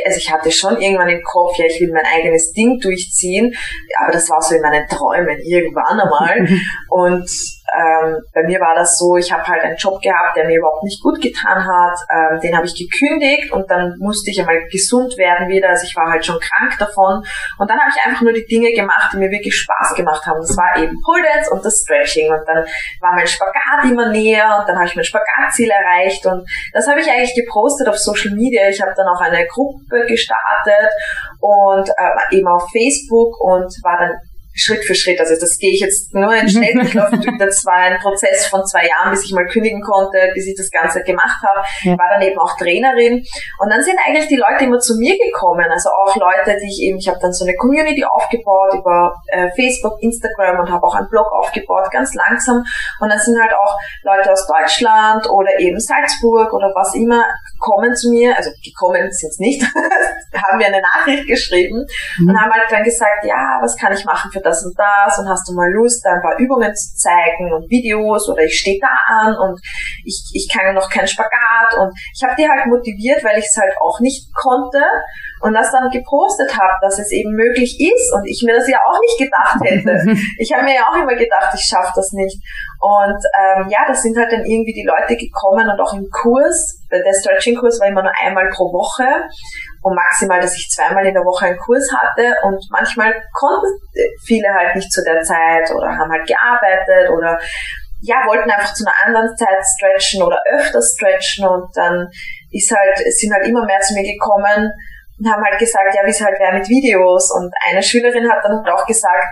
also 0.05 0.17
ich 0.17 0.31
hatte 0.31 0.51
schon 0.51 0.79
irgendwann 0.79 1.09
im 1.09 1.21
Kopf, 1.23 1.57
ja, 1.57 1.65
ich 1.65 1.79
will 1.79 1.91
mein 1.93 2.05
eigenes 2.05 2.51
Ding 2.53 2.79
durchziehen, 2.79 3.55
aber 4.01 4.11
das 4.11 4.29
war 4.29 4.41
so 4.41 4.55
in 4.55 4.61
meinen 4.61 4.87
Träumen 4.87 5.39
irgendwann 5.43 5.99
einmal. 5.99 6.47
Und 6.89 7.29
ähm, 7.73 8.21
bei 8.33 8.43
mir 8.43 8.59
war 8.59 8.75
das 8.75 8.97
so, 8.97 9.17
ich 9.17 9.31
habe 9.31 9.43
halt 9.43 9.63
einen 9.63 9.75
Job 9.75 10.01
gehabt, 10.01 10.37
der 10.37 10.45
mir 10.45 10.57
überhaupt 10.57 10.83
nicht 10.83 11.01
gut 11.01 11.19
getan 11.21 11.65
hat. 11.65 11.97
Ähm, 12.11 12.39
den 12.39 12.55
habe 12.55 12.65
ich 12.65 12.75
gekündigt 12.75 13.51
und 13.51 13.69
dann 13.69 13.95
musste 13.99 14.29
ich 14.29 14.39
einmal 14.39 14.61
gesund 14.71 15.17
werden 15.17 15.49
wieder. 15.49 15.69
Also 15.69 15.85
ich 15.85 15.95
war 15.95 16.11
halt 16.11 16.25
schon 16.25 16.39
krank 16.39 16.77
davon. 16.77 17.23
Und 17.57 17.69
dann 17.69 17.79
habe 17.79 17.89
ich 17.89 18.05
einfach 18.05 18.21
nur 18.21 18.33
die 18.33 18.45
Dinge 18.45 18.71
gemacht, 18.71 19.11
die 19.13 19.17
mir 19.17 19.31
wirklich 19.31 19.55
Spaß 19.55 19.95
gemacht 19.95 20.25
haben. 20.25 20.39
Das 20.39 20.55
war 20.55 20.77
eben 20.77 20.95
Pole 21.03 21.23
Dance 21.23 21.49
und 21.51 21.65
das 21.65 21.81
Stretching. 21.81 22.31
Und 22.31 22.47
dann 22.47 22.63
war 23.01 23.13
mein 23.13 23.27
Spagat 23.27 23.85
immer 23.85 24.09
näher 24.09 24.57
und 24.59 24.69
dann 24.69 24.77
habe 24.77 24.87
ich 24.87 24.95
mein 24.95 25.05
Spagatziel 25.05 25.69
erreicht. 25.69 26.25
Und 26.25 26.47
das 26.73 26.87
habe 26.87 26.99
ich 26.99 27.09
eigentlich 27.09 27.35
gepostet 27.35 27.87
auf 27.87 27.97
Social 27.97 28.31
Media. 28.35 28.69
Ich 28.69 28.81
habe 28.81 28.93
dann 28.95 29.07
auch 29.07 29.21
eine 29.21 29.45
Gruppe 29.47 29.74
gestartet 30.07 30.91
und 31.39 31.89
äh, 31.89 32.35
eben 32.37 32.47
auf 32.47 32.69
Facebook 32.71 33.39
und 33.39 33.71
war 33.83 33.97
dann 33.99 34.15
Schritt 34.55 34.85
für 34.85 34.95
Schritt. 34.95 35.19
Also 35.19 35.35
das 35.35 35.57
gehe 35.59 35.71
ich 35.71 35.81
jetzt 35.81 36.13
nur 36.15 36.33
in 36.33 36.47
Schnelldurchlauf 36.47 37.09
durch. 37.11 37.27
Das 37.37 37.65
war 37.65 37.75
ein 37.75 37.99
Prozess 37.99 38.47
von 38.47 38.65
zwei 38.65 38.87
Jahren, 38.87 39.11
bis 39.11 39.25
ich 39.25 39.33
mal 39.33 39.45
kündigen 39.45 39.81
konnte, 39.81 40.31
bis 40.33 40.47
ich 40.47 40.55
das 40.55 40.71
Ganze 40.71 41.03
gemacht 41.03 41.43
habe. 41.43 41.59
Ja. 41.83 41.91
War 41.99 42.07
dann 42.15 42.21
eben 42.21 42.39
auch 42.39 42.55
Trainerin. 42.57 43.19
Und 43.59 43.69
dann 43.69 43.83
sind 43.83 43.99
eigentlich 43.99 44.27
die 44.27 44.39
Leute 44.39 44.63
immer 44.63 44.79
zu 44.79 44.95
mir 44.95 45.13
gekommen. 45.19 45.67
Also 45.69 45.89
auch 45.91 46.15
Leute, 46.15 46.55
die 46.55 46.71
ich 46.71 46.87
eben, 46.87 46.97
ich 46.97 47.07
habe 47.09 47.19
dann 47.21 47.33
so 47.33 47.43
eine 47.43 47.55
Community 47.55 48.05
aufgebaut 48.05 48.79
über 48.79 49.13
äh, 49.27 49.51
Facebook, 49.51 49.99
Instagram 49.99 50.63
und 50.63 50.71
habe 50.71 50.87
auch 50.87 50.95
einen 50.95 51.09
Blog 51.09 51.27
aufgebaut, 51.35 51.91
ganz 51.91 52.15
langsam. 52.15 52.63
Und 53.01 53.09
dann 53.09 53.19
sind 53.19 53.35
halt 53.35 53.51
auch 53.51 53.75
Leute 54.03 54.31
aus 54.31 54.47
Deutschland 54.47 55.29
oder 55.29 55.51
eben 55.59 55.79
Salzburg 55.79 56.53
oder 56.53 56.71
was 56.73 56.95
immer 56.95 57.27
kommen 57.65 57.95
zu 57.95 58.11
mir, 58.11 58.37
also 58.37 58.51
gekommen 58.63 59.09
sind 59.09 59.29
es 59.29 59.39
nicht, 59.39 59.61
haben 60.45 60.57
mir 60.57 60.67
eine 60.67 60.81
Nachricht 60.81 61.25
geschrieben 61.27 61.81
mhm. 62.19 62.29
und 62.29 62.37
haben 62.39 62.51
halt 62.51 62.69
dann 62.69 62.83
gesagt, 62.83 63.25
ja, 63.25 63.57
was 63.61 63.75
kann 63.75 63.91
ich 63.91 64.05
machen 64.05 64.29
für 64.31 64.41
das 64.41 64.63
und 64.63 64.77
das 64.77 65.17
und 65.17 65.27
hast 65.27 65.49
du 65.49 65.53
mal 65.53 65.71
Lust, 65.73 66.05
da 66.05 66.13
ein 66.13 66.21
paar 66.21 66.37
Übungen 66.37 66.73
zu 66.75 66.95
zeigen 66.95 67.51
und 67.51 67.69
Videos 67.69 68.29
oder 68.29 68.43
ich 68.43 68.59
stehe 68.59 68.79
da 68.79 68.93
an 69.07 69.35
und 69.35 69.59
ich, 70.05 70.29
ich 70.33 70.47
kann 70.53 70.75
noch 70.75 70.89
keinen 70.89 71.07
Spagat 71.07 71.73
und 71.79 71.91
ich 72.13 72.23
habe 72.23 72.35
die 72.37 72.47
halt 72.47 72.67
motiviert, 72.67 73.23
weil 73.23 73.39
ich 73.39 73.45
es 73.45 73.57
halt 73.57 73.73
auch 73.81 73.99
nicht 73.99 74.29
konnte 74.33 74.85
und 75.45 75.53
das 75.53 75.71
dann 75.71 75.93
gepostet 75.93 76.49
habe, 76.57 76.73
dass 76.81 76.97
es 76.97 77.11
eben 77.11 77.37
möglich 77.37 77.77
ist 77.77 78.09
und 78.17 78.25
ich 78.25 78.41
mir 78.41 78.57
das 78.57 78.67
ja 78.67 78.81
auch 78.81 78.97
nicht 78.97 79.29
gedacht 79.29 79.61
hätte. 79.61 79.93
ich 80.41 80.49
habe 80.51 80.63
mir 80.65 80.73
ja 80.73 80.89
auch 80.89 80.97
immer 80.97 81.13
gedacht, 81.13 81.53
ich 81.53 81.61
schaffe 81.61 81.93
das 81.93 82.09
nicht. 82.13 82.41
Und 82.81 83.21
ähm, 83.37 83.69
ja, 83.69 83.85
das 83.87 84.01
sind 84.01 84.17
halt 84.17 84.33
dann 84.33 84.41
irgendwie 84.41 84.73
die 84.73 84.89
Leute 84.89 85.13
gekommen 85.13 85.69
und 85.69 85.77
auch 85.77 85.93
im 85.93 86.09
Kurs, 86.09 86.81
der 86.89 87.13
Stretching-Kurs 87.13 87.79
war 87.79 87.87
immer 87.87 88.01
nur 88.01 88.13
einmal 88.17 88.49
pro 88.49 88.73
Woche 88.73 89.05
und 89.85 89.93
maximal, 89.93 90.41
dass 90.41 90.57
ich 90.57 90.65
zweimal 90.73 91.05
in 91.05 91.13
der 91.13 91.21
Woche 91.23 91.45
einen 91.45 91.61
Kurs 91.61 91.93
hatte 91.93 92.33
und 92.41 92.57
manchmal 92.71 93.13
konnten 93.29 93.69
viele 94.25 94.49
halt 94.49 94.75
nicht 94.75 94.91
zu 94.91 95.03
der 95.05 95.21
Zeit 95.21 95.69
oder 95.69 95.93
haben 95.93 96.09
halt 96.09 96.25
gearbeitet 96.25 97.13
oder 97.13 97.37
ja, 98.01 98.25
wollten 98.25 98.49
einfach 98.49 98.73
zu 98.73 98.85
einer 98.85 98.97
anderen 99.05 99.37
Zeit 99.37 99.61
stretchen 99.77 100.23
oder 100.23 100.41
öfter 100.57 100.81
stretchen 100.81 101.45
und 101.45 101.69
dann 101.77 102.09
ist 102.51 102.73
halt, 102.73 102.97
sind 103.13 103.33
halt 103.33 103.45
immer 103.45 103.65
mehr 103.65 103.79
zu 103.81 103.93
mir 103.93 104.03
gekommen 104.03 104.71
und 105.19 105.31
haben 105.31 105.43
halt 105.43 105.59
gesagt, 105.59 105.95
ja, 105.95 106.01
wie 106.05 106.11
es 106.11 106.21
halt 106.21 106.39
wäre 106.39 106.53
mit 106.53 106.67
Videos 106.67 107.31
und 107.35 107.51
eine 107.67 107.81
Schülerin 107.81 108.29
hat 108.29 108.43
dann 108.43 108.57
halt 108.57 108.69
auch 108.69 108.85
gesagt, 108.85 109.25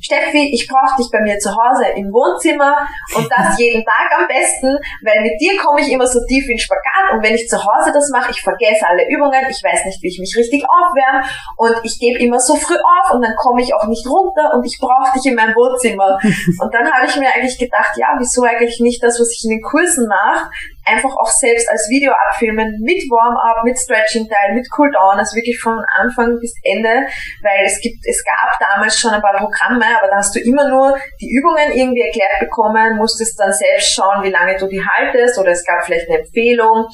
Steffi, 0.00 0.54
ich 0.54 0.68
brauche 0.70 0.94
dich 0.96 1.10
bei 1.10 1.20
mir 1.20 1.38
zu 1.38 1.50
Hause 1.50 1.90
im 1.98 2.06
Wohnzimmer 2.14 2.86
und 3.18 3.26
das 3.26 3.58
jeden 3.58 3.82
Tag 3.82 4.06
am 4.14 4.28
besten, 4.28 4.70
weil 5.02 5.22
mit 5.22 5.34
dir 5.42 5.58
komme 5.58 5.80
ich 5.80 5.90
immer 5.90 6.06
so 6.06 6.22
tief 6.28 6.46
in 6.48 6.58
Spagat 6.58 7.12
und 7.12 7.22
wenn 7.22 7.34
ich 7.34 7.48
zu 7.48 7.58
Hause 7.58 7.90
das 7.90 8.08
mache, 8.14 8.30
ich 8.30 8.40
vergesse 8.40 8.86
alle 8.86 9.02
Übungen, 9.10 9.42
ich 9.50 9.58
weiß 9.58 9.84
nicht, 9.86 9.98
wie 10.02 10.08
ich 10.08 10.20
mich 10.22 10.34
richtig 10.38 10.62
aufwärme 10.62 11.26
und 11.58 11.74
ich 11.82 11.98
gebe 11.98 12.22
immer 12.22 12.38
so 12.38 12.54
früh 12.54 12.78
auf 12.78 13.14
und 13.14 13.22
dann 13.22 13.34
komme 13.34 13.62
ich 13.62 13.74
auch 13.74 13.86
nicht 13.86 14.06
runter 14.06 14.54
und 14.54 14.62
ich 14.64 14.78
brauche 14.78 15.18
dich 15.18 15.26
in 15.26 15.34
meinem 15.34 15.54
Wohnzimmer. 15.54 16.18
Und 16.60 16.74
dann 16.74 16.90
habe 16.90 17.06
ich 17.06 17.16
mir 17.16 17.28
eigentlich 17.32 17.58
gedacht, 17.58 17.92
ja, 17.96 18.08
wieso 18.18 18.42
eigentlich 18.42 18.80
nicht 18.80 19.02
das, 19.02 19.18
was 19.20 19.30
ich 19.30 19.44
in 19.44 19.50
den 19.50 19.62
Kursen 19.62 20.06
mache, 20.08 20.50
einfach 20.88 21.12
auch 21.20 21.30
selbst 21.30 21.68
als 21.70 21.88
Video 21.90 22.12
abfilmen, 22.26 22.80
mit 22.80 23.04
Warm-up, 23.10 23.64
mit 23.64 23.78
Stretching-Teil, 23.78 24.54
mit 24.54 24.66
Cool-Down, 24.76 25.18
also 25.18 25.36
wirklich 25.36 25.60
von 25.60 25.76
Anfang 25.96 26.38
bis 26.40 26.54
Ende, 26.64 27.06
weil 27.42 27.60
es 27.64 27.80
gibt, 27.80 28.00
es 28.08 28.24
gab 28.24 28.56
damals 28.58 28.98
schon 28.98 29.12
ein 29.12 29.20
paar 29.20 29.36
Programme, 29.36 29.84
aber 29.98 30.08
da 30.08 30.16
hast 30.16 30.34
du 30.34 30.40
immer 30.40 30.68
nur 30.68 30.96
die 31.20 31.30
Übungen 31.30 31.72
irgendwie 31.72 32.02
erklärt 32.02 32.40
bekommen, 32.40 32.96
musstest 32.96 33.38
dann 33.38 33.52
selbst 33.52 33.94
schauen, 33.94 34.22
wie 34.22 34.30
lange 34.30 34.56
du 34.56 34.66
die 34.66 34.82
haltest, 34.82 35.38
oder 35.38 35.52
es 35.52 35.64
gab 35.64 35.84
vielleicht 35.84 36.08
eine 36.08 36.20
Empfehlung, 36.20 36.88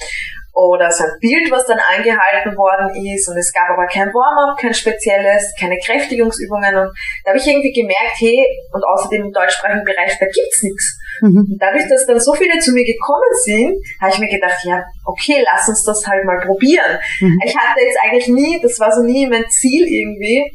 oder 0.54 0.90
so 0.90 1.02
ein 1.02 1.18
Bild, 1.20 1.50
was 1.50 1.66
dann 1.66 1.78
angehalten 1.78 2.56
worden 2.56 2.94
ist 2.94 3.28
und 3.28 3.36
es 3.36 3.52
gab 3.52 3.68
aber 3.70 3.86
kein 3.86 4.06
Warm-up, 4.14 4.56
kein 4.56 4.72
spezielles, 4.72 5.52
keine 5.58 5.76
Kräftigungsübungen 5.84 6.76
und 6.76 6.94
da 7.24 7.34
habe 7.34 7.38
ich 7.38 7.46
irgendwie 7.46 7.72
gemerkt, 7.72 8.14
hey, 8.18 8.46
und 8.72 8.82
außerdem 8.86 9.26
im 9.26 9.32
deutschsprachigen 9.32 9.84
Bereich, 9.84 10.14
da 10.18 10.26
gibt's 10.26 10.62
nichts. 10.62 10.98
Mhm. 11.20 11.58
Dadurch, 11.58 11.84
dass 11.90 12.06
dann 12.06 12.20
so 12.20 12.32
viele 12.34 12.58
zu 12.60 12.70
mir 12.70 12.84
gekommen 12.86 13.34
sind, 13.42 13.82
habe 14.00 14.12
ich 14.14 14.18
mir 14.18 14.30
gedacht, 14.30 14.62
ja, 14.62 14.84
okay, 15.04 15.42
lass 15.42 15.68
uns 15.68 15.82
das 15.82 16.06
halt 16.06 16.24
mal 16.24 16.40
probieren. 16.46 16.98
Mhm. 17.20 17.38
Ich 17.44 17.56
hatte 17.56 17.80
jetzt 17.82 17.98
eigentlich 18.02 18.28
nie, 18.28 18.60
das 18.62 18.78
war 18.78 18.92
so 18.92 19.02
nie 19.02 19.26
mein 19.26 19.50
Ziel 19.50 19.86
irgendwie, 19.86 20.46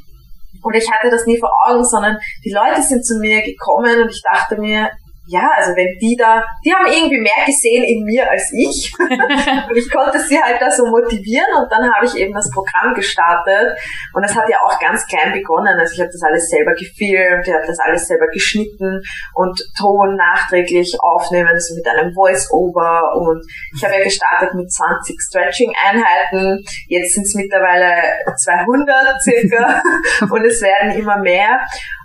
und 0.62 0.75
ich 0.75 0.89
hatte 0.91 1.09
das 1.09 1.25
nie 1.25 1.39
vor 1.39 1.51
Augen, 1.65 1.83
sondern 1.83 2.17
die 2.43 2.51
Leute 2.51 2.81
sind 2.81 3.05
zu 3.05 3.19
mir 3.19 3.41
gekommen 3.41 4.01
und 4.01 4.12
ich 4.12 4.21
dachte 4.21 4.57
mir, 4.59 4.89
ja, 5.29 5.47
also 5.55 5.75
wenn 5.75 5.93
die 6.01 6.17
da, 6.17 6.43
die 6.65 6.73
haben 6.73 6.89
irgendwie 6.89 7.21
mehr 7.21 7.45
gesehen 7.45 7.83
in 7.83 8.03
mir 8.03 8.29
als 8.29 8.51
ich. 8.51 8.91
und 8.99 9.77
ich 9.77 9.89
konnte 9.91 10.19
sie 10.19 10.41
halt 10.41 10.59
da 10.59 10.71
so 10.71 10.87
motivieren 10.87 11.53
und 11.61 11.71
dann 11.71 11.85
habe 11.85 12.05
ich 12.05 12.15
eben 12.17 12.33
das 12.33 12.49
Programm 12.49 12.95
gestartet. 12.95 13.77
Und 14.13 14.23
das 14.23 14.35
hat 14.35 14.49
ja 14.49 14.57
auch 14.65 14.79
ganz 14.79 15.05
klein 15.05 15.31
begonnen. 15.31 15.77
Also 15.77 15.93
ich 15.93 15.99
habe 15.99 16.09
das 16.11 16.23
alles 16.23 16.49
selber 16.49 16.73
gefilmt, 16.73 17.47
ich 17.47 17.53
habe 17.53 17.67
das 17.67 17.79
alles 17.79 18.07
selber 18.07 18.25
geschnitten 18.33 19.01
und 19.35 19.61
Ton 19.77 20.15
nachträglich 20.15 20.97
aufnehmen, 20.99 21.49
also 21.49 21.75
mit 21.75 21.87
einem 21.87 22.11
Voice-Over. 22.11 23.13
Und 23.21 23.45
ich 23.75 23.85
habe 23.85 23.97
ja 23.97 24.03
gestartet 24.03 24.55
mit 24.55 24.71
20 24.71 25.15
Stretching-Einheiten. 25.21 26.65
Jetzt 26.87 27.13
sind 27.13 27.27
es 27.27 27.35
mittlerweile 27.35 28.01
200 28.35 29.21
circa 29.21 29.83
und 30.33 30.43
es 30.43 30.59
werden 30.61 30.97
immer 30.97 31.19
mehr. 31.19 31.59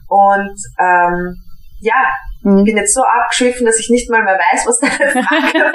Und 0.08 0.60
ähm, 0.78 1.36
ja. 1.80 2.12
Ich 2.46 2.64
bin 2.64 2.76
jetzt 2.76 2.94
so 2.94 3.00
abgeschwiffen, 3.00 3.64
dass 3.64 3.80
ich 3.80 3.88
nicht 3.88 4.10
mal 4.10 4.22
mehr 4.22 4.38
weiß, 4.38 4.66
was 4.66 4.78
deine 4.78 5.10
Frage 5.10 5.24
war. 5.64 5.74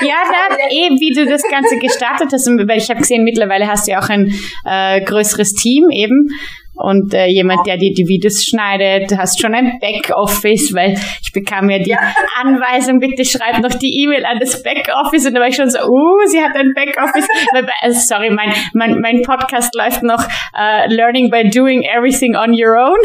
ja, 0.00 0.22
da, 0.24 0.54
eh, 0.70 0.90
wie 1.00 1.12
du 1.12 1.26
das 1.26 1.42
Ganze 1.42 1.78
gestartet 1.78 2.32
hast, 2.32 2.46
weil 2.46 2.78
ich 2.78 2.88
habe 2.90 3.00
gesehen, 3.00 3.24
mittlerweile 3.24 3.66
hast 3.66 3.88
du 3.88 3.92
ja 3.92 4.00
auch 4.00 4.08
ein 4.08 4.32
äh, 4.64 5.00
größeres 5.00 5.52
Team 5.54 5.90
eben 5.90 6.28
und 6.76 7.14
äh, 7.14 7.26
jemand, 7.26 7.66
der 7.66 7.76
dir 7.76 7.92
die 7.92 8.06
Videos 8.06 8.44
schneidet. 8.44 9.10
Du 9.10 9.16
hast 9.16 9.40
schon 9.40 9.54
ein 9.54 9.78
Backoffice, 9.80 10.74
weil 10.74 10.94
ich 11.22 11.32
bekam 11.32 11.70
ja 11.70 11.78
die 11.78 11.90
ja. 11.90 11.98
Anweisung, 12.40 12.98
bitte 12.98 13.24
schreib 13.24 13.60
noch 13.60 13.74
die 13.74 14.02
E-Mail 14.02 14.24
an 14.24 14.38
das 14.40 14.62
Backoffice 14.62 15.26
und 15.26 15.34
da 15.34 15.40
war 15.40 15.48
ich 15.48 15.56
schon 15.56 15.70
so, 15.70 15.78
uh, 15.78 16.26
sie 16.26 16.40
hat 16.40 16.56
ein 16.56 16.72
Backoffice. 16.74 17.26
also, 17.80 18.00
sorry, 18.00 18.30
mein, 18.30 18.52
mein, 18.74 19.00
mein 19.00 19.22
Podcast 19.22 19.74
läuft 19.74 20.02
noch 20.02 20.24
uh, 20.24 20.86
Learning 20.88 21.30
by 21.30 21.48
Doing 21.48 21.82
Everything 21.82 22.36
on 22.36 22.52
Your 22.52 22.76
Own. 22.76 22.98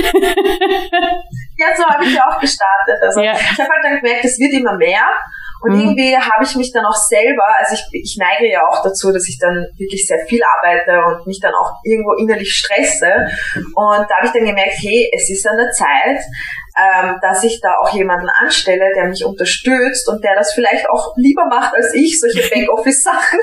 Ja, 1.60 1.76
so 1.76 1.84
habe 1.84 2.06
ich 2.06 2.16
ja 2.16 2.24
auch 2.24 2.40
gestartet. 2.40 2.98
Also 3.02 3.22
ja. 3.22 3.34
ich 3.34 3.60
habe 3.60 3.70
halt 3.70 3.84
dann 3.84 4.00
gemerkt, 4.00 4.24
es 4.24 4.40
wird 4.40 4.54
immer 4.54 4.78
mehr. 4.78 5.04
Und 5.62 5.74
mhm. 5.74 5.82
irgendwie 5.82 6.16
habe 6.16 6.44
ich 6.44 6.56
mich 6.56 6.72
dann 6.72 6.86
auch 6.86 6.96
selber, 6.96 7.44
also 7.58 7.76
ich, 7.76 7.84
ich 7.92 8.18
neige 8.18 8.50
ja 8.50 8.62
auch 8.66 8.82
dazu, 8.82 9.12
dass 9.12 9.28
ich 9.28 9.38
dann 9.40 9.68
wirklich 9.78 10.08
sehr 10.08 10.26
viel 10.26 10.40
arbeite 10.58 11.04
und 11.04 11.28
mich 11.28 11.42
dann 11.42 11.54
auch 11.54 11.74
irgendwo 11.84 12.14
innerlich 12.14 12.54
stresse. 12.54 13.28
Und 13.76 14.08
da 14.08 14.16
habe 14.16 14.28
ich 14.28 14.32
dann 14.32 14.46
gemerkt, 14.46 14.76
hey, 14.80 15.12
es 15.14 15.30
ist 15.30 15.46
an 15.46 15.58
der 15.58 15.72
Zeit, 15.72 16.22
ähm, 16.80 17.18
dass 17.22 17.44
ich 17.44 17.60
da 17.60 17.76
auch 17.82 17.94
jemanden 17.94 18.30
anstelle, 18.40 18.94
der 18.96 19.06
mich 19.06 19.26
unterstützt 19.26 20.08
und 20.08 20.24
der 20.24 20.36
das 20.36 20.54
vielleicht 20.54 20.90
auch 20.90 21.14
lieber 21.18 21.46
macht 21.50 21.76
als 21.76 21.94
ich, 21.94 22.20
solche 22.20 22.48
Backoffice-Sachen, 22.56 23.40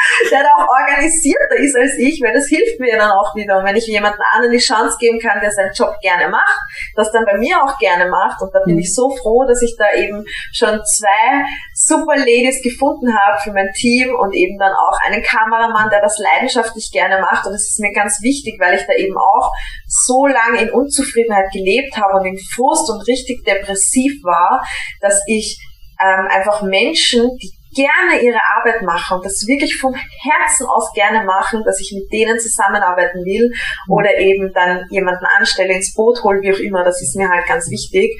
der 0.30 0.42
da 0.42 0.50
auch 0.56 0.66
organisierter 0.68 1.56
ist 1.56 1.76
als 1.76 1.94
ich, 1.98 2.20
weil 2.22 2.32
das 2.32 2.48
hilft 2.48 2.80
mir 2.80 2.96
dann 2.96 3.10
auch 3.10 3.34
wieder. 3.34 3.58
Und 3.58 3.64
wenn 3.64 3.76
ich 3.76 3.86
jemanden 3.86 4.20
anderen 4.32 4.52
die 4.52 4.62
Chance 4.62 4.96
geben 4.98 5.18
kann, 5.18 5.40
der 5.40 5.50
seinen 5.50 5.72
Job 5.72 5.94
gerne 6.00 6.28
macht, 6.28 6.60
das 6.96 7.10
dann 7.12 7.24
bei 7.24 7.36
mir 7.38 7.62
auch 7.62 7.78
gerne 7.78 8.08
macht, 8.08 8.40
und 8.42 8.54
da 8.54 8.60
bin 8.64 8.78
ich 8.78 8.94
so 8.94 9.10
froh, 9.10 9.44
dass 9.46 9.62
ich 9.62 9.76
da 9.78 9.86
eben 9.96 10.24
schon 10.52 10.80
zwei 10.84 11.44
super 11.74 12.16
Ladies 12.16 12.62
gefunden 12.62 13.16
habe 13.16 13.40
für 13.42 13.52
mein 13.52 13.70
Team 13.72 14.14
und 14.14 14.34
eben 14.34 14.58
dann 14.58 14.72
auch 14.72 14.98
einen 15.04 15.22
Kameramann, 15.22 15.90
der 15.90 16.00
das 16.00 16.18
leidenschaftlich 16.18 16.90
gerne 16.92 17.20
macht. 17.20 17.46
Und 17.46 17.52
das 17.52 17.68
ist 17.68 17.80
mir 17.80 17.92
ganz 17.92 18.20
wichtig, 18.22 18.60
weil 18.60 18.74
ich 18.74 18.86
da 18.86 18.94
eben 18.94 19.16
auch 19.16 19.50
so 19.86 20.26
lange 20.26 20.62
in 20.62 20.70
Unzufriedenheit 20.70 21.50
gelebt 21.52 21.96
habe 21.96 22.18
und 22.18 22.26
in 22.26 22.38
Frust 22.38 22.90
und 22.90 23.06
richtig 23.06 23.44
depressiv 23.44 24.22
war, 24.22 24.62
dass 25.00 25.20
ich 25.26 25.58
ähm, 26.00 26.26
einfach 26.30 26.62
Menschen, 26.62 27.36
die 27.42 27.59
gerne 27.74 28.20
ihre 28.20 28.40
Arbeit 28.56 28.82
machen 28.82 29.18
und 29.18 29.24
das 29.24 29.44
wirklich 29.46 29.76
vom 29.78 29.94
Herzen 29.94 30.66
aus 30.66 30.92
gerne 30.92 31.24
machen, 31.24 31.62
dass 31.64 31.80
ich 31.80 31.92
mit 31.94 32.12
denen 32.12 32.38
zusammenarbeiten 32.38 33.24
will 33.24 33.52
oder 33.88 34.18
eben 34.18 34.52
dann 34.52 34.86
jemanden 34.90 35.24
anstelle, 35.38 35.74
ins 35.74 35.94
Boot 35.94 36.22
hole, 36.24 36.40
wie 36.42 36.52
auch 36.52 36.58
immer, 36.58 36.84
das 36.84 37.00
ist 37.00 37.16
mir 37.16 37.28
halt 37.28 37.46
ganz 37.46 37.70
wichtig. 37.70 38.10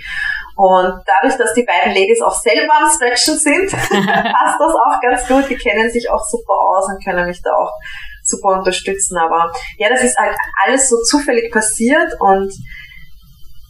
Und 0.57 1.03
dadurch, 1.07 1.39
dass 1.39 1.55
die 1.55 1.65
beiden 1.65 1.95
Ladies 1.95 2.21
auch 2.21 2.35
selber 2.35 2.75
am 2.83 2.91
Stretchen 2.91 3.39
sind, 3.39 3.71
passt 3.71 4.61
das 4.61 4.75
auch 4.75 5.01
ganz 5.01 5.27
gut. 5.27 5.49
Die 5.49 5.57
kennen 5.57 5.91
sich 5.91 6.11
auch 6.11 6.23
super 6.23 6.53
aus 6.53 6.87
und 6.91 7.03
können 7.03 7.27
mich 7.27 7.41
da 7.43 7.51
auch 7.51 7.73
super 8.23 8.59
unterstützen. 8.59 9.17
Aber 9.17 9.51
ja, 9.79 9.89
das 9.89 10.03
ist 10.03 10.19
halt 10.19 10.37
alles 10.63 10.89
so 10.89 10.97
zufällig 11.03 11.51
passiert 11.51 12.13
und 12.21 12.53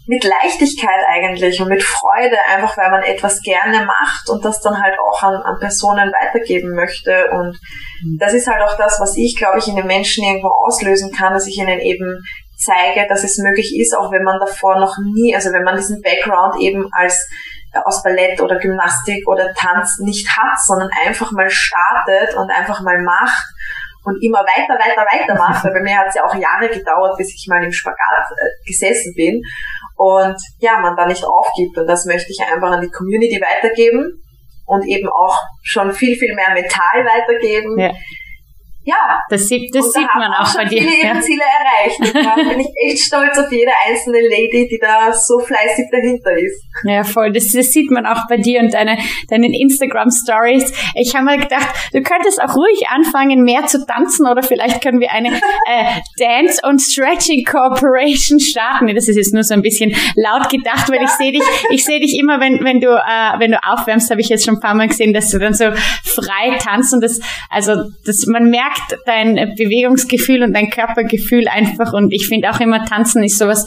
mit 0.07 0.25
Leichtigkeit 0.25 1.05
eigentlich 1.09 1.61
und 1.61 1.69
mit 1.69 1.83
Freude, 1.83 2.37
einfach 2.49 2.77
weil 2.77 2.91
man 2.91 3.03
etwas 3.03 3.41
gerne 3.43 3.85
macht 3.85 4.29
und 4.29 4.45
das 4.45 4.61
dann 4.61 4.83
halt 4.83 4.99
auch 4.99 5.23
an, 5.23 5.35
an 5.35 5.61
Personen 5.61 6.13
weitergeben 6.13 6.75
möchte. 6.75 7.31
Und 7.31 7.59
mhm. 8.03 8.19
das 8.19 8.35
ist 8.35 8.49
halt 8.49 8.63
auch 8.63 8.77
das, 8.77 8.99
was 9.01 9.17
ich, 9.17 9.37
glaube 9.37 9.59
ich, 9.59 9.69
in 9.69 9.77
den 9.77 9.87
Menschen 9.87 10.25
irgendwo 10.25 10.49
auslösen 10.67 11.13
kann, 11.13 11.33
dass 11.33 11.47
ich 11.47 11.59
ihnen 11.59 11.79
eben 11.81 12.19
zeige, 12.57 13.07
dass 13.09 13.25
es 13.25 13.39
möglich 13.39 13.77
ist, 13.79 13.97
auch 13.97 14.11
wenn 14.13 14.23
man 14.25 14.39
davor 14.39 14.79
noch 14.79 14.97
nie, 15.15 15.35
also 15.35 15.53
wenn 15.53 15.65
man 15.65 15.77
diesen 15.77 16.03
Background 16.03 16.61
eben 16.61 16.89
als 16.93 17.27
äh, 17.73 17.79
aus 17.85 18.03
Ballett 18.03 18.41
oder 18.41 18.59
Gymnastik 18.59 19.27
oder 19.29 19.53
Tanz 19.55 19.99
nicht 20.01 20.29
hat, 20.29 20.59
sondern 20.67 20.91
einfach 21.07 21.33
mal 21.33 21.49
startet 21.49 22.37
und 22.37 22.51
einfach 22.51 22.83
mal 22.83 23.01
macht 23.03 23.47
und 24.05 24.23
immer 24.23 24.41
weiter, 24.41 24.75
weiter, 24.75 25.07
weiter 25.13 25.35
macht. 25.37 25.65
Weil 25.65 25.73
bei 25.73 25.83
mir 25.83 25.97
hat 25.97 26.09
es 26.09 26.15
ja 26.15 26.25
auch 26.25 26.35
Jahre 26.35 26.69
gedauert, 26.69 27.17
bis 27.17 27.33
ich 27.35 27.47
mal 27.49 27.63
im 27.63 27.73
Spagat 27.73 28.27
äh, 28.33 28.67
gesessen 28.67 29.15
bin 29.15 29.43
und 30.01 30.37
ja, 30.61 30.79
man 30.81 30.97
da 30.97 31.05
nicht 31.05 31.25
aufgibt. 31.25 31.77
Und 31.77 31.87
das 31.87 32.07
möchte 32.07 32.33
ich 32.33 32.41
einfach 32.41 32.71
an 32.71 32.81
die 32.81 32.89
Community 32.89 33.39
weitergeben 33.39 34.23
und 34.65 34.87
eben 34.87 35.11
auch 35.11 35.37
schon 35.63 35.93
viel, 35.93 36.17
viel 36.17 36.35
mehr 36.35 36.55
mental 36.55 37.05
weitergeben. 37.05 37.79
Ja 37.79 37.93
ja, 38.83 39.21
das 39.29 39.47
sieht, 39.47 39.75
das 39.75 39.93
sieht 39.93 40.09
man 40.15 40.33
auch, 40.33 40.49
auch 40.49 40.55
bei 40.55 40.65
dir. 40.65 40.81
viele 40.81 41.15
ja. 41.15 41.21
Ziele 41.21 41.43
erreicht. 41.43 42.15
Da 42.15 42.35
bin 42.35 42.61
ich 42.61 42.69
echt 42.89 43.05
stolz 43.05 43.39
auf 43.39 43.53
jede 43.53 43.73
einzelne 43.87 44.23
Lady, 44.23 44.69
die 44.71 44.79
da 44.81 45.13
so 45.13 45.39
fleißig 45.39 45.87
dahinter 45.93 46.33
ist. 46.39 46.65
Ja, 46.85 47.05
voll. 47.05 47.31
Das, 47.31 47.53
das 47.53 47.73
sieht 47.73 47.91
man 47.91 48.07
auch 48.07 48.27
bei 48.29 48.39
dir 48.39 48.61
und 48.61 48.73
deine, 48.73 48.97
deinen 49.29 49.53
Instagram 49.53 50.11
Stories. 50.11 50.73
Ich 50.95 51.15
habe 51.15 51.27
mal 51.27 51.39
gedacht, 51.39 51.69
du 51.93 52.01
könntest 52.01 52.41
auch 52.43 52.57
ruhig 52.57 52.89
anfangen, 52.89 53.43
mehr 53.43 53.67
zu 53.67 53.85
tanzen 53.85 54.27
oder 54.27 54.43
vielleicht 54.43 54.83
können 54.83 55.01
wir 55.01 55.11
eine 55.13 55.29
äh, 55.67 56.01
Dance 56.19 56.63
und 56.67 56.81
Stretching 56.81 57.45
Corporation 57.45 58.41
starten. 58.41 58.95
Das 58.95 59.09
ist 59.09 59.17
jetzt 59.17 59.35
nur 59.35 59.43
so 59.43 59.53
ein 59.53 59.63
bisschen 59.63 59.95
laut 60.17 60.49
gedacht, 60.49 60.89
weil 60.89 60.97
ja. 60.97 61.05
ich 61.05 61.11
sehe 61.11 61.33
dich, 61.33 61.45
ich 61.71 61.85
sehe 61.85 62.01
dich 62.01 62.19
immer, 62.19 62.41
wenn, 62.41 62.65
wenn 62.65 62.81
du, 62.81 62.89
äh, 62.89 63.39
wenn 63.39 63.51
du 63.51 63.59
aufwärmst, 63.63 64.11
habe 64.11 64.23
ich 64.23 64.31
jetzt 64.31 64.47
schon 64.47 64.55
ein 64.55 64.61
paar 64.61 64.75
Mal 64.75 64.89
gesehen, 64.89 65.13
dass 65.13 65.31
du 65.31 65.39
dann 65.39 65.53
so 65.53 65.71
frei 66.05 66.57
tanzt 66.59 66.95
und 66.95 67.03
das, 67.03 67.21
also, 67.51 67.91
das, 68.07 68.25
man 68.27 68.49
merkt, 68.49 68.70
merkt 68.71 69.07
dein 69.07 69.35
Bewegungsgefühl 69.57 70.43
und 70.43 70.53
dein 70.55 70.71
Körpergefühl 70.71 71.49
einfach. 71.49 71.93
Und 71.93 72.13
ich 72.13 72.27
finde 72.27 72.51
auch 72.51 72.61
immer, 72.61 72.85
Tanzen 72.85 73.23
ist 73.25 73.39
sowas, 73.39 73.67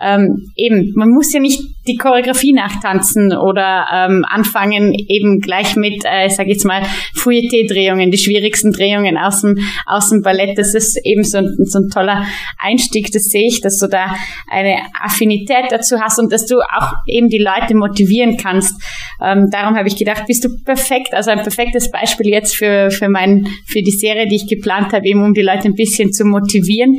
ähm, 0.00 0.52
eben, 0.56 0.92
man 0.94 1.10
muss 1.10 1.32
ja 1.32 1.40
nicht 1.40 1.60
die 1.86 1.96
Choreografie 1.96 2.52
nachtanzen 2.52 3.36
oder 3.36 3.86
ähm, 3.92 4.24
anfangen 4.28 4.94
eben 4.94 5.40
gleich 5.40 5.76
mit, 5.76 6.04
äh, 6.04 6.26
ich 6.26 6.34
sage 6.34 6.50
jetzt 6.50 6.64
mal, 6.64 6.82
Fouilleté-Drehungen, 7.14 8.10
die 8.10 8.18
schwierigsten 8.18 8.72
Drehungen 8.72 9.18
aus 9.18 9.42
dem, 9.42 9.58
aus 9.86 10.10
dem 10.10 10.22
Ballett. 10.22 10.58
Das 10.58 10.74
ist 10.74 10.98
eben 11.04 11.24
so 11.24 11.38
ein, 11.38 11.54
so 11.64 11.78
ein 11.78 11.88
toller 11.90 12.24
Einstieg, 12.58 13.12
das 13.12 13.24
sehe 13.24 13.46
ich, 13.46 13.60
dass 13.60 13.78
du 13.78 13.86
da 13.86 14.14
eine 14.50 14.76
Affinität 15.02 15.66
dazu 15.70 16.00
hast 16.00 16.18
und 16.18 16.32
dass 16.32 16.46
du 16.46 16.60
auch 16.60 16.92
eben 17.06 17.28
die 17.28 17.38
Leute 17.38 17.74
motivieren 17.74 18.36
kannst. 18.36 18.80
Ähm, 19.22 19.48
darum 19.50 19.76
habe 19.76 19.88
ich 19.88 19.96
gedacht, 19.96 20.24
bist 20.26 20.44
du 20.44 20.48
perfekt, 20.64 21.12
also 21.12 21.30
ein 21.30 21.42
perfektes 21.42 21.90
Beispiel 21.90 22.28
jetzt 22.28 22.56
für, 22.56 22.90
für, 22.90 23.08
mein, 23.08 23.46
für 23.66 23.82
die 23.82 23.90
Serie, 23.90 24.26
die 24.26 24.36
ich 24.36 24.46
geplant 24.48 24.92
habe, 24.92 25.06
eben 25.06 25.22
um 25.22 25.34
die 25.34 25.42
Leute 25.42 25.68
ein 25.68 25.74
bisschen 25.74 26.12
zu 26.12 26.24
motivieren. 26.24 26.98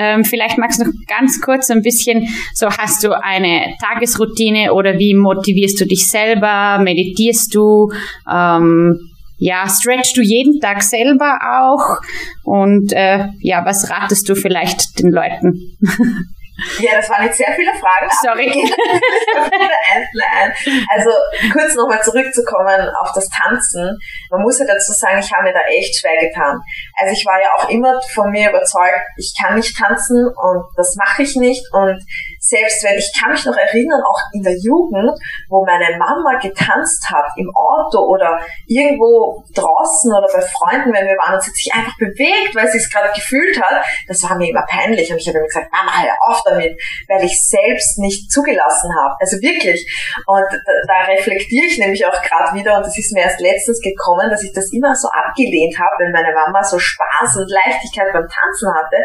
Ähm, 0.00 0.24
vielleicht 0.24 0.56
magst 0.56 0.80
du 0.80 0.86
noch 0.86 0.92
ganz 1.06 1.42
kurz 1.42 1.70
ein 1.70 1.82
bisschen, 1.82 2.26
so 2.54 2.70
hast 2.70 3.04
du 3.04 3.12
eine 3.12 3.74
Tagesroutine 3.82 4.72
oder 4.72 4.98
wie 4.98 5.14
motivierst 5.14 5.78
du 5.78 5.84
dich 5.84 6.08
selber? 6.08 6.78
Meditierst 6.82 7.54
du? 7.54 7.92
Ähm, 8.30 8.98
ja, 9.36 9.66
stretchst 9.68 10.16
du 10.16 10.22
jeden 10.22 10.58
Tag 10.58 10.82
selber 10.82 11.38
auch? 11.42 11.98
Und 12.44 12.94
äh, 12.94 13.26
ja, 13.40 13.62
was 13.66 13.90
ratest 13.90 14.26
du 14.28 14.34
vielleicht 14.34 14.98
den 14.98 15.10
Leuten? 15.10 15.76
Ja, 16.78 16.96
das 16.96 17.08
waren 17.10 17.24
jetzt 17.24 17.38
sehr 17.38 17.52
viele 17.54 17.72
Fragen. 17.74 18.08
Sorry. 18.22 18.50
also 20.88 21.10
kurz 21.52 21.74
nochmal 21.74 22.02
zurückzukommen 22.02 22.90
auf 23.00 23.12
das 23.14 23.28
Tanzen. 23.28 23.98
Man 24.30 24.42
muss 24.42 24.58
ja 24.58 24.66
dazu 24.66 24.92
sagen, 24.92 25.18
ich 25.20 25.32
habe 25.32 25.44
mir 25.44 25.52
da 25.52 25.60
echt 25.68 25.98
schwer 25.98 26.18
getan. 26.20 26.60
Also 26.96 27.12
ich 27.12 27.24
war 27.26 27.40
ja 27.40 27.48
auch 27.56 27.68
immer 27.68 28.00
von 28.12 28.30
mir 28.30 28.50
überzeugt, 28.50 29.02
ich 29.16 29.34
kann 29.40 29.56
nicht 29.56 29.76
tanzen 29.76 30.26
und 30.26 30.64
das 30.76 30.96
mache 30.96 31.22
ich 31.22 31.36
nicht. 31.36 31.64
Und 31.72 32.02
selbst 32.50 32.82
wenn, 32.82 32.98
ich 32.98 33.10
kann 33.14 33.30
mich 33.30 33.44
noch 33.46 33.56
erinnern, 33.56 34.02
auch 34.02 34.20
in 34.34 34.42
der 34.42 34.58
Jugend, 34.58 35.14
wo 35.48 35.64
meine 35.64 35.96
Mama 35.96 36.38
getanzt 36.42 37.06
hat, 37.08 37.30
im 37.36 37.48
Auto 37.54 38.02
oder 38.10 38.38
irgendwo 38.66 39.46
draußen 39.54 40.10
oder 40.10 40.26
bei 40.26 40.42
Freunden, 40.42 40.92
wenn 40.92 41.06
wir 41.06 41.16
waren, 41.16 41.38
und 41.38 41.42
sie 41.42 41.50
hat 41.50 41.56
sich 41.56 41.70
einfach 41.72 41.96
bewegt, 41.96 42.52
weil 42.54 42.66
sie 42.68 42.78
es 42.78 42.90
gerade 42.90 43.14
gefühlt 43.14 43.54
hat, 43.62 43.86
das 44.08 44.22
war 44.26 44.36
mir 44.36 44.50
immer 44.50 44.66
peinlich. 44.66 45.10
Und 45.12 45.18
ich 45.22 45.28
habe 45.28 45.38
immer 45.38 45.46
gesagt, 45.46 45.70
Mama, 45.70 45.94
hör 46.02 46.16
auf 46.26 46.42
damit, 46.44 46.74
weil 47.06 47.22
ich 47.24 47.38
selbst 47.38 47.98
nicht 47.98 48.30
zugelassen 48.30 48.90
habe. 48.98 49.14
Also 49.20 49.38
wirklich. 49.38 49.86
Und 50.26 50.46
da, 50.50 50.72
da 50.86 50.98
reflektiere 51.06 51.66
ich 51.66 51.78
nämlich 51.78 52.04
auch 52.04 52.18
gerade 52.22 52.58
wieder, 52.58 52.76
und 52.76 52.86
das 52.86 52.98
ist 52.98 53.14
mir 53.14 53.22
erst 53.22 53.40
letztens 53.40 53.80
gekommen, 53.80 54.28
dass 54.30 54.42
ich 54.42 54.52
das 54.52 54.72
immer 54.74 54.94
so 54.94 55.06
abgelehnt 55.08 55.78
habe, 55.78 56.02
wenn 56.02 56.12
meine 56.12 56.34
Mama 56.34 56.62
so 56.62 56.78
Spaß 56.78 57.38
und 57.38 57.50
Leichtigkeit 57.50 58.10
beim 58.12 58.26
Tanzen 58.26 58.68
hatte. 58.74 58.98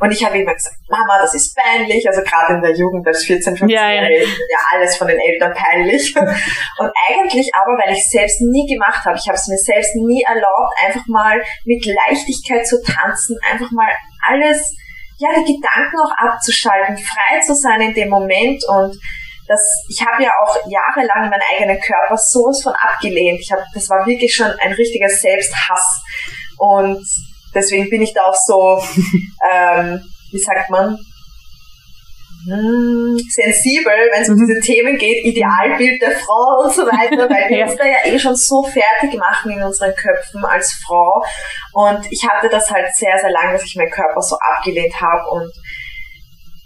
Und 0.00 0.12
ich 0.12 0.20
habe 0.24 0.36
immer 0.36 0.52
gesagt, 0.52 0.76
Mama, 0.88 1.18
das 1.20 1.34
ist 1.34 1.56
peinlich. 1.56 2.04
Also 2.06 2.20
gerade 2.22 2.54
in 2.54 2.62
der 2.62 2.76
Jugend 2.76 2.89
als 3.06 3.24
14, 3.24 3.56
15 3.56 3.68
ja, 3.68 3.90
ja. 3.90 4.02
ja 4.02 4.58
alles 4.72 4.96
von 4.96 5.08
den 5.08 5.18
Eltern 5.18 5.54
peinlich. 5.54 6.14
Und 6.78 6.90
eigentlich 7.08 7.50
aber, 7.54 7.72
weil 7.78 7.92
ich 7.92 8.00
es 8.00 8.10
selbst 8.10 8.40
nie 8.40 8.66
gemacht 8.66 9.04
habe, 9.04 9.16
ich 9.16 9.26
habe 9.28 9.36
es 9.36 9.48
mir 9.48 9.58
selbst 9.58 9.94
nie 9.96 10.22
erlaubt, 10.22 10.74
einfach 10.84 11.06
mal 11.06 11.42
mit 11.64 11.84
Leichtigkeit 11.86 12.66
zu 12.66 12.82
tanzen, 12.82 13.38
einfach 13.50 13.70
mal 13.70 13.90
alles, 14.28 14.74
ja, 15.18 15.28
die 15.36 15.54
Gedanken 15.54 15.96
auch 16.04 16.12
abzuschalten, 16.16 16.96
frei 16.96 17.40
zu 17.40 17.54
sein 17.54 17.80
in 17.80 17.94
dem 17.94 18.08
Moment 18.08 18.62
und 18.68 18.96
das, 19.50 19.60
ich 19.88 20.00
habe 20.06 20.22
ja 20.22 20.30
auch 20.44 20.56
jahrelang 20.68 21.28
meinen 21.28 21.42
eigenen 21.52 21.80
Körper 21.80 22.16
sowas 22.16 22.62
von 22.62 22.72
abgelehnt. 22.72 23.40
Ich 23.40 23.50
habe, 23.50 23.64
das 23.74 23.90
war 23.90 24.06
wirklich 24.06 24.32
schon 24.32 24.46
ein 24.46 24.72
richtiger 24.72 25.08
Selbsthass 25.08 26.02
und 26.56 27.04
deswegen 27.52 27.90
bin 27.90 28.00
ich 28.00 28.14
da 28.14 28.26
auch 28.26 28.36
so, 28.36 28.80
ähm, 29.52 30.00
wie 30.30 30.38
sagt 30.38 30.70
man, 30.70 30.96
hm, 32.44 33.18
sensibel, 33.28 33.92
wenn 34.12 34.22
es 34.22 34.28
um 34.28 34.36
mhm. 34.36 34.46
diese 34.46 34.60
Themen 34.60 34.96
geht, 34.96 35.24
Idealbild 35.24 36.00
der 36.00 36.12
Frau 36.12 36.64
und 36.64 36.72
so 36.72 36.82
weiter, 36.86 37.28
weil 37.28 37.48
wir 37.50 37.64
uns 37.66 37.76
da 37.76 37.84
ja 37.84 38.04
eh 38.04 38.18
schon 38.18 38.36
so 38.36 38.62
fertig 38.62 39.18
machen 39.18 39.52
in 39.52 39.62
unseren 39.62 39.94
Köpfen 39.94 40.44
als 40.44 40.72
Frau. 40.84 41.22
Und 41.72 42.00
ich 42.10 42.26
hatte 42.26 42.48
das 42.48 42.70
halt 42.70 42.88
sehr, 42.94 43.18
sehr 43.18 43.30
lange, 43.30 43.52
dass 43.52 43.64
ich 43.64 43.76
meinen 43.76 43.90
Körper 43.90 44.20
so 44.20 44.36
abgelehnt 44.36 44.94
habe 45.00 45.28
und 45.30 45.52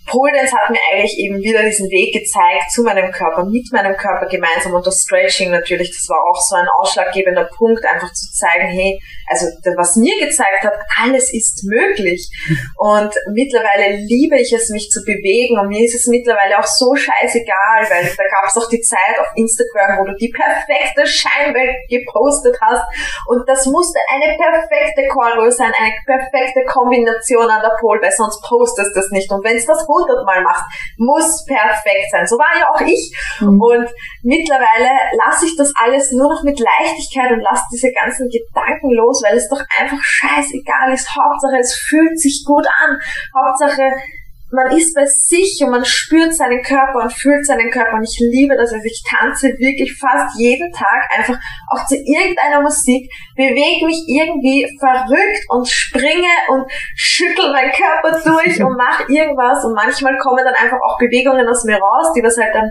Pole 0.07 0.37
hat 0.37 0.71
mir 0.71 0.81
eigentlich 0.93 1.19
eben 1.19 1.39
wieder 1.41 1.63
diesen 1.63 1.89
Weg 1.91 2.13
gezeigt 2.13 2.71
zu 2.71 2.83
meinem 2.83 3.11
Körper, 3.11 3.45
mit 3.45 3.73
meinem 3.73 3.97
Körper 3.97 4.27
gemeinsam 4.27 4.75
und 4.75 4.87
das 4.87 5.01
Stretching 5.01 5.51
natürlich, 5.51 5.91
das 5.91 6.09
war 6.09 6.21
auch 6.29 6.41
so 6.41 6.57
ein 6.57 6.69
ausschlaggebender 6.81 7.49
Punkt, 7.57 7.85
einfach 7.85 8.13
zu 8.13 8.31
zeigen, 8.33 8.69
hey, 8.69 9.01
also 9.27 9.47
was 9.77 9.97
mir 9.97 10.15
gezeigt 10.21 10.65
hat, 10.65 10.77
alles 11.01 11.33
ist 11.33 11.65
möglich. 11.65 12.29
Und 12.77 13.13
mittlerweile 13.33 13.97
liebe 13.97 14.37
ich 14.37 14.53
es, 14.53 14.69
mich 14.69 14.91
zu 14.91 15.01
bewegen 15.05 15.59
und 15.59 15.69
mir 15.69 15.85
ist 15.85 15.95
es 15.95 16.07
mittlerweile 16.07 16.59
auch 16.59 16.67
so 16.67 16.95
scheißegal, 16.95 17.89
weil 17.89 18.05
da 18.05 18.25
gab 18.29 18.45
es 18.49 18.57
auch 18.57 18.69
die 18.69 18.81
Zeit 18.81 19.17
auf 19.19 19.29
Instagram, 19.35 19.99
wo 19.99 20.05
du 20.05 20.15
die 20.17 20.29
perfekte 20.29 21.07
Scheinwelt 21.07 21.77
gepostet 21.89 22.57
hast 22.61 22.85
und 23.29 23.49
das 23.49 23.65
musste 23.67 23.99
eine 24.13 24.37
perfekte 24.37 25.09
Choreo 25.09 25.51
sein, 25.51 25.73
eine 25.73 25.95
perfekte 26.05 26.65
Kombination 26.69 27.49
an 27.49 27.63
der 27.63 27.77
Pole, 27.81 28.03
weil 28.03 28.13
sonst 28.13 28.43
postest 28.43 28.95
du 28.95 29.01
es 29.01 29.11
nicht. 29.11 29.31
Und 29.33 29.45
wenn 29.45 29.57
es 29.57 29.67
das 29.67 29.87
hundertmal 29.95 30.43
machst, 30.43 30.65
muss 30.99 31.45
perfekt 31.47 32.11
sein. 32.11 32.27
So 32.27 32.37
war 32.37 32.51
ja 32.59 32.67
auch 32.69 32.81
ich. 32.83 33.15
Mhm. 33.41 33.61
Und 33.61 33.89
mittlerweile 34.23 34.91
lasse 35.25 35.47
ich 35.47 35.57
das 35.57 35.73
alles 35.79 36.11
nur 36.13 36.29
noch 36.29 36.43
mit 36.43 36.59
Leichtigkeit 36.59 37.31
und 37.31 37.41
lasse 37.41 37.65
diese 37.73 37.93
ganzen 37.93 38.29
Gedanken 38.29 38.91
los, 38.91 39.23
weil 39.25 39.37
es 39.37 39.49
doch 39.49 39.63
einfach 39.79 40.03
scheißegal 40.03 40.93
ist. 40.93 41.09
Hauptsache, 41.15 41.59
es 41.61 41.75
fühlt 41.75 42.19
sich 42.19 42.45
gut 42.47 42.67
an. 42.67 42.99
Hauptsache, 43.35 43.87
man 44.55 44.77
ist 44.77 44.95
bei 44.95 45.05
sich 45.05 45.61
und 45.63 45.71
man 45.71 45.85
spürt 45.85 46.35
seinen 46.35 46.63
Körper 46.63 47.03
und 47.03 47.13
fühlt 47.13 47.45
seinen 47.45 47.71
Körper 47.71 47.97
und 47.97 48.05
ich 48.05 48.19
liebe 48.21 48.57
das. 48.57 48.73
Also 48.73 48.85
ich 48.85 49.03
tanze 49.03 49.49
wirklich 49.59 49.93
fast 49.99 50.39
jeden 50.39 50.71
Tag 50.73 51.11
einfach 51.17 51.37
auch 51.71 51.85
zu 51.87 51.97
irgendeiner 51.97 52.63
Musik, 52.63 53.11
bewege 53.37 53.87
mich 53.87 54.05
irgendwie 54.07 54.67
verrückt 54.79 55.45
und 55.49 55.69
springe 55.69 56.35
und 56.49 56.71
schüttel 56.95 57.53
meinen 57.53 57.73
Körper 57.73 58.19
durch 58.25 58.63
und 58.63 58.77
mache 58.77 59.11
irgendwas 59.13 59.65
und 59.65 59.75
manchmal 59.75 60.17
kommen 60.19 60.45
dann 60.45 60.55
einfach 60.55 60.79
auch 60.87 60.99
Bewegungen 60.99 61.47
aus 61.49 61.65
mir 61.65 61.77
raus, 61.77 62.13
die 62.17 62.23
was 62.23 62.39
halt 62.39 62.55
dann, 62.55 62.71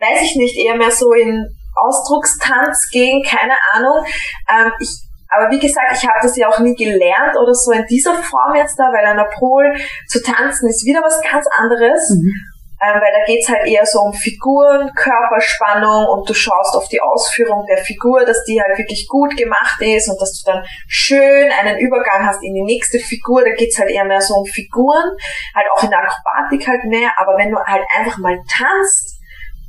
weiß 0.00 0.22
ich 0.22 0.36
nicht, 0.36 0.56
eher 0.58 0.76
mehr 0.76 0.90
so 0.90 1.12
in 1.12 1.44
Ausdruckstanz 1.76 2.88
gehen, 2.90 3.22
keine 3.22 3.56
Ahnung. 3.72 4.04
Ähm, 4.48 4.72
ich 4.80 5.05
aber 5.28 5.50
wie 5.50 5.58
gesagt, 5.58 5.92
ich 5.92 6.06
habe 6.06 6.18
das 6.22 6.36
ja 6.36 6.48
auch 6.48 6.58
nie 6.60 6.74
gelernt 6.74 7.36
oder 7.36 7.54
so 7.54 7.72
in 7.72 7.84
dieser 7.86 8.14
Form 8.14 8.54
jetzt 8.54 8.78
da, 8.78 8.84
weil 8.84 9.06
an 9.06 9.16
der 9.16 9.30
Pol 9.38 9.74
zu 10.08 10.22
tanzen 10.22 10.68
ist 10.68 10.84
wieder 10.84 11.00
was 11.02 11.20
ganz 11.20 11.46
anderes. 11.58 12.10
Mhm. 12.10 12.56
Ähm, 12.76 13.00
weil 13.00 13.10
da 13.10 13.24
geht's 13.24 13.48
halt 13.48 13.66
eher 13.66 13.86
so 13.86 14.00
um 14.00 14.12
Figuren, 14.12 14.92
Körperspannung 14.94 16.12
und 16.12 16.28
du 16.28 16.34
schaust 16.34 16.76
auf 16.76 16.86
die 16.88 17.00
Ausführung 17.00 17.64
der 17.66 17.78
Figur, 17.78 18.22
dass 18.26 18.44
die 18.44 18.60
halt 18.60 18.76
wirklich 18.76 19.08
gut 19.08 19.34
gemacht 19.34 19.80
ist 19.80 20.10
und 20.10 20.20
dass 20.20 20.36
du 20.36 20.52
dann 20.52 20.62
schön 20.86 21.50
einen 21.58 21.78
Übergang 21.78 22.26
hast 22.26 22.44
in 22.44 22.52
die 22.52 22.64
nächste 22.68 22.98
Figur. 22.98 23.42
Da 23.44 23.52
geht's 23.52 23.78
halt 23.78 23.90
eher 23.90 24.04
mehr 24.04 24.20
so 24.20 24.34
um 24.34 24.44
Figuren, 24.44 25.08
halt 25.54 25.66
auch 25.72 25.82
in 25.84 25.88
der 25.88 26.00
Akrobatik 26.00 26.68
halt 26.68 26.84
mehr. 26.84 27.10
Aber 27.16 27.38
wenn 27.38 27.50
du 27.50 27.56
halt 27.56 27.82
einfach 27.96 28.18
mal 28.18 28.36
tanzt, 28.44 29.22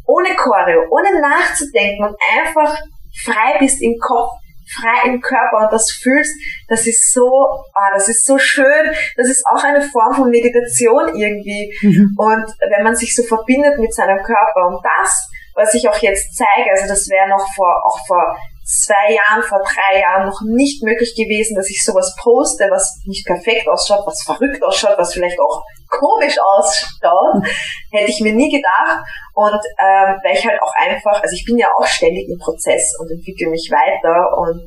ohne 0.06 0.36
Choreo, 0.36 0.84
ohne 0.92 1.22
nachzudenken 1.22 2.04
und 2.04 2.16
einfach 2.38 2.78
frei 3.24 3.56
bist 3.60 3.82
im 3.82 3.96
Kopf, 4.00 4.32
frei 4.80 5.10
im 5.10 5.22
Körper 5.22 5.66
und 5.66 5.74
das 5.74 5.92
fühlst, 5.92 6.34
das 6.68 6.86
ist 6.86 7.14
so, 7.14 7.30
ah, 7.74 7.90
das 7.94 8.10
ist 8.10 8.26
so 8.26 8.38
schön. 8.38 8.92
Das 9.16 9.28
ist 9.28 9.44
auch 9.48 9.64
eine 9.64 9.82
Form 9.82 10.14
von 10.14 10.30
Meditation 10.30 11.16
irgendwie. 11.16 11.74
Mhm. 11.82 12.14
Und 12.18 12.46
wenn 12.70 12.84
man 12.84 12.96
sich 12.96 13.16
so 13.16 13.24
verbindet 13.24 13.80
mit 13.80 13.94
seinem 13.94 14.18
Körper 14.24 14.68
und 14.68 14.84
das, 14.84 15.30
was 15.56 15.74
ich 15.74 15.88
auch 15.90 15.98
jetzt 15.98 16.36
zeige, 16.36 16.70
also 16.72 16.88
das 16.88 17.10
wäre 17.10 17.30
noch 17.30 17.48
vor, 17.56 17.82
auch 17.86 18.00
vor 18.06 18.38
zwei 18.68 19.16
Jahren, 19.16 19.42
vor 19.42 19.60
drei 19.64 20.02
Jahren 20.02 20.28
noch 20.28 20.42
nicht 20.44 20.84
möglich 20.84 21.16
gewesen, 21.16 21.56
dass 21.56 21.70
ich 21.70 21.84
sowas 21.84 22.14
poste, 22.22 22.68
was 22.70 23.00
nicht 23.06 23.26
perfekt 23.26 23.68
ausschaut, 23.68 24.06
was 24.06 24.22
verrückt 24.24 24.62
ausschaut, 24.62 24.98
was 24.98 25.14
vielleicht 25.14 25.40
auch 25.40 25.64
komisch 25.90 26.36
ausschaut, 26.38 27.48
hätte 27.92 28.12
ich 28.12 28.20
mir 28.22 28.34
nie 28.34 28.52
gedacht. 28.52 29.08
Und 29.38 29.62
ähm, 29.78 30.18
weil 30.26 30.34
ich 30.34 30.42
halt 30.48 30.60
auch 30.64 30.74
einfach, 30.82 31.22
also 31.22 31.36
ich 31.36 31.46
bin 31.46 31.60
ja 31.60 31.70
auch 31.78 31.86
ständig 31.86 32.26
im 32.28 32.40
Prozess 32.40 32.98
und 32.98 33.06
entwickle 33.12 33.54
mich 33.54 33.70
weiter 33.70 34.34
und 34.34 34.66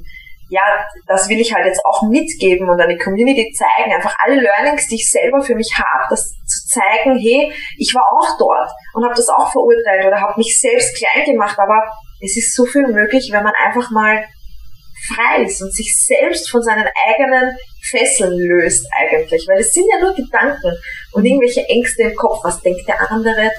ja, 0.49 0.63
das 1.09 1.29
will 1.29 1.41
ich 1.41 1.53
halt 1.53 1.67
jetzt 1.67 1.83
auch 1.85 2.03
mitgeben 2.09 2.71
und 2.71 2.81
an 2.81 2.89
die 2.89 2.99
Community 2.99 3.51
zeigen, 3.51 3.93
einfach 3.93 4.15
alle 4.23 4.41
Learnings, 4.41 4.87
die 4.87 4.95
ich 4.95 5.11
selber 5.11 5.43
für 5.43 5.57
mich 5.57 5.75
habe, 5.75 6.07
das 6.11 6.23
zu 6.47 6.79
zeigen, 6.79 7.19
hey, 7.19 7.53
ich 7.79 7.93
war 7.95 8.03
auch 8.15 8.39
dort 8.39 8.71
und 8.95 9.03
habe 9.03 9.15
das 9.15 9.29
auch 9.29 9.51
verurteilt 9.51 10.07
oder 10.07 10.21
habe 10.21 10.39
mich 10.39 10.61
selbst 10.61 10.95
klein 10.95 11.25
gemacht, 11.25 11.59
aber 11.59 11.91
es 12.23 12.37
ist 12.37 12.55
so 12.55 12.65
viel 12.65 12.87
möglich, 12.87 13.31
wenn 13.33 13.43
man 13.43 13.55
einfach 13.67 13.91
mal 13.91 14.25
frei 15.15 15.43
ist 15.43 15.61
und 15.63 15.75
sich 15.75 15.99
selbst 15.99 16.49
von 16.49 16.63
seinen 16.63 16.87
eigenen 17.09 17.57
Fesseln 17.83 18.39
löst 18.39 18.87
eigentlich, 18.97 19.47
weil 19.49 19.61
es 19.61 19.73
sind 19.73 19.87
ja 19.91 20.01
nur 20.01 20.15
Gedanken 20.15 20.77
und 21.13 21.25
irgendwelche 21.25 21.67
Ängste 21.69 22.03
im 22.03 22.15
Kopf, 22.15 22.45
was 22.45 22.61
denkt 22.61 22.87
der 22.87 23.11
andere, 23.11 23.51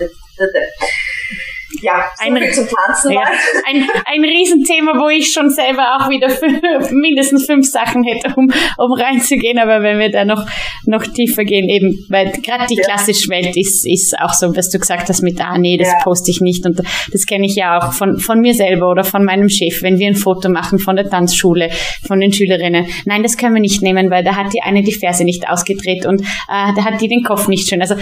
ja, 1.82 2.06
ein, 2.20 2.36
zum 2.54 2.68
Tanzen. 2.68 3.12
Ja, 3.12 3.22
ein, 3.68 3.88
ein 4.06 4.24
Riesenthema, 4.24 4.94
wo 5.00 5.10
ich 5.10 5.32
schon 5.32 5.50
selber 5.50 5.98
auch 5.98 6.10
wieder 6.10 6.30
fünf, 6.30 6.92
mindestens 6.92 7.46
fünf 7.46 7.68
Sachen 7.68 8.04
hätte, 8.04 8.34
um, 8.36 8.52
um 8.78 8.94
reinzugehen. 8.94 9.60
Aber 9.60 9.82
wenn 9.82 10.00
wir 10.00 10.12
da 10.12 10.26
noch, 10.26 10.46
noch 10.86 11.04
tiefer 11.04 11.44
gehen, 11.44 11.70
eben, 11.70 12.06
weil 12.10 12.32
gerade 12.32 12.66
die 12.68 12.76
ja. 12.76 12.84
klassische 12.84 13.30
Welt 13.30 13.56
ist, 13.56 13.86
ist 13.88 14.16
auch 14.20 14.34
so, 14.34 14.56
was 14.56 14.70
du 14.70 14.80
gesagt 14.80 15.10
hast 15.10 15.22
mit, 15.22 15.40
ah 15.42 15.58
nee, 15.58 15.78
das 15.78 15.90
ja. 15.90 16.04
poste 16.04 16.32
ich 16.32 16.42
nicht. 16.42 16.66
Und 16.66 16.80
das 16.80 17.26
kenne 17.26 17.46
ich 17.46 17.56
ja 17.56 17.78
auch 17.78 17.94
von, 17.94 18.18
von 18.18 18.40
mir 18.40 18.54
selber 18.54 18.90
oder 18.90 19.04
von 19.04 19.24
meinem 19.24 19.50
Chef, 19.50 19.82
wenn 19.82 19.98
wir 19.98 20.08
ein 20.08 20.16
Foto 20.16 20.50
machen 20.50 20.80
von 20.80 20.96
der 20.96 21.10
Tanzschule, 21.10 21.70
von 22.08 22.20
den 22.20 22.32
Schülerinnen. 22.34 22.88
Nein, 23.06 23.24
das 23.24 23.38
können 23.38 23.56
wir 23.56 23.62
nicht 23.62 23.82
nehmen, 23.82 24.10
weil 24.10 24.24
da 24.24 24.36
hat 24.36 24.54
die 24.54 24.62
eine 24.62 24.84
die 24.84 24.94
Ferse 24.94 25.24
nicht 25.24 25.48
ausgedreht 25.50 26.06
und 26.06 26.22
äh, 26.22 26.74
da 26.76 26.86
hat 26.86 27.02
die 27.02 27.08
den 27.08 27.24
Kopf 27.24 27.48
nicht 27.48 27.68
schön. 27.68 27.82
Also 27.82 27.96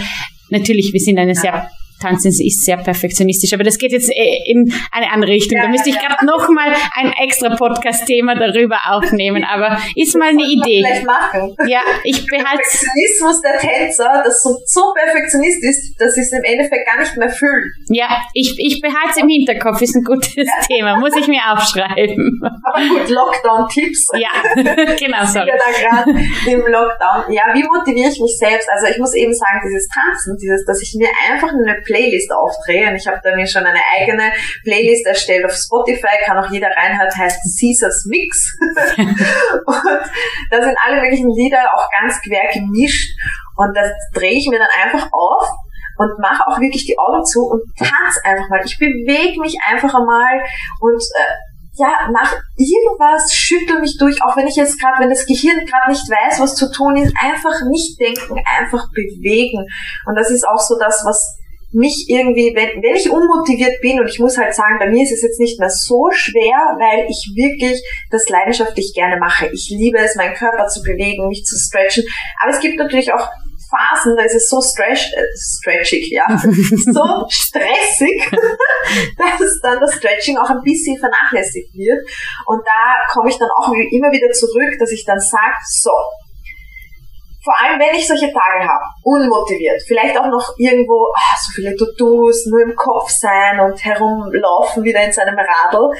natürlich, 0.50 0.90
wir 0.92 1.00
sind 1.00 1.18
eine 1.18 1.34
sehr 1.34 1.70
Tanzen 2.00 2.28
ist 2.28 2.64
sehr 2.64 2.76
perfektionistisch, 2.76 3.52
aber 3.52 3.64
das 3.64 3.78
geht 3.78 3.92
jetzt 3.92 4.10
äh, 4.10 4.38
in 4.46 4.72
eine 4.92 5.10
andere 5.12 5.32
Richtung. 5.32 5.56
Ja, 5.58 5.64
da 5.64 5.68
müsste 5.68 5.90
ich 5.90 5.96
ja, 5.96 6.02
gerade 6.02 6.16
ja. 6.20 6.26
nochmal 6.26 6.72
ein 6.94 7.12
extra 7.22 7.54
Podcast-Thema 7.56 8.34
darüber 8.34 8.78
aufnehmen, 8.90 9.44
aber 9.44 9.78
ist 9.96 10.16
mal 10.16 10.30
eine 10.30 10.42
Idee. 10.42 10.82
Vielleicht 10.84 11.06
machen. 11.06 11.56
Ja, 11.66 11.80
ich 12.04 12.26
behalte. 12.26 12.60
Perfektionismus 12.60 13.40
der 13.42 13.58
Tänzer, 13.58 14.22
das 14.24 14.42
so, 14.42 14.56
so 14.64 14.92
perfektionistisch 14.94 15.70
ist, 15.70 15.94
dass 15.98 16.14
sie 16.14 16.22
es 16.22 16.32
im 16.32 16.44
Endeffekt 16.44 16.86
gar 16.86 16.98
nicht 17.00 17.16
mehr 17.16 17.28
fühlen. 17.28 17.70
Ja, 17.88 18.08
ich, 18.34 18.54
ich 18.58 18.80
behalte 18.80 19.10
es 19.10 19.16
im 19.18 19.28
Hinterkopf, 19.28 19.80
ist 19.80 19.94
ein 19.96 20.04
gutes 20.04 20.34
Thema, 20.66 20.98
muss 20.98 21.16
ich 21.16 21.26
mir 21.28 21.40
aufschreiben. 21.52 22.40
Aber 22.64 22.80
gut, 22.88 23.08
Lockdown-Tipps. 23.08 24.08
Ja, 24.18 24.30
genau, 24.54 25.24
sorry. 25.26 25.48
Ich 25.48 25.54
ja 25.54 25.58
da 25.58 25.70
gerade 25.78 26.10
im 26.10 26.60
Lockdown. 26.60 27.32
Ja, 27.32 27.54
wie 27.54 27.64
motiviere 27.64 28.10
ich 28.10 28.20
mich 28.20 28.36
selbst? 28.38 28.68
Also 28.70 28.86
ich 28.92 28.98
muss 28.98 29.14
eben 29.14 29.32
sagen, 29.32 29.60
dieses 29.64 29.88
Tanzen, 29.88 30.36
dieses, 30.40 30.64
dass 30.64 30.82
ich 30.82 30.94
mir 30.96 31.08
einfach 31.30 31.48
eine 31.48 31.80
Playlist 31.90 32.30
aufdrehe. 32.32 32.88
Und 32.88 32.96
ich 32.96 33.06
habe 33.06 33.20
da 33.22 33.34
mir 33.34 33.46
schon 33.46 33.66
eine 33.66 33.82
eigene 33.98 34.32
Playlist 34.62 35.06
erstellt 35.06 35.44
auf 35.44 35.52
Spotify, 35.52 36.22
kann 36.24 36.38
auch 36.38 36.50
jeder 36.50 36.70
reinhören, 36.70 37.10
heißt 37.10 37.40
Caesars 37.58 38.06
Mix. 38.06 38.56
und 38.96 39.92
da 40.50 40.62
sind 40.62 40.76
alle 40.86 41.00
möglichen 41.00 41.30
Lieder 41.30 41.58
auch 41.74 41.88
ganz 42.00 42.20
quer 42.22 42.48
gemischt. 42.52 43.10
Und 43.56 43.76
das 43.76 43.90
drehe 44.14 44.38
ich 44.38 44.48
mir 44.48 44.58
dann 44.58 44.70
einfach 44.84 45.08
auf 45.12 45.48
und 45.98 46.18
mache 46.18 46.46
auch 46.46 46.58
wirklich 46.60 46.86
die 46.86 46.98
Augen 46.98 47.24
zu 47.24 47.40
und 47.40 47.62
tanze 47.76 48.24
einfach 48.24 48.48
mal. 48.48 48.62
Ich 48.64 48.78
bewege 48.78 49.40
mich 49.40 49.56
einfach 49.68 49.92
einmal 49.92 50.40
und 50.80 51.02
äh, 51.18 51.34
ja, 51.74 52.08
mach 52.12 52.34
irgendwas, 52.56 53.32
schüttel 53.32 53.80
mich 53.80 53.96
durch, 53.98 54.22
auch 54.22 54.36
wenn 54.36 54.46
ich 54.46 54.56
jetzt 54.56 54.80
gerade, 54.80 55.00
wenn 55.00 55.10
das 55.10 55.26
Gehirn 55.26 55.64
gerade 55.64 55.90
nicht 55.90 56.08
weiß, 56.08 56.40
was 56.40 56.54
zu 56.54 56.70
tun 56.70 56.96
ist, 56.96 57.14
einfach 57.20 57.62
nicht 57.68 57.98
denken, 58.00 58.42
einfach 58.44 58.86
bewegen. 58.92 59.66
Und 60.06 60.14
das 60.16 60.30
ist 60.30 60.46
auch 60.46 60.58
so 60.58 60.78
das, 60.78 61.02
was 61.04 61.38
mich 61.72 62.06
irgendwie, 62.08 62.52
wenn, 62.54 62.82
wenn 62.82 62.96
ich 62.96 63.10
unmotiviert 63.10 63.80
bin, 63.80 64.00
und 64.00 64.08
ich 64.08 64.18
muss 64.18 64.36
halt 64.36 64.54
sagen, 64.54 64.78
bei 64.78 64.90
mir 64.90 65.02
ist 65.02 65.12
es 65.12 65.22
jetzt 65.22 65.38
nicht 65.38 65.58
mehr 65.60 65.70
so 65.70 66.10
schwer, 66.12 66.58
weil 66.78 67.06
ich 67.08 67.30
wirklich 67.34 67.80
das 68.10 68.28
leidenschaftlich 68.28 68.92
gerne 68.94 69.18
mache. 69.18 69.48
Ich 69.52 69.70
liebe 69.70 69.98
es, 69.98 70.16
meinen 70.16 70.34
Körper 70.34 70.66
zu 70.66 70.82
bewegen, 70.82 71.28
mich 71.28 71.44
zu 71.44 71.56
stretchen. 71.56 72.04
Aber 72.42 72.50
es 72.50 72.60
gibt 72.60 72.76
natürlich 72.76 73.12
auch 73.12 73.28
Phasen, 73.70 74.16
da 74.16 74.24
ist 74.24 74.34
es 74.34 74.48
so 74.48 74.60
stretch, 74.60 75.12
äh, 75.14 75.22
stretchig, 75.38 76.10
ja, 76.10 76.26
so 76.38 77.06
stressig, 77.28 78.18
dass 79.16 79.60
dann 79.62 79.78
das 79.78 79.94
Stretching 79.94 80.36
auch 80.38 80.50
ein 80.50 80.62
bisschen 80.64 80.98
vernachlässigt 80.98 81.72
wird. 81.74 82.02
Und 82.46 82.60
da 82.66 82.98
komme 83.12 83.30
ich 83.30 83.38
dann 83.38 83.48
auch 83.56 83.70
immer 83.72 84.10
wieder 84.10 84.30
zurück, 84.32 84.74
dass 84.80 84.90
ich 84.90 85.04
dann 85.06 85.20
sage, 85.20 85.54
so, 85.68 85.92
vor 87.42 87.54
allem 87.58 87.80
wenn 87.80 87.94
ich 87.94 88.06
solche 88.06 88.26
Tage 88.26 88.60
habe, 88.60 88.84
unmotiviert, 89.02 89.80
vielleicht 89.86 90.18
auch 90.18 90.26
noch 90.26 90.54
irgendwo 90.58 91.08
ach, 91.16 91.38
so 91.38 91.52
viele 91.54 91.74
To-Dos, 91.74 92.46
nur 92.46 92.62
im 92.62 92.74
Kopf 92.76 93.10
sein 93.10 93.60
und 93.60 93.82
herumlaufen 93.82 94.84
wieder 94.84 95.02
in 95.02 95.12
seinem 95.12 95.36
Radl, 95.36 95.90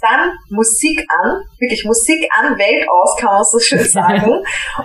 dann 0.00 0.32
Musik 0.48 1.04
an, 1.08 1.42
wirklich 1.58 1.84
Musik 1.84 2.28
an, 2.32 2.58
Welt 2.58 2.88
aus, 2.88 3.16
kann 3.16 3.34
man 3.34 3.44
so 3.44 3.58
schön 3.58 3.84
sagen. 3.84 4.30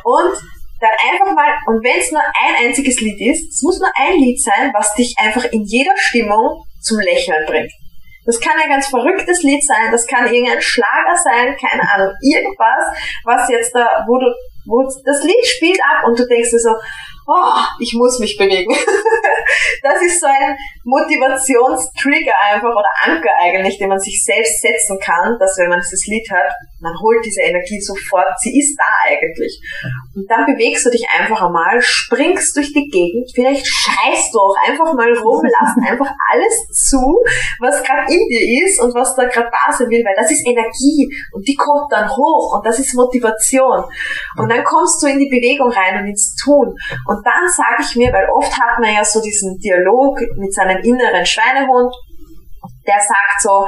und 0.03 0.33
dann 0.79 0.91
einfach 1.09 1.33
mal, 1.33 1.53
und 1.67 1.83
wenn 1.83 1.99
es 1.99 2.11
nur 2.11 2.21
ein 2.21 2.67
einziges 2.67 2.99
Lied 2.99 3.19
ist, 3.21 3.49
es 3.49 3.61
muss 3.63 3.79
nur 3.79 3.89
ein 3.95 4.15
Lied 4.19 4.41
sein, 4.41 4.71
was 4.73 4.93
dich 4.93 5.15
einfach 5.17 5.45
in 5.45 5.63
jeder 5.63 5.95
Stimmung 5.95 6.63
zum 6.81 6.99
Lächeln 6.99 7.45
bringt. 7.45 7.71
Das 8.25 8.39
kann 8.39 8.59
ein 8.59 8.69
ganz 8.69 8.87
verrücktes 8.87 9.43
Lied 9.43 9.63
sein, 9.63 9.91
das 9.91 10.05
kann 10.07 10.25
irgendein 10.25 10.61
Schlager 10.61 11.15
sein, 11.23 11.55
keine 11.55 11.83
Ahnung, 11.93 12.13
irgendwas, 12.21 12.83
was 13.23 13.49
jetzt 13.49 13.73
da, 13.75 14.03
wo 14.07 14.17
du 14.19 14.25
wo 14.65 14.81
das 14.81 15.23
Lied 15.23 15.45
spielt 15.45 15.79
ab 15.81 16.07
und 16.07 16.17
du 16.17 16.25
denkst 16.25 16.49
dir 16.49 16.59
so, 16.59 16.73
oh, 17.27 17.61
ich 17.79 17.93
muss 17.93 18.19
mich 18.19 18.37
bewegen. 18.37 18.73
das 19.83 20.01
ist 20.01 20.19
so 20.19 20.27
ein 20.27 20.55
Motivationstrigger 20.83 22.33
einfach 22.51 22.69
oder 22.69 22.91
Anker 23.03 23.31
eigentlich, 23.39 23.77
den 23.77 23.89
man 23.89 23.99
sich 23.99 24.23
selbst 24.23 24.61
setzen 24.61 24.99
kann, 25.01 25.37
dass 25.39 25.57
wenn 25.57 25.69
man 25.69 25.79
dieses 25.79 26.05
Lied 26.07 26.29
hört, 26.29 26.53
man 26.79 26.93
holt 27.01 27.25
diese 27.25 27.41
Energie 27.41 27.81
sofort, 27.81 28.37
sie 28.39 28.57
ist 28.59 28.77
da 28.77 29.09
eigentlich. 29.09 29.59
Und 30.15 30.29
dann 30.29 30.45
bewegst 30.45 30.85
du 30.85 30.89
dich 30.89 31.05
einfach 31.09 31.41
einmal, 31.41 31.81
springst 31.81 32.55
durch 32.55 32.73
die 32.73 32.87
Gegend, 32.87 33.31
vielleicht 33.33 33.65
schreist 33.65 34.33
du 34.33 34.39
auch 34.39 34.55
einfach 34.67 34.93
mal 34.93 35.11
rum, 35.17 35.41
lass 35.43 35.73
einfach 35.89 36.11
alles 36.31 36.55
zu, 36.71 37.01
was 37.59 37.83
gerade 37.83 38.13
in 38.13 38.21
dir 38.29 38.65
ist 38.65 38.79
und 38.79 38.93
was 38.93 39.15
da 39.15 39.25
gerade 39.25 39.49
da 39.49 39.73
sein 39.73 39.89
will, 39.89 40.03
weil 40.05 40.15
das 40.15 40.31
ist 40.31 40.45
Energie 40.45 41.09
und 41.33 41.47
die 41.47 41.55
kommt 41.55 41.91
dann 41.91 42.09
hoch 42.09 42.57
und 42.57 42.65
das 42.65 42.79
ist 42.79 42.93
Motivation. 42.93 43.83
Und 44.37 44.49
dann 44.49 44.63
kommst 44.63 45.01
du 45.01 45.07
in 45.07 45.19
die 45.19 45.29
Bewegung 45.29 45.71
rein 45.71 46.01
und 46.01 46.07
ins 46.09 46.35
Tun. 46.35 46.75
Und 47.07 47.14
dann 47.23 47.47
sage 47.47 47.81
ich 47.81 47.95
mir, 47.95 48.11
weil 48.11 48.27
oft 48.29 48.51
hat 48.51 48.79
man 48.79 48.93
ja 48.93 49.03
so 49.03 49.21
diesen 49.21 49.57
Dialog 49.57 50.19
mit 50.37 50.53
seinem 50.53 50.81
inneren 50.83 51.25
Schweinehund, 51.25 51.93
der 52.87 52.99
sagt 52.99 53.41
so, 53.41 53.65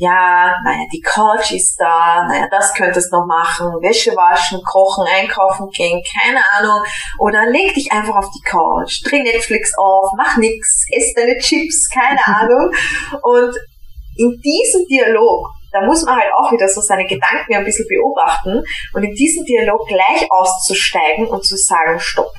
ja, 0.00 0.54
naja, 0.64 0.84
die 0.92 1.00
Couch 1.00 1.50
ist 1.50 1.76
da, 1.76 2.24
naja, 2.28 2.46
das 2.50 2.72
könntest 2.72 3.12
du 3.12 3.16
noch 3.16 3.26
machen, 3.26 3.66
Wäsche 3.82 4.12
waschen, 4.12 4.62
kochen, 4.64 5.04
einkaufen 5.12 5.68
gehen, 5.74 6.00
keine 6.22 6.40
Ahnung. 6.54 6.84
Oder 7.18 7.50
leg 7.50 7.74
dich 7.74 7.90
einfach 7.90 8.14
auf 8.14 8.30
die 8.30 8.48
Couch, 8.48 9.02
dreh 9.04 9.22
Netflix 9.22 9.72
auf, 9.76 10.12
mach 10.16 10.36
nix, 10.36 10.86
ess 10.94 11.12
deine 11.14 11.36
Chips, 11.38 11.90
keine 11.90 12.24
Ahnung. 12.26 12.70
Und 13.22 13.52
in 14.16 14.40
diesem 14.40 14.86
Dialog, 14.88 15.50
da 15.72 15.84
muss 15.84 16.04
man 16.04 16.14
halt 16.14 16.30
auch 16.38 16.52
wieder 16.52 16.68
so 16.68 16.80
seine 16.80 17.06
Gedanken 17.06 17.54
ein 17.54 17.64
bisschen 17.64 17.86
beobachten 17.88 18.62
und 18.94 19.02
in 19.02 19.14
diesem 19.14 19.44
Dialog 19.44 19.86
gleich 19.88 20.28
auszusteigen 20.30 21.26
und 21.26 21.44
zu 21.44 21.56
sagen, 21.56 21.98
stopp. 21.98 22.32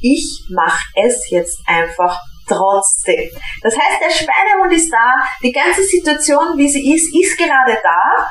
Ich 0.00 0.44
mache 0.50 0.82
es 0.94 1.28
jetzt 1.30 1.58
einfach 1.66 2.20
trotzdem. 2.46 3.30
Das 3.62 3.76
heißt, 3.76 4.00
der 4.02 4.10
Schweinehund 4.10 4.72
ist 4.72 4.90
da, 4.90 5.14
die 5.42 5.52
ganze 5.52 5.82
Situation, 5.82 6.56
wie 6.56 6.68
sie 6.68 6.94
ist, 6.94 7.14
ist 7.14 7.38
gerade 7.38 7.78
da, 7.82 8.28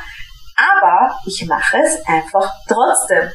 aber 0.59 1.15
ich 1.25 1.45
mache 1.47 1.77
es 1.77 2.05
einfach 2.05 2.51
trotzdem. 2.67 3.29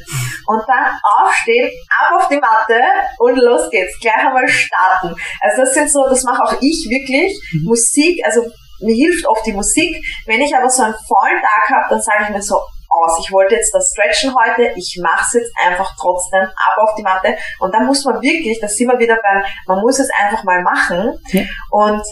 Und 0.47 0.62
dann 0.68 0.99
aufstehen, 1.03 1.70
ab 1.89 2.20
auf 2.20 2.28
die 2.28 2.37
Matte 2.37 2.82
und 3.18 3.37
los 3.37 3.70
geht's. 3.70 3.99
Gleich 3.99 4.26
einmal 4.26 4.47
starten. 4.47 5.14
Also 5.41 5.62
das 5.62 5.72
sind 5.72 5.91
so, 5.91 6.07
das 6.09 6.22
mache 6.24 6.43
auch 6.43 6.57
ich 6.61 6.87
wirklich. 6.91 7.32
Mhm. 7.53 7.64
Musik, 7.64 8.20
also 8.24 8.43
mir 8.80 8.95
hilft 8.95 9.26
oft 9.26 9.47
die 9.47 9.53
Musik. 9.53 9.97
Wenn 10.26 10.43
ich 10.43 10.55
aber 10.55 10.68
so 10.68 10.82
einen 10.82 10.95
vollen 11.07 11.41
Tag 11.41 11.70
habe, 11.70 11.87
dann 11.91 12.03
sage 12.03 12.24
ich 12.24 12.30
mir 12.30 12.43
so, 12.43 12.61
aus. 13.03 13.18
Ich 13.20 13.32
wollte 13.32 13.55
jetzt 13.55 13.74
das 13.74 13.92
stretchen 13.92 14.34
heute, 14.34 14.72
ich 14.76 14.99
mache 15.03 15.24
es 15.26 15.32
jetzt 15.34 15.53
einfach 15.66 15.95
trotzdem 15.99 16.42
ab 16.42 16.76
auf 16.78 16.95
die 16.97 17.03
Matte. 17.03 17.36
Und 17.59 17.74
dann 17.74 17.86
muss 17.86 18.05
man 18.05 18.20
wirklich, 18.22 18.61
da 18.61 18.68
sind 18.68 18.88
wir 18.88 18.99
wieder 18.99 19.18
beim, 19.22 19.42
man 19.66 19.80
muss 19.80 19.99
es 19.99 20.11
einfach 20.20 20.45
mal 20.45 20.62
machen. 20.62 21.18
Ja. 21.32 21.42
Und 21.70 22.03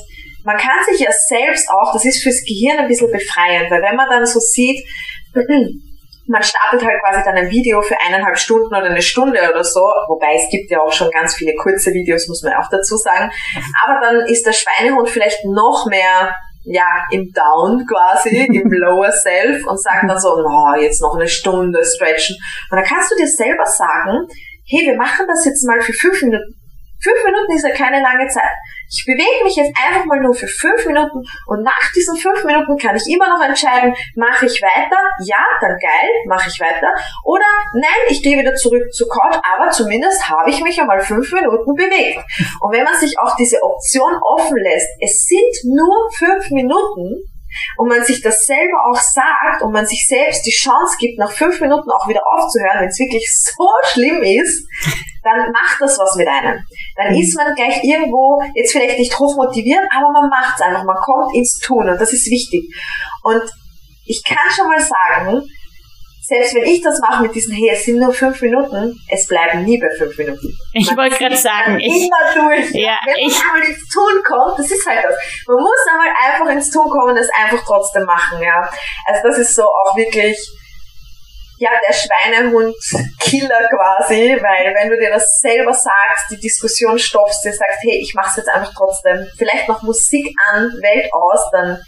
man 0.45 0.57
kann 0.57 0.85
sich 0.89 1.01
ja 1.01 1.11
selbst 1.13 1.69
auch, 1.71 1.93
das 1.93 2.05
ist 2.05 2.23
fürs 2.23 2.43
Gehirn 2.45 2.79
ein 2.79 2.89
bisschen 2.89 3.11
befreiend, 3.11 3.71
weil 3.71 3.83
wenn 3.83 3.97
man 3.97 4.09
dann 4.11 4.27
so 4.27 4.41
sieht, 4.41 4.85
man 6.27 6.43
startet 6.43 6.85
halt 6.85 7.01
quasi 7.03 7.23
dann 7.25 7.37
ein 7.37 7.51
Video 7.51 7.83
für 7.83 7.97
eineinhalb 8.01 8.39
Stunden 8.39 8.69
oder 8.69 8.85
eine 8.85 9.03
Stunde 9.03 9.39
oder 9.51 9.65
so, 9.65 9.81
wobei 10.09 10.35
es 10.35 10.49
gibt 10.51 10.71
ja 10.71 10.81
auch 10.81 10.93
schon 10.93 11.11
ganz 11.11 11.35
viele 11.35 11.55
kurze 11.55 11.93
Videos, 11.93 12.29
muss 12.29 12.43
man 12.43 12.55
auch 12.55 12.69
dazu 12.71 12.97
sagen. 12.97 13.31
Aber 13.85 14.01
dann 14.01 14.27
ist 14.27 14.47
der 14.47 14.53
Schweinehund 14.53 15.09
vielleicht 15.09 15.45
noch 15.45 15.87
mehr 15.87 16.35
ja, 16.65 17.05
im 17.11 17.31
Down 17.33 17.85
quasi, 17.87 18.47
im 18.47 18.71
Lower 18.71 19.11
Self 19.11 19.67
und 19.67 19.81
sagt 19.81 20.09
dann 20.09 20.19
so, 20.19 20.37
oh, 20.37 20.75
jetzt 20.81 21.03
noch 21.03 21.17
eine 21.17 21.29
Stunde 21.29 21.85
stretchen. 21.85 22.37
Und 22.71 22.77
dann 22.77 22.85
kannst 22.85 23.11
du 23.11 23.17
dir 23.17 23.29
selber 23.29 23.67
sagen, 23.67 24.27
hey, 24.67 24.87
wir 24.87 24.97
machen 24.97 25.27
das 25.27 25.45
jetzt 25.45 25.67
mal 25.67 25.81
für 25.81 25.93
fünf 25.93 26.23
Minuten. 26.23 26.62
Fünf 27.03 27.25
Minuten 27.25 27.53
ist 27.57 27.67
ja 27.67 27.75
keine 27.75 28.01
lange 28.01 28.29
Zeit. 28.29 28.55
Ich 28.89 29.05
bewege 29.07 29.45
mich 29.45 29.57
jetzt 29.57 29.75
einfach 29.75 30.05
mal 30.05 30.21
nur 30.21 30.35
für 30.35 30.47
fünf 30.47 30.87
Minuten 30.87 31.25
und 31.47 31.63
nach 31.63 31.93
diesen 31.95 32.17
fünf 32.17 32.45
Minuten 32.45 32.77
kann 32.77 32.95
ich 32.95 33.07
immer 33.09 33.29
noch 33.29 33.43
entscheiden, 33.43 33.95
mache 34.15 34.47
ich 34.47 34.61
weiter? 34.63 35.01
Ja, 35.25 35.43
dann 35.61 35.77
geil, 35.81 36.11
mache 36.27 36.49
ich 36.49 36.61
weiter. 36.61 36.95
Oder 37.25 37.47
nein, 37.73 38.03
ich 38.09 38.23
gehe 38.23 38.39
wieder 38.39 38.55
zurück 38.55 38.93
zur 38.93 39.09
Couch, 39.09 39.41
aber 39.43 39.71
zumindest 39.71 40.29
habe 40.29 40.51
ich 40.51 40.63
mich 40.63 40.81
einmal 40.81 41.01
fünf 41.01 41.33
Minuten 41.33 41.75
bewegt. 41.75 42.23
Und 42.61 42.73
wenn 42.73 42.85
man 42.85 42.95
sich 42.95 43.19
auch 43.19 43.35
diese 43.37 43.63
Option 43.63 44.13
offen 44.23 44.57
lässt, 44.59 44.89
es 45.01 45.25
sind 45.27 45.75
nur 45.75 46.09
fünf 46.13 46.51
Minuten, 46.51 47.25
und 47.77 47.89
man 47.89 48.05
sich 48.05 48.21
das 48.23 48.45
selber 48.45 48.79
auch 48.91 49.01
sagt 49.01 49.63
und 49.63 49.73
man 49.73 49.87
sich 49.87 50.07
selbst 50.09 50.45
die 50.47 50.53
Chance 50.53 50.97
gibt, 50.99 51.19
nach 51.19 51.33
fünf 51.33 51.61
Minuten 51.61 51.91
auch 51.91 52.09
wieder 52.09 52.21
aufzuhören, 52.37 52.81
wenn 52.81 52.89
es 52.89 52.99
wirklich 52.99 53.27
so 53.57 53.69
schlimm 53.93 54.23
ist, 54.23 54.67
dann 55.23 55.53
macht 55.53 55.81
das 55.81 55.99
was 55.99 56.17
mit 56.17 56.27
einem. 56.27 56.59
Dann 56.97 57.13
mhm. 57.13 57.21
ist 57.21 57.37
man 57.37 57.55
gleich 57.55 57.83
irgendwo, 57.83 58.43
jetzt 58.55 58.73
vielleicht 58.73 58.99
nicht 58.99 59.19
hochmotiviert, 59.19 59.85
aber 59.91 60.11
man 60.13 60.29
macht 60.29 60.57
es 60.57 60.63
einfach, 60.63 60.85
man 60.85 60.97
kommt 60.97 61.35
ins 61.35 61.59
Tun 61.59 61.89
und 61.89 62.01
das 62.01 62.13
ist 62.13 62.31
wichtig. 62.31 62.69
Und 63.23 63.43
ich 64.05 64.23
kann 64.25 64.51
schon 64.51 64.69
mal 64.69 64.81
sagen, 64.81 65.43
selbst 66.25 66.55
wenn 66.55 66.63
ich 66.63 66.81
das 66.81 67.01
mache 67.01 67.25
mit 67.25 67.35
diesen, 67.35 67.53
hey, 67.53 67.71
es 67.73 67.85
sind 67.85 67.99
nur 67.99 68.13
fünf 68.13 68.41
Minuten, 68.41 68.97
es 69.11 69.27
bleiben 69.27 69.65
nie 69.65 69.79
bei 69.79 69.91
fünf 69.99 70.17
Minuten. 70.17 70.57
Ich 70.73 70.97
wollte 70.97 71.17
gerade 71.17 71.37
sagen, 71.37 71.81
ich, 71.81 72.07
immer 72.07 72.33
durch. 72.33 72.71
Ja, 72.71 72.97
wenn 73.05 73.15
man 73.15 73.29
ich, 73.29 73.43
einmal 73.43 73.69
ins 73.69 73.89
Tun 73.89 74.23
kommt, 74.23 74.59
das 74.59 74.71
ist 74.71 74.87
halt 74.87 75.05
das. 75.05 75.17
Man 75.49 75.57
muss 75.57 75.83
einmal 75.91 76.15
einfach 76.25 76.49
ins 76.55 76.71
Tun 76.71 76.89
kommen 76.89 77.11
und 77.11 77.17
es 77.17 77.29
einfach 77.37 77.65
trotzdem 77.67 78.05
machen, 78.05 78.41
ja. 78.41 78.71
Also 79.07 79.21
das 79.29 79.39
ist 79.39 79.57
so 79.57 79.65
auch 79.65 79.97
wirklich, 79.97 80.39
ja, 81.59 81.71
der 81.89 81.93
Schweinehund-Killer 81.93 83.69
quasi, 83.69 84.39
weil 84.41 84.75
wenn 84.79 84.91
du 84.91 84.97
dir 84.97 85.11
das 85.11 85.41
selber 85.41 85.75
sagst, 85.75 86.31
die 86.31 86.39
Diskussion 86.39 87.01
stoppst, 87.01 87.45
dir 87.45 87.53
sagst, 87.53 87.79
hey, 87.83 87.99
ich 88.01 88.15
mach's 88.15 88.37
jetzt 88.37 88.49
einfach 88.49 88.73
trotzdem, 88.77 89.27
vielleicht 89.37 89.69
noch 89.69 89.83
Musik 89.83 90.33
an, 90.53 90.71
Welt 90.81 91.13
aus, 91.13 91.51
dann, 91.51 91.81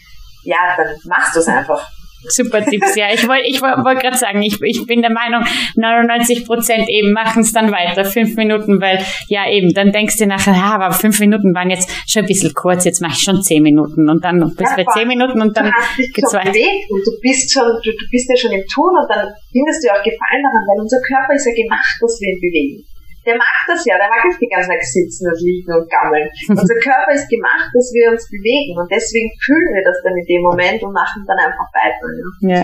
ja, 0.43 0.75
dann 0.77 0.97
machst 1.05 1.37
du 1.37 1.39
es 1.39 1.47
einfach. 1.47 1.89
Super 2.29 2.65
Tipps, 2.65 2.97
ja. 2.97 3.07
Ich 3.13 3.27
wollte 3.29 3.45
ich 3.47 3.61
wollt, 3.63 3.85
wollt 3.85 4.01
gerade 4.01 4.17
sagen, 4.17 4.43
ich, 4.43 4.61
ich 4.63 4.87
bin 4.87 5.03
der 5.03 5.13
Meinung, 5.13 5.45
99 5.77 6.47
Prozent 6.47 6.89
eben 6.89 7.13
machen 7.13 7.43
es 7.43 7.53
dann 7.53 7.71
weiter, 7.71 8.05
fünf 8.05 8.37
Minuten, 8.37 8.81
weil 8.81 9.05
ja 9.29 9.49
eben, 9.51 9.73
dann 9.75 9.93
denkst 9.93 10.19
du 10.19 10.27
nachher, 10.27 10.55
ja, 10.55 10.75
aber 10.75 10.93
fünf 10.93 11.19
Minuten 11.21 11.55
waren 11.55 11.71
jetzt 11.71 11.91
schon 12.07 12.23
ein 12.23 12.29
bisschen 12.29 12.55
kurz, 12.55 12.85
jetzt 12.85 13.01
mache 13.01 13.15
ich 13.15 13.23
schon 13.23 13.43
zehn 13.43 13.63
Minuten 13.63 14.09
und 14.09 14.25
dann 14.25 14.41
bis 14.57 14.71
ja, 14.71 14.77
bei 14.77 14.85
zehn 14.93 15.09
Minuten 15.09 15.41
und 15.41 15.57
dann 15.57 15.73
geht's 15.97 16.33
weiter. 16.33 16.51
Und 16.51 17.03
du 17.07 17.13
bist 17.21 17.53
schon, 17.53 17.65
du, 17.83 17.91
du 17.91 18.07
bist 18.11 18.29
ja 18.31 18.37
schon 18.37 18.53
im 18.53 18.65
Tun 18.73 18.93
und 19.01 19.09
dann 19.09 19.29
findest 19.53 19.85
du 19.85 19.91
auch 19.91 20.03
Gefallen 20.05 20.43
daran, 20.43 20.65
weil 20.69 20.81
unser 20.83 21.01
Körper 21.01 21.35
ist 21.35 21.47
ja 21.47 21.55
gemacht, 21.55 21.97
dass 22.01 22.21
wir 22.21 22.29
ihn 22.29 22.41
bewegen 22.41 22.94
der 23.25 23.37
mag 23.37 23.59
das 23.67 23.85
ja, 23.85 23.97
der 23.97 24.09
mag 24.09 24.25
nicht 24.25 24.41
die 24.41 24.53
ganze 24.53 24.69
Zeit 24.69 24.85
sitzen 24.85 25.29
und 25.29 25.41
liegen 25.41 25.73
und 25.73 25.89
gammeln. 25.89 26.29
Unser 26.49 26.77
Körper 26.77 27.13
ist 27.13 27.29
gemacht, 27.29 27.73
dass 27.73 27.89
wir 27.93 28.13
uns 28.13 28.29
bewegen 28.29 28.77
und 28.77 28.89
deswegen 28.93 29.33
fühlen 29.41 29.73
wir 29.75 29.85
das 29.85 29.99
dann 30.05 30.17
in 30.17 30.27
dem 30.29 30.43
Moment 30.43 30.83
und 30.83 30.93
machen 30.93 31.25
dann 31.27 31.39
einfach 31.41 31.69
weiter. 31.73 32.07
Ja. 32.45 32.59
ja. 32.59 32.63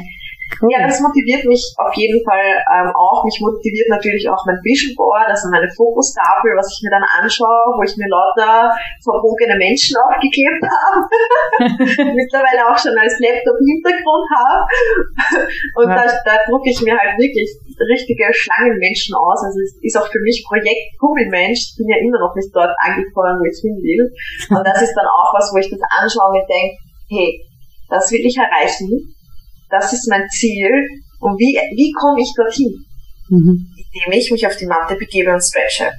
Cool. 0.58 0.68
Ja, 0.74 0.82
das 0.82 0.98
motiviert 0.98 1.46
mich 1.46 1.62
auf 1.78 1.94
jeden 1.94 2.18
Fall 2.26 2.58
ähm, 2.74 2.90
auch. 2.98 3.22
Mich 3.22 3.38
motiviert 3.38 3.86
natürlich 3.86 4.26
auch 4.26 4.42
mein 4.46 4.58
Vision 4.66 4.98
Board, 4.98 5.30
also 5.30 5.46
meine 5.46 5.70
Fokustafel, 5.70 6.58
was 6.58 6.66
ich 6.74 6.82
mir 6.82 6.90
dann 6.90 7.06
anschaue, 7.06 7.78
wo 7.78 7.82
ich 7.86 7.94
mir 7.94 8.10
lauter 8.10 8.74
verbogene 8.98 9.54
Menschen 9.54 9.94
aufgeklebt 10.10 10.64
habe. 10.66 11.06
Mittlerweile 12.18 12.66
auch 12.66 12.78
schon 12.78 12.98
als 12.98 13.14
Laptop-Hintergrund 13.22 14.26
habe. 14.34 14.60
Und 15.78 15.88
ja. 15.94 15.96
da, 16.02 16.04
da 16.26 16.34
drucke 16.50 16.70
ich 16.74 16.80
mir 16.82 16.98
halt 16.98 17.14
wirklich 17.14 17.46
richtige 17.78 18.26
Schlangenmenschen 18.34 19.14
aus. 19.14 19.46
Also 19.46 19.58
es 19.62 19.78
ist 19.86 19.96
auch 19.96 20.10
für 20.10 20.20
mich 20.20 20.42
Projekt 20.42 20.98
Kummelmensch. 20.98 21.72
Ich 21.72 21.76
bin 21.78 21.86
ja 21.86 22.02
immer 22.02 22.18
noch 22.18 22.34
nicht 22.34 22.50
dort 22.50 22.74
angekommen, 22.82 23.38
wo 23.38 23.46
ich 23.46 23.62
hin 23.62 23.78
will. 23.78 24.10
Und 24.50 24.66
das 24.66 24.82
ist 24.82 24.98
dann 24.98 25.06
auch 25.06 25.30
was, 25.30 25.54
wo 25.54 25.62
ich 25.62 25.70
das 25.70 25.80
anschaue 25.94 26.34
und 26.34 26.46
denke, 26.50 26.74
hey, 27.06 27.28
das 27.88 28.10
will 28.10 28.26
ich 28.26 28.36
erreichen 28.36 29.14
das 29.70 29.92
ist 29.92 30.08
mein 30.10 30.28
Ziel 30.28 30.70
und 31.20 31.36
wie, 31.38 31.56
wie 31.76 31.92
komme 31.92 32.20
ich 32.20 32.32
dorthin? 32.36 32.84
Mhm. 33.28 33.66
Indem 33.92 34.18
ich 34.18 34.30
mich 34.30 34.46
auf 34.46 34.56
die 34.56 34.66
Matte 34.66 34.96
begebe 34.96 35.32
und 35.32 35.42
stretche 35.42 35.90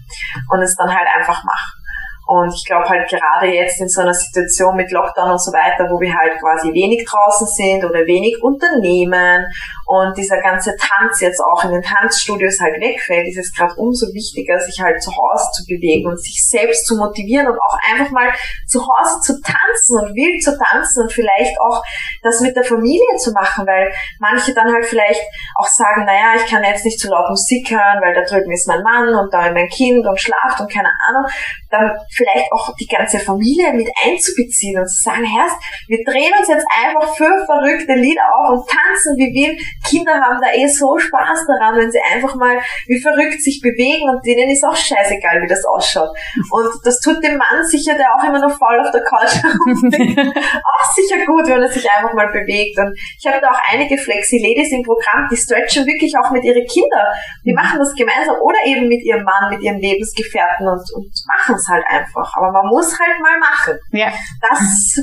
und 0.51 0.61
es 0.61 0.75
dann 0.75 0.89
halt 0.89 1.07
einfach 1.13 1.43
mache. 1.43 1.81
Und 2.27 2.53
ich 2.53 2.63
glaube 2.65 2.87
halt 2.87 3.09
gerade 3.09 3.47
jetzt 3.51 3.81
in 3.81 3.89
so 3.89 4.01
einer 4.01 4.13
Situation 4.13 4.75
mit 4.75 4.89
Lockdown 4.91 5.31
und 5.31 5.41
so 5.41 5.51
weiter, 5.51 5.83
wo 5.91 5.99
wir 5.99 6.15
halt 6.15 6.39
quasi 6.39 6.71
wenig 6.71 7.03
draußen 7.03 7.47
sind 7.47 7.83
oder 7.83 8.07
wenig 8.07 8.37
unternehmen 8.41 9.43
und 9.91 10.15
dieser 10.15 10.39
ganze 10.39 10.73
Tanz 10.79 11.19
jetzt 11.19 11.43
auch 11.43 11.65
in 11.65 11.71
den 11.71 11.81
Tanzstudios 11.81 12.61
halt 12.61 12.79
wegfällt, 12.79 13.27
ist 13.27 13.37
es 13.37 13.51
gerade 13.51 13.75
umso 13.75 14.07
wichtiger, 14.15 14.57
sich 14.57 14.79
halt 14.79 15.03
zu 15.03 15.11
Hause 15.11 15.51
zu 15.51 15.65
bewegen 15.67 16.07
und 16.07 16.15
sich 16.15 16.47
selbst 16.47 16.87
zu 16.87 16.95
motivieren 16.95 17.47
und 17.47 17.59
auch 17.59 17.77
einfach 17.91 18.09
mal 18.11 18.31
zu 18.67 18.79
Hause 18.79 19.19
zu 19.19 19.33
tanzen 19.43 19.99
und 19.99 20.15
wild 20.15 20.41
zu 20.41 20.55
tanzen 20.55 21.03
und 21.03 21.11
vielleicht 21.11 21.59
auch 21.59 21.83
das 22.23 22.39
mit 22.39 22.55
der 22.55 22.63
Familie 22.63 23.17
zu 23.17 23.33
machen, 23.33 23.67
weil 23.67 23.91
manche 24.19 24.53
dann 24.53 24.71
halt 24.71 24.85
vielleicht 24.85 25.19
auch 25.59 25.67
sagen, 25.67 26.05
naja, 26.05 26.39
ich 26.39 26.49
kann 26.49 26.63
jetzt 26.63 26.85
nicht 26.85 26.97
zu 26.97 27.09
laut 27.09 27.27
Musik 27.27 27.69
hören, 27.69 27.99
weil 27.99 28.15
da 28.15 28.23
drüben 28.23 28.51
ist 28.51 28.69
mein 28.69 28.83
Mann 28.83 29.11
und 29.11 29.27
da 29.33 29.51
mein 29.51 29.67
Kind 29.67 30.07
und 30.07 30.21
schlaft 30.21 30.61
und 30.61 30.71
keine 30.71 30.87
Ahnung. 30.87 31.27
Dann 31.69 31.91
vielleicht 32.15 32.47
auch 32.53 32.73
die 32.79 32.87
ganze 32.87 33.19
Familie 33.19 33.73
mit 33.73 33.91
einzubeziehen 34.07 34.79
und 34.79 34.87
zu 34.87 35.03
sagen, 35.03 35.25
Herrst, 35.25 35.59
wir 35.87 35.99
drehen 36.07 36.31
uns 36.39 36.47
jetzt 36.47 36.65
einfach 36.79 37.13
fünf 37.15 37.43
verrückte 37.45 37.93
Lieder 37.99 38.23
auf 38.39 38.55
und 38.55 38.69
tanzen 38.69 39.19
wie 39.19 39.35
wild 39.35 39.59
Kinder 39.87 40.13
haben 40.13 40.39
da 40.41 40.53
eh 40.53 40.67
so 40.67 40.97
Spaß 40.97 41.45
daran, 41.47 41.77
wenn 41.77 41.91
sie 41.91 41.99
einfach 42.13 42.35
mal 42.35 42.59
wie 42.87 43.01
verrückt 43.01 43.41
sich 43.41 43.61
bewegen 43.61 44.09
und 44.09 44.25
denen 44.25 44.49
ist 44.49 44.63
auch 44.63 44.75
scheißegal, 44.75 45.41
wie 45.41 45.47
das 45.47 45.65
ausschaut. 45.65 46.09
Und 46.51 46.69
das 46.83 46.99
tut 46.99 47.23
dem 47.23 47.37
Mann 47.37 47.63
sicher, 47.65 47.95
der 47.95 48.13
auch 48.13 48.23
immer 48.23 48.39
noch 48.39 48.57
voll 48.57 48.79
auf 48.79 48.91
der 48.91 49.03
Couch 49.03 49.35
herumliegt, 49.41 50.19
auch 50.19 50.85
sicher 50.93 51.25
gut, 51.25 51.47
wenn 51.47 51.61
er 51.61 51.69
sich 51.69 51.89
einfach 51.89 52.13
mal 52.13 52.27
bewegt. 52.27 52.77
Und 52.77 52.93
ich 52.95 53.25
habe 53.25 53.39
da 53.41 53.49
auch 53.49 53.61
einige 53.71 53.97
Flexi-Ladies 53.97 54.71
im 54.71 54.83
Programm, 54.83 55.27
die 55.31 55.37
stretchen 55.37 55.85
wirklich 55.85 56.13
auch 56.17 56.31
mit 56.31 56.43
ihren 56.43 56.65
Kindern. 56.65 57.07
Die 57.45 57.53
machen 57.53 57.79
das 57.79 57.93
gemeinsam 57.93 58.35
oder 58.41 58.59
eben 58.65 58.87
mit 58.87 59.03
ihrem 59.03 59.23
Mann, 59.23 59.49
mit 59.49 59.61
ihrem 59.61 59.77
Lebensgefährten 59.77 60.67
und, 60.67 60.83
und 60.93 61.09
machen 61.27 61.55
es 61.55 61.67
halt 61.67 61.83
einfach. 61.87 62.35
Aber 62.37 62.51
man 62.51 62.67
muss 62.67 62.97
halt 62.99 63.19
mal 63.21 63.37
machen. 63.39 63.79
Ja. 63.91 64.11
Das 64.41 64.99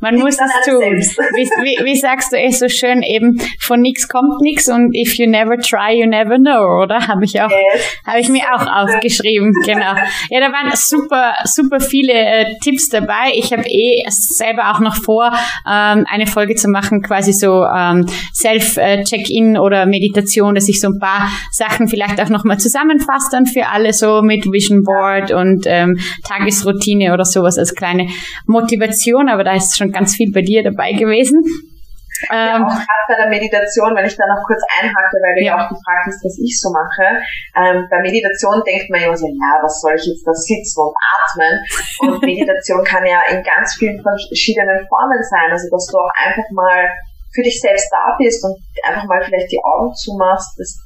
man 0.00 0.16
muss 0.16 0.36
das 0.36 0.52
tun. 0.64 0.82
Wie, 0.82 1.48
wie, 1.62 1.84
wie 1.84 1.96
sagst 1.96 2.32
du 2.32 2.36
eh 2.36 2.50
so 2.50 2.68
schön 2.68 3.02
eben, 3.02 3.40
von 3.60 3.80
nichts 3.80 4.08
kommt 4.16 4.40
nichts 4.40 4.68
und 4.68 4.94
if 4.94 5.18
you 5.18 5.28
never 5.28 5.58
try, 5.58 5.92
you 5.92 6.06
never 6.06 6.38
know, 6.38 6.82
oder? 6.82 7.06
Habe 7.06 7.24
ich 7.24 7.40
auch, 7.40 7.50
yes. 7.50 7.82
habe 8.06 8.20
ich 8.20 8.28
mir 8.28 8.44
auch 8.54 8.66
aufgeschrieben, 8.66 9.52
genau. 9.64 9.94
Ja, 10.30 10.40
da 10.40 10.52
waren 10.52 10.70
super, 10.74 11.34
super 11.44 11.80
viele 11.80 12.12
äh, 12.12 12.54
Tipps 12.62 12.88
dabei. 12.88 13.32
Ich 13.34 13.52
habe 13.52 13.64
eh 13.66 14.04
selber 14.08 14.72
auch 14.72 14.80
noch 14.80 14.96
vor, 14.96 15.32
ähm, 15.70 16.06
eine 16.08 16.26
Folge 16.26 16.54
zu 16.54 16.68
machen, 16.68 17.02
quasi 17.02 17.32
so 17.32 17.64
ähm, 17.64 18.06
Self-Check-In 18.34 19.58
oder 19.58 19.86
Meditation, 19.86 20.54
dass 20.54 20.68
ich 20.68 20.80
so 20.80 20.88
ein 20.88 20.98
paar 20.98 21.28
Sachen 21.50 21.88
vielleicht 21.88 22.20
auch 22.20 22.30
nochmal 22.30 22.58
zusammenfasse 22.58 23.28
dann 23.32 23.46
für 23.46 23.66
alle 23.66 23.92
so 23.92 24.22
mit 24.22 24.46
Vision 24.46 24.82
Board 24.82 25.30
und 25.30 25.64
ähm, 25.66 25.98
Tagesroutine 26.24 27.12
oder 27.12 27.24
sowas 27.24 27.58
als 27.58 27.74
kleine 27.74 28.08
Motivation, 28.46 29.28
aber 29.28 29.44
da 29.44 29.54
ist 29.54 29.76
schon 29.76 29.92
ganz 29.92 30.16
viel 30.16 30.32
bei 30.32 30.42
dir 30.42 30.62
dabei 30.62 30.92
gewesen. 30.92 31.44
Ja, 32.28 32.56
ähm, 32.56 32.64
auch 32.64 32.72
gerade 32.72 33.04
bei 33.08 33.16
der 33.16 33.28
Meditation, 33.28 33.94
wenn 33.94 34.06
ich 34.06 34.16
da 34.16 34.24
noch 34.26 34.42
kurz 34.46 34.62
einhacke, 34.80 35.16
weil 35.20 35.34
du 35.36 35.42
ja 35.44 35.54
auch 35.56 35.68
gefragt 35.68 36.08
hast, 36.08 36.24
was 36.24 36.36
ich 36.40 36.54
so 36.56 36.72
mache. 36.72 37.20
Ähm, 37.54 37.86
bei 37.90 38.00
Meditation 38.00 38.62
denkt 38.64 38.88
man 38.88 39.04
immer 39.04 39.16
so, 39.16 39.28
ja, 39.28 39.60
was 39.60 39.80
soll 39.80 39.94
ich 39.94 40.06
jetzt 40.06 40.26
da 40.26 40.32
sitzen 40.32 40.80
und 40.80 40.94
atmen? 40.96 41.54
Und 42.00 42.22
Meditation 42.30 42.82
kann 42.84 43.04
ja 43.04 43.20
in 43.28 43.42
ganz 43.44 43.76
vielen 43.76 44.00
verschiedenen 44.00 44.80
Formen 44.88 45.20
sein. 45.28 45.52
Also, 45.52 45.68
dass 45.68 45.86
du 45.86 45.98
auch 45.98 46.12
einfach 46.16 46.48
mal 46.52 46.88
für 47.34 47.42
dich 47.42 47.60
selbst 47.60 47.92
da 47.92 48.16
bist 48.16 48.42
und 48.44 48.56
einfach 48.82 49.04
mal 49.04 49.20
vielleicht 49.20 49.52
die 49.52 49.60
Augen 49.60 49.92
zumachst, 49.92 50.56
das 50.56 50.80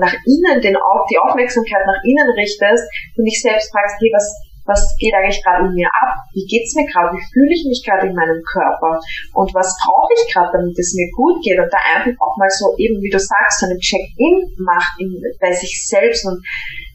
nach 0.00 0.14
innen 0.24 0.60
den, 0.62 0.76
die 1.10 1.18
Aufmerksamkeit 1.18 1.84
nach 1.84 2.00
innen 2.04 2.30
richtest 2.36 2.84
und 3.16 3.24
dich 3.24 3.40
selbst 3.42 3.70
fragst, 3.70 3.96
hey, 4.00 4.10
was, 4.14 4.24
was 4.68 4.84
geht 5.00 5.16
eigentlich 5.16 5.40
gerade 5.42 5.66
in 5.66 5.74
mir 5.74 5.88
ab? 5.88 6.12
Wie 6.36 6.44
geht's 6.44 6.76
mir 6.76 6.84
gerade? 6.84 7.16
Wie 7.16 7.24
fühle 7.32 7.52
ich 7.56 7.64
mich 7.64 7.80
gerade 7.80 8.06
in 8.06 8.14
meinem 8.14 8.44
Körper? 8.44 9.00
Und 9.32 9.48
was 9.56 9.72
brauche 9.80 10.12
ich 10.12 10.28
gerade, 10.28 10.52
damit 10.52 10.76
es 10.76 10.92
mir 10.92 11.08
gut 11.16 11.40
geht? 11.40 11.56
Und 11.56 11.72
da 11.72 11.80
einfach 11.80 12.12
auch 12.20 12.36
mal 12.36 12.52
so 12.52 12.76
eben, 12.76 13.00
wie 13.00 13.08
du 13.08 13.18
sagst, 13.18 13.64
so 13.64 13.66
eine 13.66 13.80
Check-in 13.80 14.52
macht 14.60 15.00
in, 15.00 15.08
bei 15.40 15.50
sich 15.56 15.72
selbst 15.88 16.28
und 16.28 16.44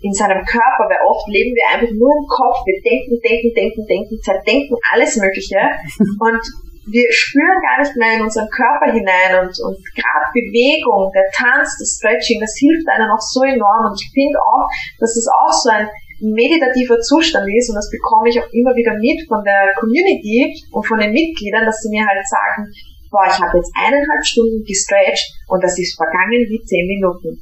in 0.06 0.14
seinem 0.14 0.46
Körper, 0.46 0.86
weil 0.86 1.02
oft 1.10 1.26
leben 1.28 1.58
wir 1.58 1.66
einfach 1.74 1.90
nur 1.90 2.14
im 2.14 2.28
Kopf. 2.30 2.62
Wir 2.70 2.78
denken, 2.86 3.18
denken, 3.26 3.50
denken, 3.58 3.82
denken, 3.90 4.16
zerdenken 4.22 4.78
alles 4.94 5.18
Mögliche. 5.18 5.58
Und 6.20 6.44
wir 6.86 7.08
spüren 7.12 7.64
gar 7.64 7.80
nicht 7.80 7.96
mehr 7.96 8.20
in 8.20 8.24
unseren 8.24 8.50
Körper 8.50 8.92
hinein 8.92 9.40
und, 9.40 9.56
und 9.64 9.78
gerade 9.96 10.28
Bewegung, 10.36 11.12
der 11.16 11.24
Tanz, 11.32 11.80
das 11.80 11.96
Stretching, 11.96 12.42
das 12.42 12.56
hilft 12.60 12.88
einem 12.92 13.08
auch 13.08 13.24
so 13.24 13.44
enorm 13.44 13.88
und 13.88 13.96
ich 13.96 14.12
finde 14.12 14.36
auch, 14.40 14.68
dass 15.00 15.16
es 15.16 15.28
auch 15.32 15.54
so 15.54 15.70
ein 15.72 15.88
meditativer 16.24 17.00
Zustand 17.04 17.46
ist, 17.52 17.70
und 17.70 17.76
das 17.76 17.92
bekomme 17.92 18.30
ich 18.32 18.40
auch 18.40 18.50
immer 18.56 18.72
wieder 18.76 18.96
mit 18.96 19.20
von 19.28 19.44
der 19.44 19.76
Community 19.76 20.56
und 20.72 20.88
von 20.88 21.00
den 21.00 21.12
Mitgliedern, 21.12 21.68
dass 21.68 21.84
sie 21.84 21.92
mir 21.92 22.08
halt 22.08 22.24
sagen, 22.24 22.72
boah, 23.12 23.28
ich 23.28 23.38
habe 23.38 23.60
jetzt 23.60 23.72
eineinhalb 23.76 24.24
Stunden 24.26 24.64
gestretched 24.66 25.28
und 25.52 25.62
das 25.62 25.78
ist 25.78 25.94
vergangen 25.96 26.50
wie 26.50 26.64
zehn 26.66 26.88
Minuten. 26.88 27.38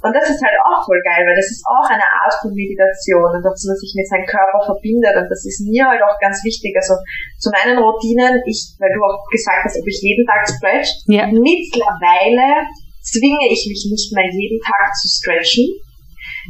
Und 0.00 0.16
das 0.16 0.32
ist 0.32 0.40
halt 0.40 0.56
auch 0.64 0.80
voll 0.80 0.96
geil, 1.04 1.28
weil 1.28 1.36
das 1.36 1.52
ist 1.52 1.60
auch 1.68 1.84
eine 1.84 2.08
Art 2.24 2.32
von 2.40 2.56
Meditation 2.56 3.36
und 3.36 3.44
dass 3.44 3.60
man 3.68 3.76
sich 3.76 3.92
mit 3.92 4.08
seinem 4.08 4.24
Körper 4.24 4.64
verbindet 4.64 5.12
und 5.12 5.28
das 5.28 5.44
ist 5.44 5.60
mir 5.60 5.84
halt 5.84 6.00
auch 6.00 6.16
ganz 6.16 6.40
wichtig. 6.40 6.72
Also 6.72 6.96
zu 7.36 7.52
meinen 7.52 7.76
Routinen, 7.76 8.40
ich, 8.48 8.80
weil 8.80 8.88
du 8.96 9.00
auch 9.04 9.20
gesagt 9.28 9.68
hast, 9.68 9.76
ob 9.76 9.84
ich 9.84 10.00
jeden 10.00 10.24
Tag 10.24 10.48
stretch, 10.48 11.04
ja. 11.04 11.28
mittlerweile 11.28 12.64
zwinge 13.04 13.44
ich 13.52 13.68
mich 13.68 13.92
nicht 13.92 14.08
mehr 14.16 14.28
jeden 14.32 14.60
Tag 14.64 14.88
zu 14.96 15.04
stretchen. 15.04 15.68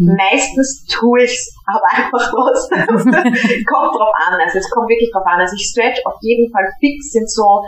Mhm. 0.01 0.16
Meistens 0.16 0.86
tue 0.88 1.22
ich 1.24 1.30
es 1.30 1.55
aber 1.66 1.84
einfach 1.92 2.32
trotzdem. 2.32 2.86
kommt 3.68 3.92
drauf 3.92 4.14
an. 4.26 4.40
Also 4.40 4.59
es 4.59 4.70
kommt 4.70 4.88
wirklich 4.88 5.11
drauf 5.12 5.26
an. 5.26 5.40
Also 5.40 5.55
ich 5.55 5.68
stretch 5.68 6.01
auf 6.07 6.16
jeden 6.22 6.51
Fall 6.51 6.64
fix, 6.80 7.12
sind 7.12 7.30
so 7.30 7.61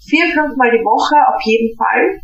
vier, 0.00 0.24
fünf 0.32 0.56
Mal 0.56 0.70
die 0.72 0.84
Woche 0.84 1.16
auf 1.28 1.40
jeden 1.44 1.76
Fall. 1.76 2.23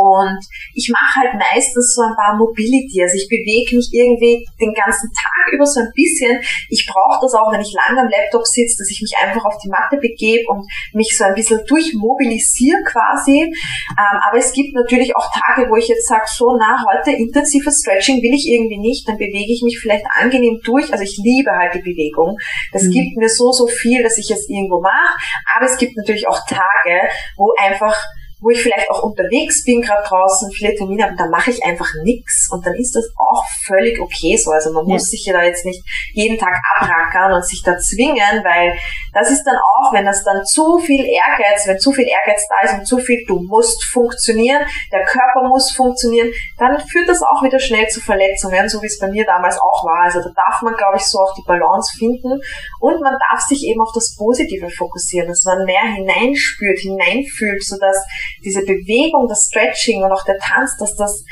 Und 0.00 0.40
ich 0.72 0.88
mache 0.88 1.20
halt 1.20 1.36
meistens 1.36 1.92
so 1.92 2.00
ein 2.00 2.16
paar 2.16 2.40
Mobility. 2.40 3.04
Also 3.04 3.20
ich 3.20 3.28
bewege 3.28 3.76
mich 3.76 3.92
irgendwie 3.92 4.40
den 4.56 4.72
ganzen 4.72 5.12
Tag 5.12 5.52
über 5.52 5.66
so 5.68 5.84
ein 5.84 5.92
bisschen. 5.92 6.40
Ich 6.72 6.88
brauche 6.88 7.20
das 7.20 7.36
auch, 7.36 7.52
wenn 7.52 7.60
ich 7.60 7.76
lange 7.76 8.00
am 8.00 8.08
Laptop 8.08 8.46
sitze, 8.48 8.80
dass 8.80 8.88
ich 8.88 9.04
mich 9.04 9.12
einfach 9.20 9.44
auf 9.44 9.60
die 9.60 9.68
Matte 9.68 10.00
begebe 10.00 10.48
und 10.48 10.64
mich 10.96 11.12
so 11.12 11.24
ein 11.24 11.36
bisschen 11.36 11.60
durchmobilisiere 11.68 12.80
quasi. 12.88 13.44
Ähm, 13.44 14.16
aber 14.24 14.38
es 14.40 14.52
gibt 14.56 14.72
natürlich 14.72 15.12
auch 15.16 15.28
Tage, 15.28 15.68
wo 15.68 15.76
ich 15.76 15.88
jetzt 15.88 16.08
sage, 16.08 16.24
so 16.24 16.56
na, 16.56 16.80
heute 16.88 17.12
intensives 17.12 17.84
Stretching 17.84 18.22
will 18.24 18.32
ich 18.32 18.48
irgendwie 18.48 18.80
nicht, 18.80 19.04
dann 19.04 19.20
bewege 19.20 19.52
ich 19.52 19.60
mich 19.60 19.78
vielleicht 19.78 20.06
angenehm 20.16 20.60
durch. 20.64 20.88
Also 20.92 21.04
ich 21.04 21.20
liebe 21.20 21.52
halt 21.52 21.76
die 21.76 21.84
Bewegung. 21.84 22.40
Das 22.72 22.84
mhm. 22.84 22.92
gibt 22.96 23.16
mir 23.20 23.28
so, 23.28 23.52
so 23.52 23.66
viel, 23.66 24.02
dass 24.02 24.16
ich 24.16 24.30
es 24.30 24.48
irgendwo 24.48 24.80
mache. 24.80 25.12
Aber 25.56 25.66
es 25.66 25.76
gibt 25.76 25.92
natürlich 25.96 26.24
auch 26.28 26.40
Tage, 26.48 27.12
wo 27.36 27.52
einfach 27.60 27.96
wo 28.40 28.50
ich 28.50 28.62
vielleicht 28.62 28.90
auch 28.90 29.02
unterwegs 29.02 29.64
bin, 29.64 29.82
gerade 29.82 30.02
draußen, 30.06 30.50
viele 30.50 30.74
Termine 30.74 31.04
habe, 31.04 31.16
da 31.16 31.26
mache 31.26 31.50
ich 31.50 31.62
einfach 31.64 31.88
nichts 32.02 32.48
und 32.50 32.64
dann 32.64 32.74
ist 32.74 32.96
das 32.96 33.04
auch 33.16 33.44
völlig 33.66 34.00
okay 34.00 34.36
so. 34.36 34.50
Also 34.50 34.72
man 34.72 34.86
ja. 34.86 34.94
muss 34.94 35.10
sich 35.10 35.24
ja 35.26 35.34
da 35.34 35.44
jetzt 35.44 35.64
nicht 35.66 35.82
jeden 36.14 36.38
Tag 36.38 36.58
abrackern 36.76 37.34
und 37.34 37.44
sich 37.44 37.62
da 37.62 37.76
zwingen, 37.78 38.42
weil 38.42 38.72
das 39.12 39.30
ist 39.30 39.44
dann 39.44 39.56
auch, 39.56 39.92
wenn 39.92 40.06
das 40.06 40.24
dann 40.24 40.44
zu 40.44 40.78
viel 40.78 41.04
Ehrgeiz, 41.04 41.66
wenn 41.66 41.78
zu 41.78 41.92
viel 41.92 42.06
Ehrgeiz 42.06 42.46
da 42.48 42.68
ist 42.68 42.78
und 42.78 42.86
zu 42.86 42.98
viel, 42.98 43.24
du 43.26 43.40
musst 43.40 43.84
funktionieren, 43.84 44.64
der 44.92 45.04
Körper 45.04 45.48
muss 45.48 45.70
funktionieren, 45.72 46.30
dann 46.58 46.80
führt 46.80 47.08
das 47.08 47.20
auch 47.22 47.42
wieder 47.42 47.58
schnell 47.58 47.88
zu 47.88 48.00
Verletzungen, 48.00 48.68
so 48.68 48.80
wie 48.82 48.86
es 48.86 48.98
bei 48.98 49.08
mir 49.08 49.24
damals 49.26 49.58
auch 49.58 49.84
war. 49.84 50.04
Also 50.04 50.20
da 50.20 50.30
darf 50.34 50.62
man, 50.62 50.74
glaube 50.74 50.96
ich, 50.96 51.04
so 51.04 51.18
auch 51.18 51.34
die 51.34 51.44
Balance 51.46 51.98
finden 51.98 52.40
und 52.80 53.00
man 53.02 53.16
darf 53.30 53.40
sich 53.40 53.66
eben 53.66 53.80
auf 53.82 53.92
das 53.94 54.16
Positive 54.16 54.70
fokussieren, 54.70 55.28
dass 55.28 55.44
man 55.44 55.64
mehr 55.64 55.84
hineinspürt, 55.94 56.78
hineinfühlt, 56.78 57.62
sodass 57.62 57.98
diese 58.44 58.62
Bewegung, 58.62 59.28
das 59.28 59.46
Stretching 59.46 60.02
und 60.02 60.12
auch 60.12 60.24
der 60.24 60.38
Tanz, 60.38 60.76
dass 60.78 60.94
das 60.96 61.24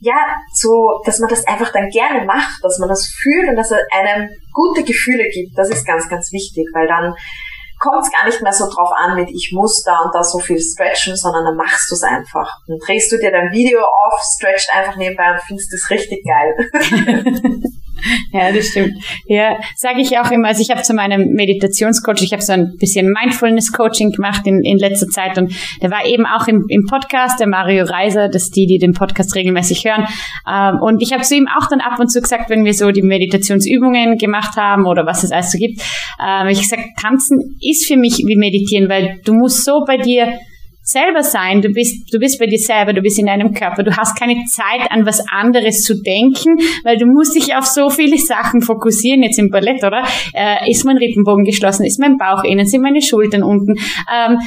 ja, 0.00 0.14
so, 0.52 1.00
dass 1.04 1.18
man 1.18 1.28
das 1.28 1.44
einfach 1.46 1.72
dann 1.72 1.88
gerne 1.88 2.24
macht, 2.24 2.62
dass 2.62 2.78
man 2.78 2.88
das 2.88 3.08
fühlt 3.20 3.48
und 3.48 3.56
dass 3.56 3.72
es 3.72 3.78
einem 3.90 4.28
gute 4.52 4.84
Gefühle 4.84 5.24
gibt. 5.32 5.58
Das 5.58 5.70
ist 5.70 5.84
ganz, 5.84 6.08
ganz 6.08 6.30
wichtig, 6.30 6.68
weil 6.72 6.86
dann 6.86 7.14
kommt 7.80 8.04
es 8.04 8.12
gar 8.12 8.26
nicht 8.26 8.42
mehr 8.42 8.52
so 8.52 8.66
drauf 8.66 8.90
an 8.96 9.16
mit 9.16 9.28
ich 9.30 9.50
muss 9.52 9.82
da 9.82 9.98
und 10.04 10.14
da 10.14 10.22
so 10.22 10.38
viel 10.38 10.60
stretchen, 10.60 11.16
sondern 11.16 11.44
dann 11.44 11.56
machst 11.56 11.90
du 11.90 11.94
es 11.94 12.02
einfach. 12.02 12.58
Dann 12.66 12.78
drehst 12.78 13.10
du 13.10 13.18
dir 13.18 13.30
dein 13.30 13.50
Video 13.50 13.80
auf, 13.80 14.20
stretcht 14.36 14.72
einfach 14.72 14.96
nebenbei 14.96 15.32
und 15.32 15.42
findest 15.42 15.72
es 15.72 15.90
richtig 15.90 16.24
geil. 16.24 17.62
Ja, 18.32 18.52
das 18.52 18.68
stimmt. 18.68 18.92
Ja, 19.26 19.56
sage 19.76 20.00
ich 20.00 20.18
auch 20.18 20.30
immer. 20.30 20.48
Also 20.48 20.62
ich 20.62 20.70
habe 20.70 20.82
zu 20.82 20.94
meinem 20.94 21.32
Meditationscoach, 21.32 22.22
ich 22.22 22.32
habe 22.32 22.42
so 22.42 22.52
ein 22.52 22.76
bisschen 22.78 23.10
Mindfulness-Coaching 23.10 24.12
gemacht 24.12 24.46
in, 24.46 24.60
in 24.62 24.78
letzter 24.78 25.06
Zeit 25.06 25.38
und 25.38 25.52
der 25.82 25.90
war 25.90 26.04
eben 26.06 26.26
auch 26.26 26.46
im, 26.46 26.64
im 26.68 26.84
Podcast, 26.88 27.40
der 27.40 27.48
Mario 27.48 27.84
Reiser, 27.84 28.28
das 28.28 28.50
die, 28.50 28.66
die 28.66 28.78
den 28.78 28.92
Podcast 28.92 29.34
regelmäßig 29.34 29.84
hören. 29.84 30.06
Ähm, 30.48 30.80
und 30.82 31.02
ich 31.02 31.12
habe 31.12 31.22
zu 31.22 31.36
ihm 31.36 31.48
auch 31.48 31.68
dann 31.68 31.80
ab 31.80 31.98
und 31.98 32.10
zu 32.10 32.20
gesagt, 32.20 32.50
wenn 32.50 32.64
wir 32.64 32.74
so 32.74 32.90
die 32.90 33.02
Meditationsübungen 33.02 34.18
gemacht 34.18 34.56
haben 34.56 34.86
oder 34.86 35.06
was 35.06 35.24
es 35.24 35.32
alles 35.32 35.52
so 35.52 35.58
gibt, 35.58 35.80
äh, 36.22 36.50
ich 36.52 36.60
gesagt, 36.60 36.82
tanzen 37.00 37.56
ist 37.60 37.86
für 37.86 37.96
mich 37.96 38.18
wie 38.26 38.36
meditieren, 38.36 38.88
weil 38.88 39.20
du 39.24 39.32
musst 39.32 39.64
so 39.64 39.84
bei 39.86 39.96
dir 39.96 40.38
selber 40.88 41.22
sein. 41.22 41.60
Du 41.60 41.68
bist, 41.68 42.12
du 42.12 42.18
bist 42.18 42.38
bei 42.38 42.46
dir 42.46 42.58
selber, 42.58 42.94
du 42.94 43.02
bist 43.02 43.18
in 43.18 43.26
deinem 43.26 43.52
Körper. 43.52 43.82
Du 43.82 43.94
hast 43.94 44.18
keine 44.18 44.42
Zeit, 44.46 44.90
an 44.90 45.04
was 45.04 45.22
anderes 45.30 45.82
zu 45.82 46.00
denken, 46.00 46.56
weil 46.82 46.96
du 46.96 47.04
musst 47.04 47.34
dich 47.34 47.54
auf 47.54 47.66
so 47.66 47.90
viele 47.90 48.16
Sachen 48.16 48.62
fokussieren. 48.62 49.22
Jetzt 49.22 49.38
im 49.38 49.50
Ballett, 49.50 49.84
oder? 49.84 50.02
Äh, 50.32 50.70
ist 50.70 50.86
mein 50.86 50.96
Rippenbogen 50.96 51.44
geschlossen? 51.44 51.84
Ist 51.84 52.00
mein 52.00 52.16
Bauch 52.16 52.42
innen? 52.42 52.66
Sind 52.66 52.80
meine 52.80 53.02
Schultern 53.02 53.42
unten? 53.42 53.74
Ähm, 54.10 54.38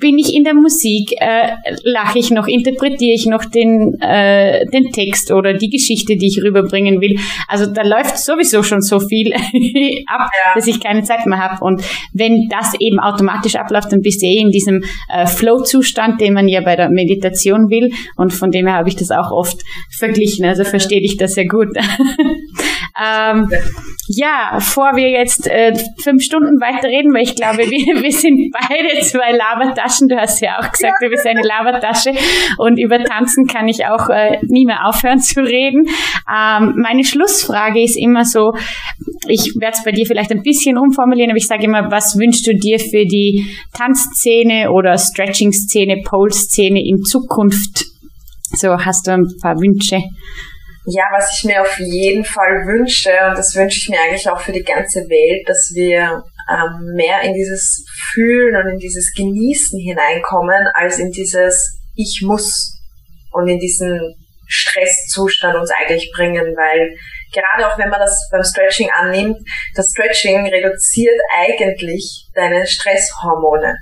bin 0.00 0.18
ich 0.18 0.34
in 0.34 0.44
der 0.44 0.54
Musik? 0.54 1.12
Äh, 1.20 1.52
lache 1.84 2.18
ich 2.18 2.30
noch? 2.30 2.46
Interpretiere 2.46 3.12
ich 3.14 3.26
noch 3.26 3.44
den, 3.44 3.94
äh, 4.00 4.64
den 4.70 4.92
Text 4.92 5.30
oder 5.30 5.52
die 5.52 5.68
Geschichte, 5.68 6.16
die 6.16 6.28
ich 6.28 6.42
rüberbringen 6.42 7.02
will? 7.02 7.18
Also 7.48 7.66
da 7.66 7.82
läuft 7.82 8.16
sowieso 8.16 8.62
schon 8.62 8.80
so 8.80 8.98
viel 8.98 9.34
ab, 10.06 10.30
ja. 10.44 10.54
dass 10.54 10.66
ich 10.66 10.80
keine 10.80 11.02
Zeit 11.02 11.26
mehr 11.26 11.38
habe. 11.38 11.62
Und 11.62 11.82
wenn 12.14 12.48
das 12.48 12.72
eben 12.80 12.98
automatisch 12.98 13.56
abläuft, 13.56 13.92
dann 13.92 14.00
bist 14.00 14.22
du 14.22 14.26
eh 14.26 14.40
in 14.40 14.50
diesem 14.50 14.82
äh, 15.10 15.26
Flow-Zustand 15.26 15.81
Zustand, 15.82 16.20
den 16.20 16.34
man 16.34 16.48
ja 16.48 16.60
bei 16.60 16.76
der 16.76 16.88
Meditation 16.90 17.68
will. 17.68 17.90
Und 18.16 18.32
von 18.32 18.50
dem 18.50 18.66
her 18.66 18.76
habe 18.76 18.88
ich 18.88 18.96
das 18.96 19.10
auch 19.10 19.30
oft 19.30 19.62
verglichen. 19.90 20.44
Also 20.44 20.64
verstehe 20.64 21.00
ich 21.00 21.16
das 21.16 21.34
sehr 21.34 21.46
gut. 21.46 21.68
ähm, 21.76 23.48
ja, 24.08 24.52
bevor 24.54 24.96
wir 24.96 25.08
jetzt 25.10 25.46
äh, 25.46 25.74
fünf 26.02 26.22
Stunden 26.22 26.60
weiter 26.60 26.88
reden, 26.88 27.12
weil 27.14 27.22
ich 27.22 27.34
glaube, 27.34 27.58
wir, 27.58 27.68
wir 28.02 28.12
sind 28.12 28.52
beide 28.52 29.00
zwei 29.00 29.32
Labertaschen. 29.32 30.08
Du 30.08 30.16
hast 30.16 30.40
ja 30.40 30.58
auch 30.58 30.70
gesagt, 30.70 31.02
du 31.02 31.08
bist 31.08 31.26
eine 31.26 31.42
Labertasche. 31.42 32.12
Und 32.58 32.78
über 32.78 33.02
Tanzen 33.02 33.46
kann 33.46 33.68
ich 33.68 33.86
auch 33.86 34.08
äh, 34.08 34.38
nie 34.42 34.66
mehr 34.66 34.86
aufhören 34.86 35.20
zu 35.20 35.40
reden. 35.40 35.86
Ähm, 36.32 36.74
meine 36.76 37.04
Schlussfrage 37.04 37.82
ist 37.82 37.96
immer 37.96 38.24
so, 38.24 38.52
ich 39.28 39.54
werde 39.58 39.76
es 39.76 39.84
bei 39.84 39.92
dir 39.92 40.06
vielleicht 40.06 40.32
ein 40.32 40.42
bisschen 40.42 40.78
umformulieren, 40.78 41.30
aber 41.30 41.38
ich 41.38 41.46
sage 41.46 41.64
immer, 41.64 41.90
was 41.90 42.18
wünschst 42.18 42.46
du 42.46 42.54
dir 42.54 42.78
für 42.78 43.06
die 43.06 43.46
Tanzszene 43.72 44.70
oder 44.70 44.98
Stretching-Szene, 44.98 45.71
Pole-Szene 46.04 46.80
in 46.80 47.02
Zukunft? 47.02 47.84
So, 48.54 48.76
hast 48.76 49.06
du 49.06 49.12
ein 49.12 49.26
paar 49.40 49.56
Wünsche? 49.56 50.02
Ja, 50.86 51.04
was 51.12 51.30
ich 51.36 51.44
mir 51.44 51.62
auf 51.62 51.78
jeden 51.78 52.24
Fall 52.24 52.66
wünsche, 52.66 53.10
und 53.28 53.38
das 53.38 53.54
wünsche 53.54 53.78
ich 53.78 53.88
mir 53.88 54.00
eigentlich 54.00 54.28
auch 54.28 54.40
für 54.40 54.52
die 54.52 54.64
ganze 54.64 55.00
Welt, 55.00 55.48
dass 55.48 55.70
wir 55.74 56.24
ähm, 56.50 56.94
mehr 56.96 57.22
in 57.22 57.34
dieses 57.34 57.84
Fühlen 58.12 58.56
und 58.56 58.72
in 58.72 58.78
dieses 58.78 59.12
Genießen 59.16 59.78
hineinkommen, 59.78 60.66
als 60.74 60.98
in 60.98 61.10
dieses 61.10 61.78
Ich 61.94 62.22
muss 62.22 62.80
und 63.30 63.48
in 63.48 63.58
diesen 63.58 64.00
Stresszustand 64.48 65.56
uns 65.56 65.70
eigentlich 65.70 66.12
bringen, 66.14 66.54
weil 66.56 66.94
gerade 67.32 67.66
auch 67.66 67.78
wenn 67.78 67.88
man 67.88 68.00
das 68.00 68.28
beim 68.30 68.42
Stretching 68.42 68.90
annimmt, 68.90 69.38
das 69.74 69.90
Stretching 69.94 70.46
reduziert 70.46 71.18
eigentlich 71.32 72.26
deine 72.34 72.66
Stresshormone. 72.66 73.76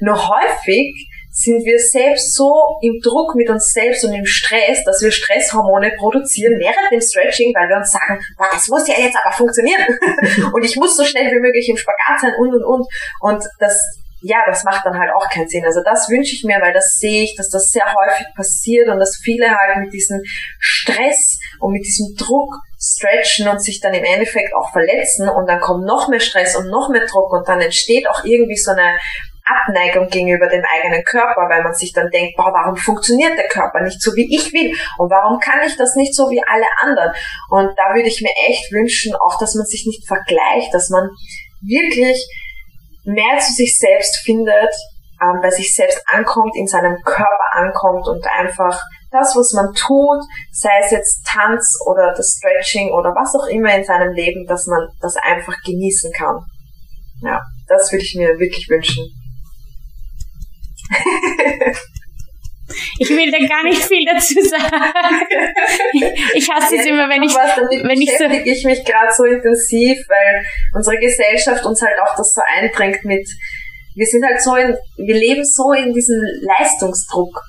Nur 0.00 0.16
häufig 0.16 1.06
sind 1.42 1.64
wir 1.64 1.78
selbst 1.78 2.34
so 2.34 2.50
im 2.82 3.00
Druck 3.02 3.34
mit 3.34 3.48
uns 3.48 3.72
selbst 3.72 4.04
und 4.04 4.12
im 4.12 4.26
Stress, 4.26 4.84
dass 4.84 5.00
wir 5.02 5.10
Stresshormone 5.10 5.92
produzieren 5.98 6.58
während 6.58 6.92
dem 6.92 7.00
Stretching, 7.00 7.52
weil 7.54 7.68
wir 7.68 7.76
uns 7.76 7.90
sagen, 7.90 8.20
das 8.36 8.68
muss 8.68 8.86
ja 8.86 8.94
jetzt 8.98 9.16
aber 9.22 9.32
funktionieren 9.32 9.86
und 10.52 10.64
ich 10.64 10.76
muss 10.76 10.96
so 10.96 11.04
schnell 11.04 11.30
wie 11.30 11.40
möglich 11.40 11.68
im 11.68 11.76
Spagat 11.76 12.20
sein 12.20 12.34
und 12.38 12.54
und 12.54 12.64
und 12.64 12.86
und 13.20 13.44
das 13.58 13.74
ja, 14.22 14.36
das 14.46 14.64
macht 14.64 14.84
dann 14.84 14.98
halt 14.98 15.10
auch 15.16 15.28
keinen 15.30 15.48
Sinn. 15.48 15.64
Also 15.64 15.80
das 15.82 16.08
wünsche 16.10 16.34
ich 16.34 16.44
mir, 16.44 16.60
weil 16.60 16.74
das 16.74 16.98
sehe 16.98 17.24
ich, 17.24 17.34
dass 17.36 17.48
das 17.48 17.70
sehr 17.70 17.86
häufig 17.86 18.26
passiert 18.34 18.88
und 18.88 18.98
dass 18.98 19.18
viele 19.22 19.48
halt 19.48 19.78
mit 19.78 19.92
diesem 19.92 20.20
Stress 20.58 21.38
und 21.58 21.72
mit 21.72 21.84
diesem 21.84 22.14
Druck 22.16 22.54
stretchen 22.78 23.48
und 23.48 23.62
sich 23.62 23.80
dann 23.80 23.94
im 23.94 24.04
Endeffekt 24.04 24.54
auch 24.54 24.72
verletzen 24.72 25.28
und 25.28 25.46
dann 25.46 25.60
kommt 25.60 25.86
noch 25.86 26.08
mehr 26.08 26.20
Stress 26.20 26.56
und 26.56 26.68
noch 26.68 26.90
mehr 26.90 27.06
Druck 27.06 27.32
und 27.32 27.48
dann 27.48 27.60
entsteht 27.60 28.08
auch 28.08 28.24
irgendwie 28.24 28.56
so 28.56 28.72
eine 28.72 28.98
Abneigung 29.44 30.08
gegenüber 30.08 30.46
dem 30.48 30.64
eigenen 30.64 31.04
Körper, 31.04 31.48
weil 31.48 31.62
man 31.62 31.74
sich 31.74 31.92
dann 31.92 32.10
denkt, 32.10 32.36
boah, 32.36 32.52
warum 32.52 32.76
funktioniert 32.76 33.36
der 33.36 33.48
Körper 33.48 33.80
nicht 33.82 34.00
so, 34.00 34.14
wie 34.14 34.28
ich 34.34 34.52
will? 34.52 34.70
Und 34.98 35.10
warum 35.10 35.40
kann 35.40 35.60
ich 35.66 35.76
das 35.76 35.96
nicht 35.96 36.14
so 36.14 36.30
wie 36.30 36.42
alle 36.46 36.66
anderen? 36.80 37.12
Und 37.50 37.76
da 37.76 37.94
würde 37.94 38.08
ich 38.08 38.22
mir 38.22 38.32
echt 38.48 38.70
wünschen, 38.72 39.14
auch, 39.16 39.38
dass 39.38 39.54
man 39.54 39.66
sich 39.66 39.86
nicht 39.86 40.06
vergleicht, 40.06 40.72
dass 40.72 40.90
man 40.90 41.08
wirklich 41.62 42.26
mehr 43.04 43.38
zu 43.38 43.52
sich 43.52 43.78
selbst 43.78 44.22
findet, 44.24 44.72
ähm, 45.20 45.40
bei 45.42 45.50
sich 45.50 45.74
selbst 45.74 46.02
ankommt, 46.06 46.56
in 46.56 46.66
seinem 46.66 46.96
Körper 47.04 47.44
ankommt 47.52 48.06
und 48.08 48.26
einfach 48.26 48.80
das, 49.10 49.34
was 49.34 49.52
man 49.52 49.72
tut, 49.74 50.22
sei 50.52 50.70
es 50.84 50.90
jetzt 50.90 51.26
Tanz 51.26 51.78
oder 51.86 52.14
das 52.16 52.38
Stretching 52.38 52.90
oder 52.92 53.10
was 53.10 53.34
auch 53.34 53.46
immer 53.48 53.74
in 53.74 53.84
seinem 53.84 54.12
Leben, 54.12 54.46
dass 54.46 54.66
man 54.66 54.88
das 55.00 55.16
einfach 55.16 55.54
genießen 55.64 56.12
kann. 56.12 56.38
Ja, 57.22 57.40
das 57.66 57.92
würde 57.92 58.04
ich 58.04 58.14
mir 58.16 58.38
wirklich 58.38 58.68
wünschen. 58.68 59.04
Ich 62.98 63.08
will 63.10 63.30
da 63.30 63.38
gar 63.46 63.64
nicht 63.64 63.82
viel 63.82 64.04
dazu 64.04 64.40
sagen. 64.42 64.70
Ich 66.34 66.48
hasse 66.50 66.76
es 66.76 66.86
immer, 66.86 67.08
wenn 67.08 67.22
ich, 67.22 67.34
was, 67.34 67.56
wenn 67.56 68.00
ich 68.00 68.10
so. 68.16 68.24
beschäftige 68.24 68.50
ich 68.52 68.64
mich 68.64 68.84
gerade 68.84 69.12
so 69.12 69.24
intensiv, 69.24 69.98
weil 70.08 70.44
unsere 70.74 70.96
Gesellschaft 70.98 71.64
uns 71.64 71.82
halt 71.82 71.96
auch 72.02 72.14
das 72.16 72.32
so 72.32 72.42
eindrängt 72.46 73.04
mit, 73.04 73.26
wir 73.94 74.06
sind 74.06 74.24
halt 74.24 74.40
so 74.40 74.54
in, 74.54 74.76
wir 74.98 75.14
leben 75.14 75.44
so 75.44 75.72
in 75.72 75.92
diesem 75.92 76.20
Leistungsdruck. 76.42 77.40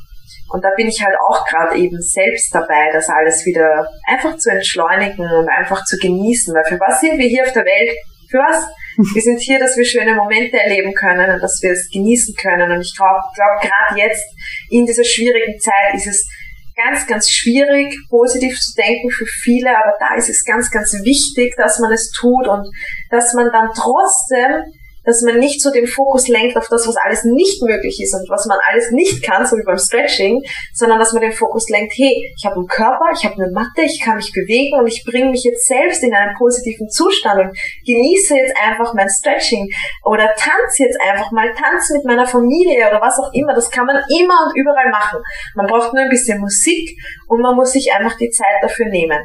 Und 0.50 0.66
da 0.66 0.70
bin 0.76 0.88
ich 0.88 1.02
halt 1.02 1.16
auch 1.30 1.46
gerade 1.46 1.78
eben 1.78 2.02
selbst 2.02 2.54
dabei, 2.54 2.90
das 2.92 3.08
alles 3.08 3.46
wieder 3.46 3.88
einfach 4.08 4.38
zu 4.38 4.52
entschleunigen 4.52 5.26
und 5.26 5.50
einfach 5.50 5.86
zu 5.86 5.98
genießen. 5.98 6.54
Weil 6.54 6.66
für 6.66 6.80
was 6.80 7.00
sind 7.00 7.18
wir 7.18 7.28
hier 7.28 7.46
auf 7.46 7.54
der 7.54 7.64
Welt? 7.64 7.96
Für 8.30 8.40
was? 8.40 8.66
Wir 9.14 9.22
sind 9.22 9.40
hier, 9.40 9.60
dass 9.60 9.78
wir 9.78 9.86
schöne 9.86 10.16
Momente 10.16 10.58
erleben 10.58 10.94
können 10.94 11.32
und 11.32 11.42
dass 11.42 11.60
wir 11.62 11.72
es 11.72 11.90
genießen 11.92 12.36
können. 12.36 12.72
Und 12.72 12.82
ich 12.82 12.94
glaube, 12.96 13.22
glaub, 13.36 13.62
gerade 13.62 14.00
jetzt 14.00 14.24
in 14.70 14.86
dieser 14.86 15.04
schwierigen 15.04 15.60
Zeit 15.60 15.96
ist 15.96 16.08
es 16.08 16.28
ganz, 16.76 17.06
ganz 17.08 17.30
schwierig, 17.30 17.96
positiv 18.10 18.58
zu 18.60 18.74
denken 18.76 19.10
für 19.10 19.26
viele, 19.26 19.70
aber 19.70 19.94
da 20.00 20.16
ist 20.16 20.30
es 20.30 20.44
ganz, 20.44 20.70
ganz 20.72 20.94
wichtig, 21.04 21.54
dass 21.58 21.80
man 21.80 21.92
es 21.92 22.12
tut 22.12 22.48
und 22.48 22.68
dass 23.10 23.34
man 23.34 23.52
dann 23.52 23.70
trotzdem 23.76 24.64
dass 25.04 25.22
man 25.22 25.40
nicht 25.40 25.62
so 25.62 25.72
den 25.72 25.88
Fokus 25.88 26.28
lenkt 26.28 26.58
auf 26.58 26.68
das, 26.70 26.88
was 26.88 26.96
alles 26.98 27.24
nicht 27.24 27.62
möglich 27.64 28.00
ist 28.02 28.14
und 28.14 28.30
was 28.30 28.46
man 28.46 28.60
alles 28.70 28.92
nicht 28.92 29.24
kann, 29.24 29.46
so 29.46 29.58
wie 29.58 29.64
beim 29.64 29.78
Stretching, 29.78 30.42
sondern 30.74 31.00
dass 31.00 31.14
man 31.14 31.22
den 31.22 31.32
Fokus 31.32 31.70
lenkt, 31.70 31.94
hey, 31.96 32.32
ich 32.38 32.46
habe 32.46 32.56
einen 32.56 32.68
Körper, 32.68 33.06
ich 33.14 33.26
habe 33.26 33.36
eine 33.36 33.52
Matte, 33.52 33.82
ich 33.82 34.02
kann 34.04 34.18
mich 34.18 34.32
bewegen 34.32 34.78
und 34.78 34.88
ich 34.88 35.04
bringe 35.04 35.32
mich 35.32 35.44
jetzt 35.44 35.66
selbst 35.68 36.04
in 36.04 36.14
einen 36.14 36.36
positiven 36.38 36.90
Zustand 36.90 37.42
und 37.42 37.58
genieße 37.86 38.36
jetzt 38.36 38.56
einfach 38.62 38.94
mein 38.94 39.10
Stretching 39.10 39.70
oder 40.06 40.30
tanze 40.38 40.84
jetzt 40.84 41.00
einfach 41.02 41.32
mal, 41.32 41.52
tanze 41.54 41.96
mit 41.96 42.06
meiner 42.06 42.28
Familie 42.28 42.88
oder 42.88 43.02
was 43.02 43.18
auch 43.20 43.34
immer. 43.34 43.54
Das 43.54 43.70
kann 43.70 43.86
man 43.86 43.98
immer 44.20 44.48
und 44.48 44.56
überall 44.56 44.90
machen. 44.92 45.20
Man 45.56 45.68
braucht 45.68 45.94
nur 45.94 46.04
ein 46.04 46.10
bisschen 46.10 46.40
Musik 46.40 46.90
und 47.28 47.42
man 47.42 47.56
muss 47.56 47.72
sich 47.72 47.92
einfach 47.94 48.18
die 48.18 48.30
Zeit 48.30 48.62
dafür 48.62 48.88
nehmen. 48.88 49.20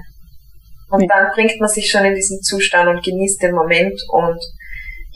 Und 0.88 1.10
dann 1.10 1.30
bringt 1.34 1.58
man 1.58 1.68
sich 1.68 1.90
schon 1.90 2.04
in 2.04 2.14
diesen 2.14 2.40
Zustand 2.42 2.88
und 2.88 3.04
genießt 3.04 3.42
den 3.42 3.54
Moment 3.54 4.00
und 4.08 4.38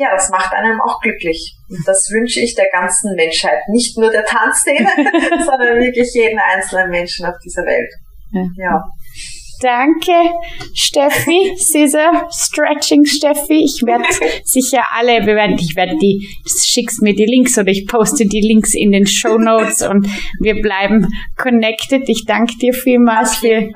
ja, 0.01 0.09
das 0.13 0.31
macht 0.31 0.55
einem 0.55 0.81
auch 0.81 0.99
glücklich. 1.01 1.57
Und 1.69 1.87
das 1.87 2.09
wünsche 2.11 2.41
ich 2.41 2.55
der 2.55 2.71
ganzen 2.73 3.15
Menschheit. 3.15 3.61
Nicht 3.69 3.99
nur 3.99 4.11
der 4.11 4.25
Tanzszene, 4.25 4.89
sondern 5.45 5.79
wirklich 5.79 6.09
jeden 6.15 6.39
einzelnen 6.39 6.89
Menschen 6.91 7.27
auf 7.27 7.35
dieser 7.45 7.63
Welt. 7.67 7.93
Ja. 8.57 8.83
Danke, 9.61 10.13
Steffi, 10.73 11.55
Scissor 11.57 12.29
Stretching 12.31 13.05
Steffi. 13.05 13.63
Ich 13.65 13.83
werde 13.85 14.05
sicher 14.45 14.83
alle 14.97 15.21
bewerten. 15.21 15.59
Ich 15.61 15.77
werde 15.77 15.97
die, 16.01 16.27
schickst 16.47 17.03
mir 17.03 17.15
die 17.15 17.27
Links 17.27 17.59
oder 17.59 17.69
ich 17.69 17.87
poste 17.87 18.27
die 18.27 18.41
Links 18.41 18.75
in 18.75 18.93
den 18.93 19.07
Show 19.07 19.37
Notes 19.37 19.83
und 19.83 20.09
wir 20.41 20.63
bleiben 20.63 21.07
connected. 21.37 22.09
Ich 22.09 22.25
danke 22.27 22.57
dir 22.57 22.73
vielmals 22.73 23.37
für, 23.37 23.71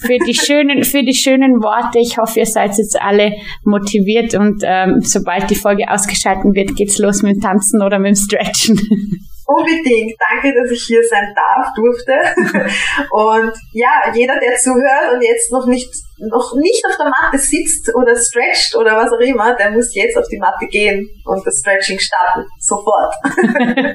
für 0.00 0.18
die 0.26 0.34
schönen, 0.34 0.84
für 0.84 1.02
die 1.02 1.14
schönen 1.14 1.62
Worte. 1.62 1.98
Ich 1.98 2.16
hoffe, 2.16 2.40
ihr 2.40 2.46
seid 2.46 2.78
jetzt 2.78 3.00
alle 3.00 3.32
motiviert 3.64 4.34
und 4.34 4.62
ähm, 4.64 5.02
sobald 5.02 5.50
die 5.50 5.54
Folge 5.54 5.90
ausgeschaltet 5.90 6.54
wird, 6.54 6.76
geht's 6.76 6.98
los 6.98 7.22
mit 7.22 7.36
dem 7.36 7.40
Tanzen 7.42 7.82
oder 7.82 7.98
mit 7.98 8.08
dem 8.08 8.16
Stretchen. 8.16 8.80
Unbedingt. 9.46 10.14
Danke, 10.18 10.52
dass 10.54 10.70
ich 10.70 10.82
hier 10.82 11.02
sein 11.08 11.32
darf, 11.34 11.68
durfte. 11.74 12.12
Und 13.10 13.52
ja, 13.72 14.12
jeder, 14.12 14.38
der 14.40 14.56
zuhört 14.56 15.14
und 15.14 15.22
jetzt 15.22 15.52
noch 15.52 15.66
nicht, 15.66 15.88
noch 16.18 16.54
nicht 16.56 16.84
auf 16.84 16.96
der 16.96 17.06
Matte 17.06 17.38
sitzt 17.38 17.94
oder 17.94 18.16
stretcht 18.16 18.74
oder 18.74 18.96
was 18.96 19.12
auch 19.12 19.20
immer, 19.20 19.54
der 19.54 19.70
muss 19.70 19.94
jetzt 19.94 20.16
auf 20.18 20.26
die 20.28 20.38
Matte 20.38 20.66
gehen 20.66 21.08
und 21.24 21.46
das 21.46 21.60
Stretching 21.60 21.98
starten. 21.98 22.44
Sofort. 22.58 23.14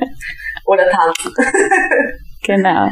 oder 0.65 0.89
tanzen. 0.89 1.33
genau. 2.43 2.87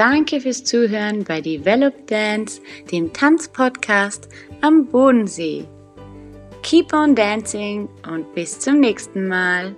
Danke 0.00 0.40
fürs 0.40 0.64
Zuhören 0.64 1.24
bei 1.24 1.42
Develop 1.42 2.06
Dance, 2.06 2.62
dem 2.90 3.12
Tanzpodcast 3.12 4.30
am 4.62 4.86
Bodensee. 4.86 5.66
Keep 6.62 6.94
on 6.94 7.14
dancing 7.14 7.86
und 8.10 8.34
bis 8.34 8.58
zum 8.58 8.80
nächsten 8.80 9.28
Mal. 9.28 9.76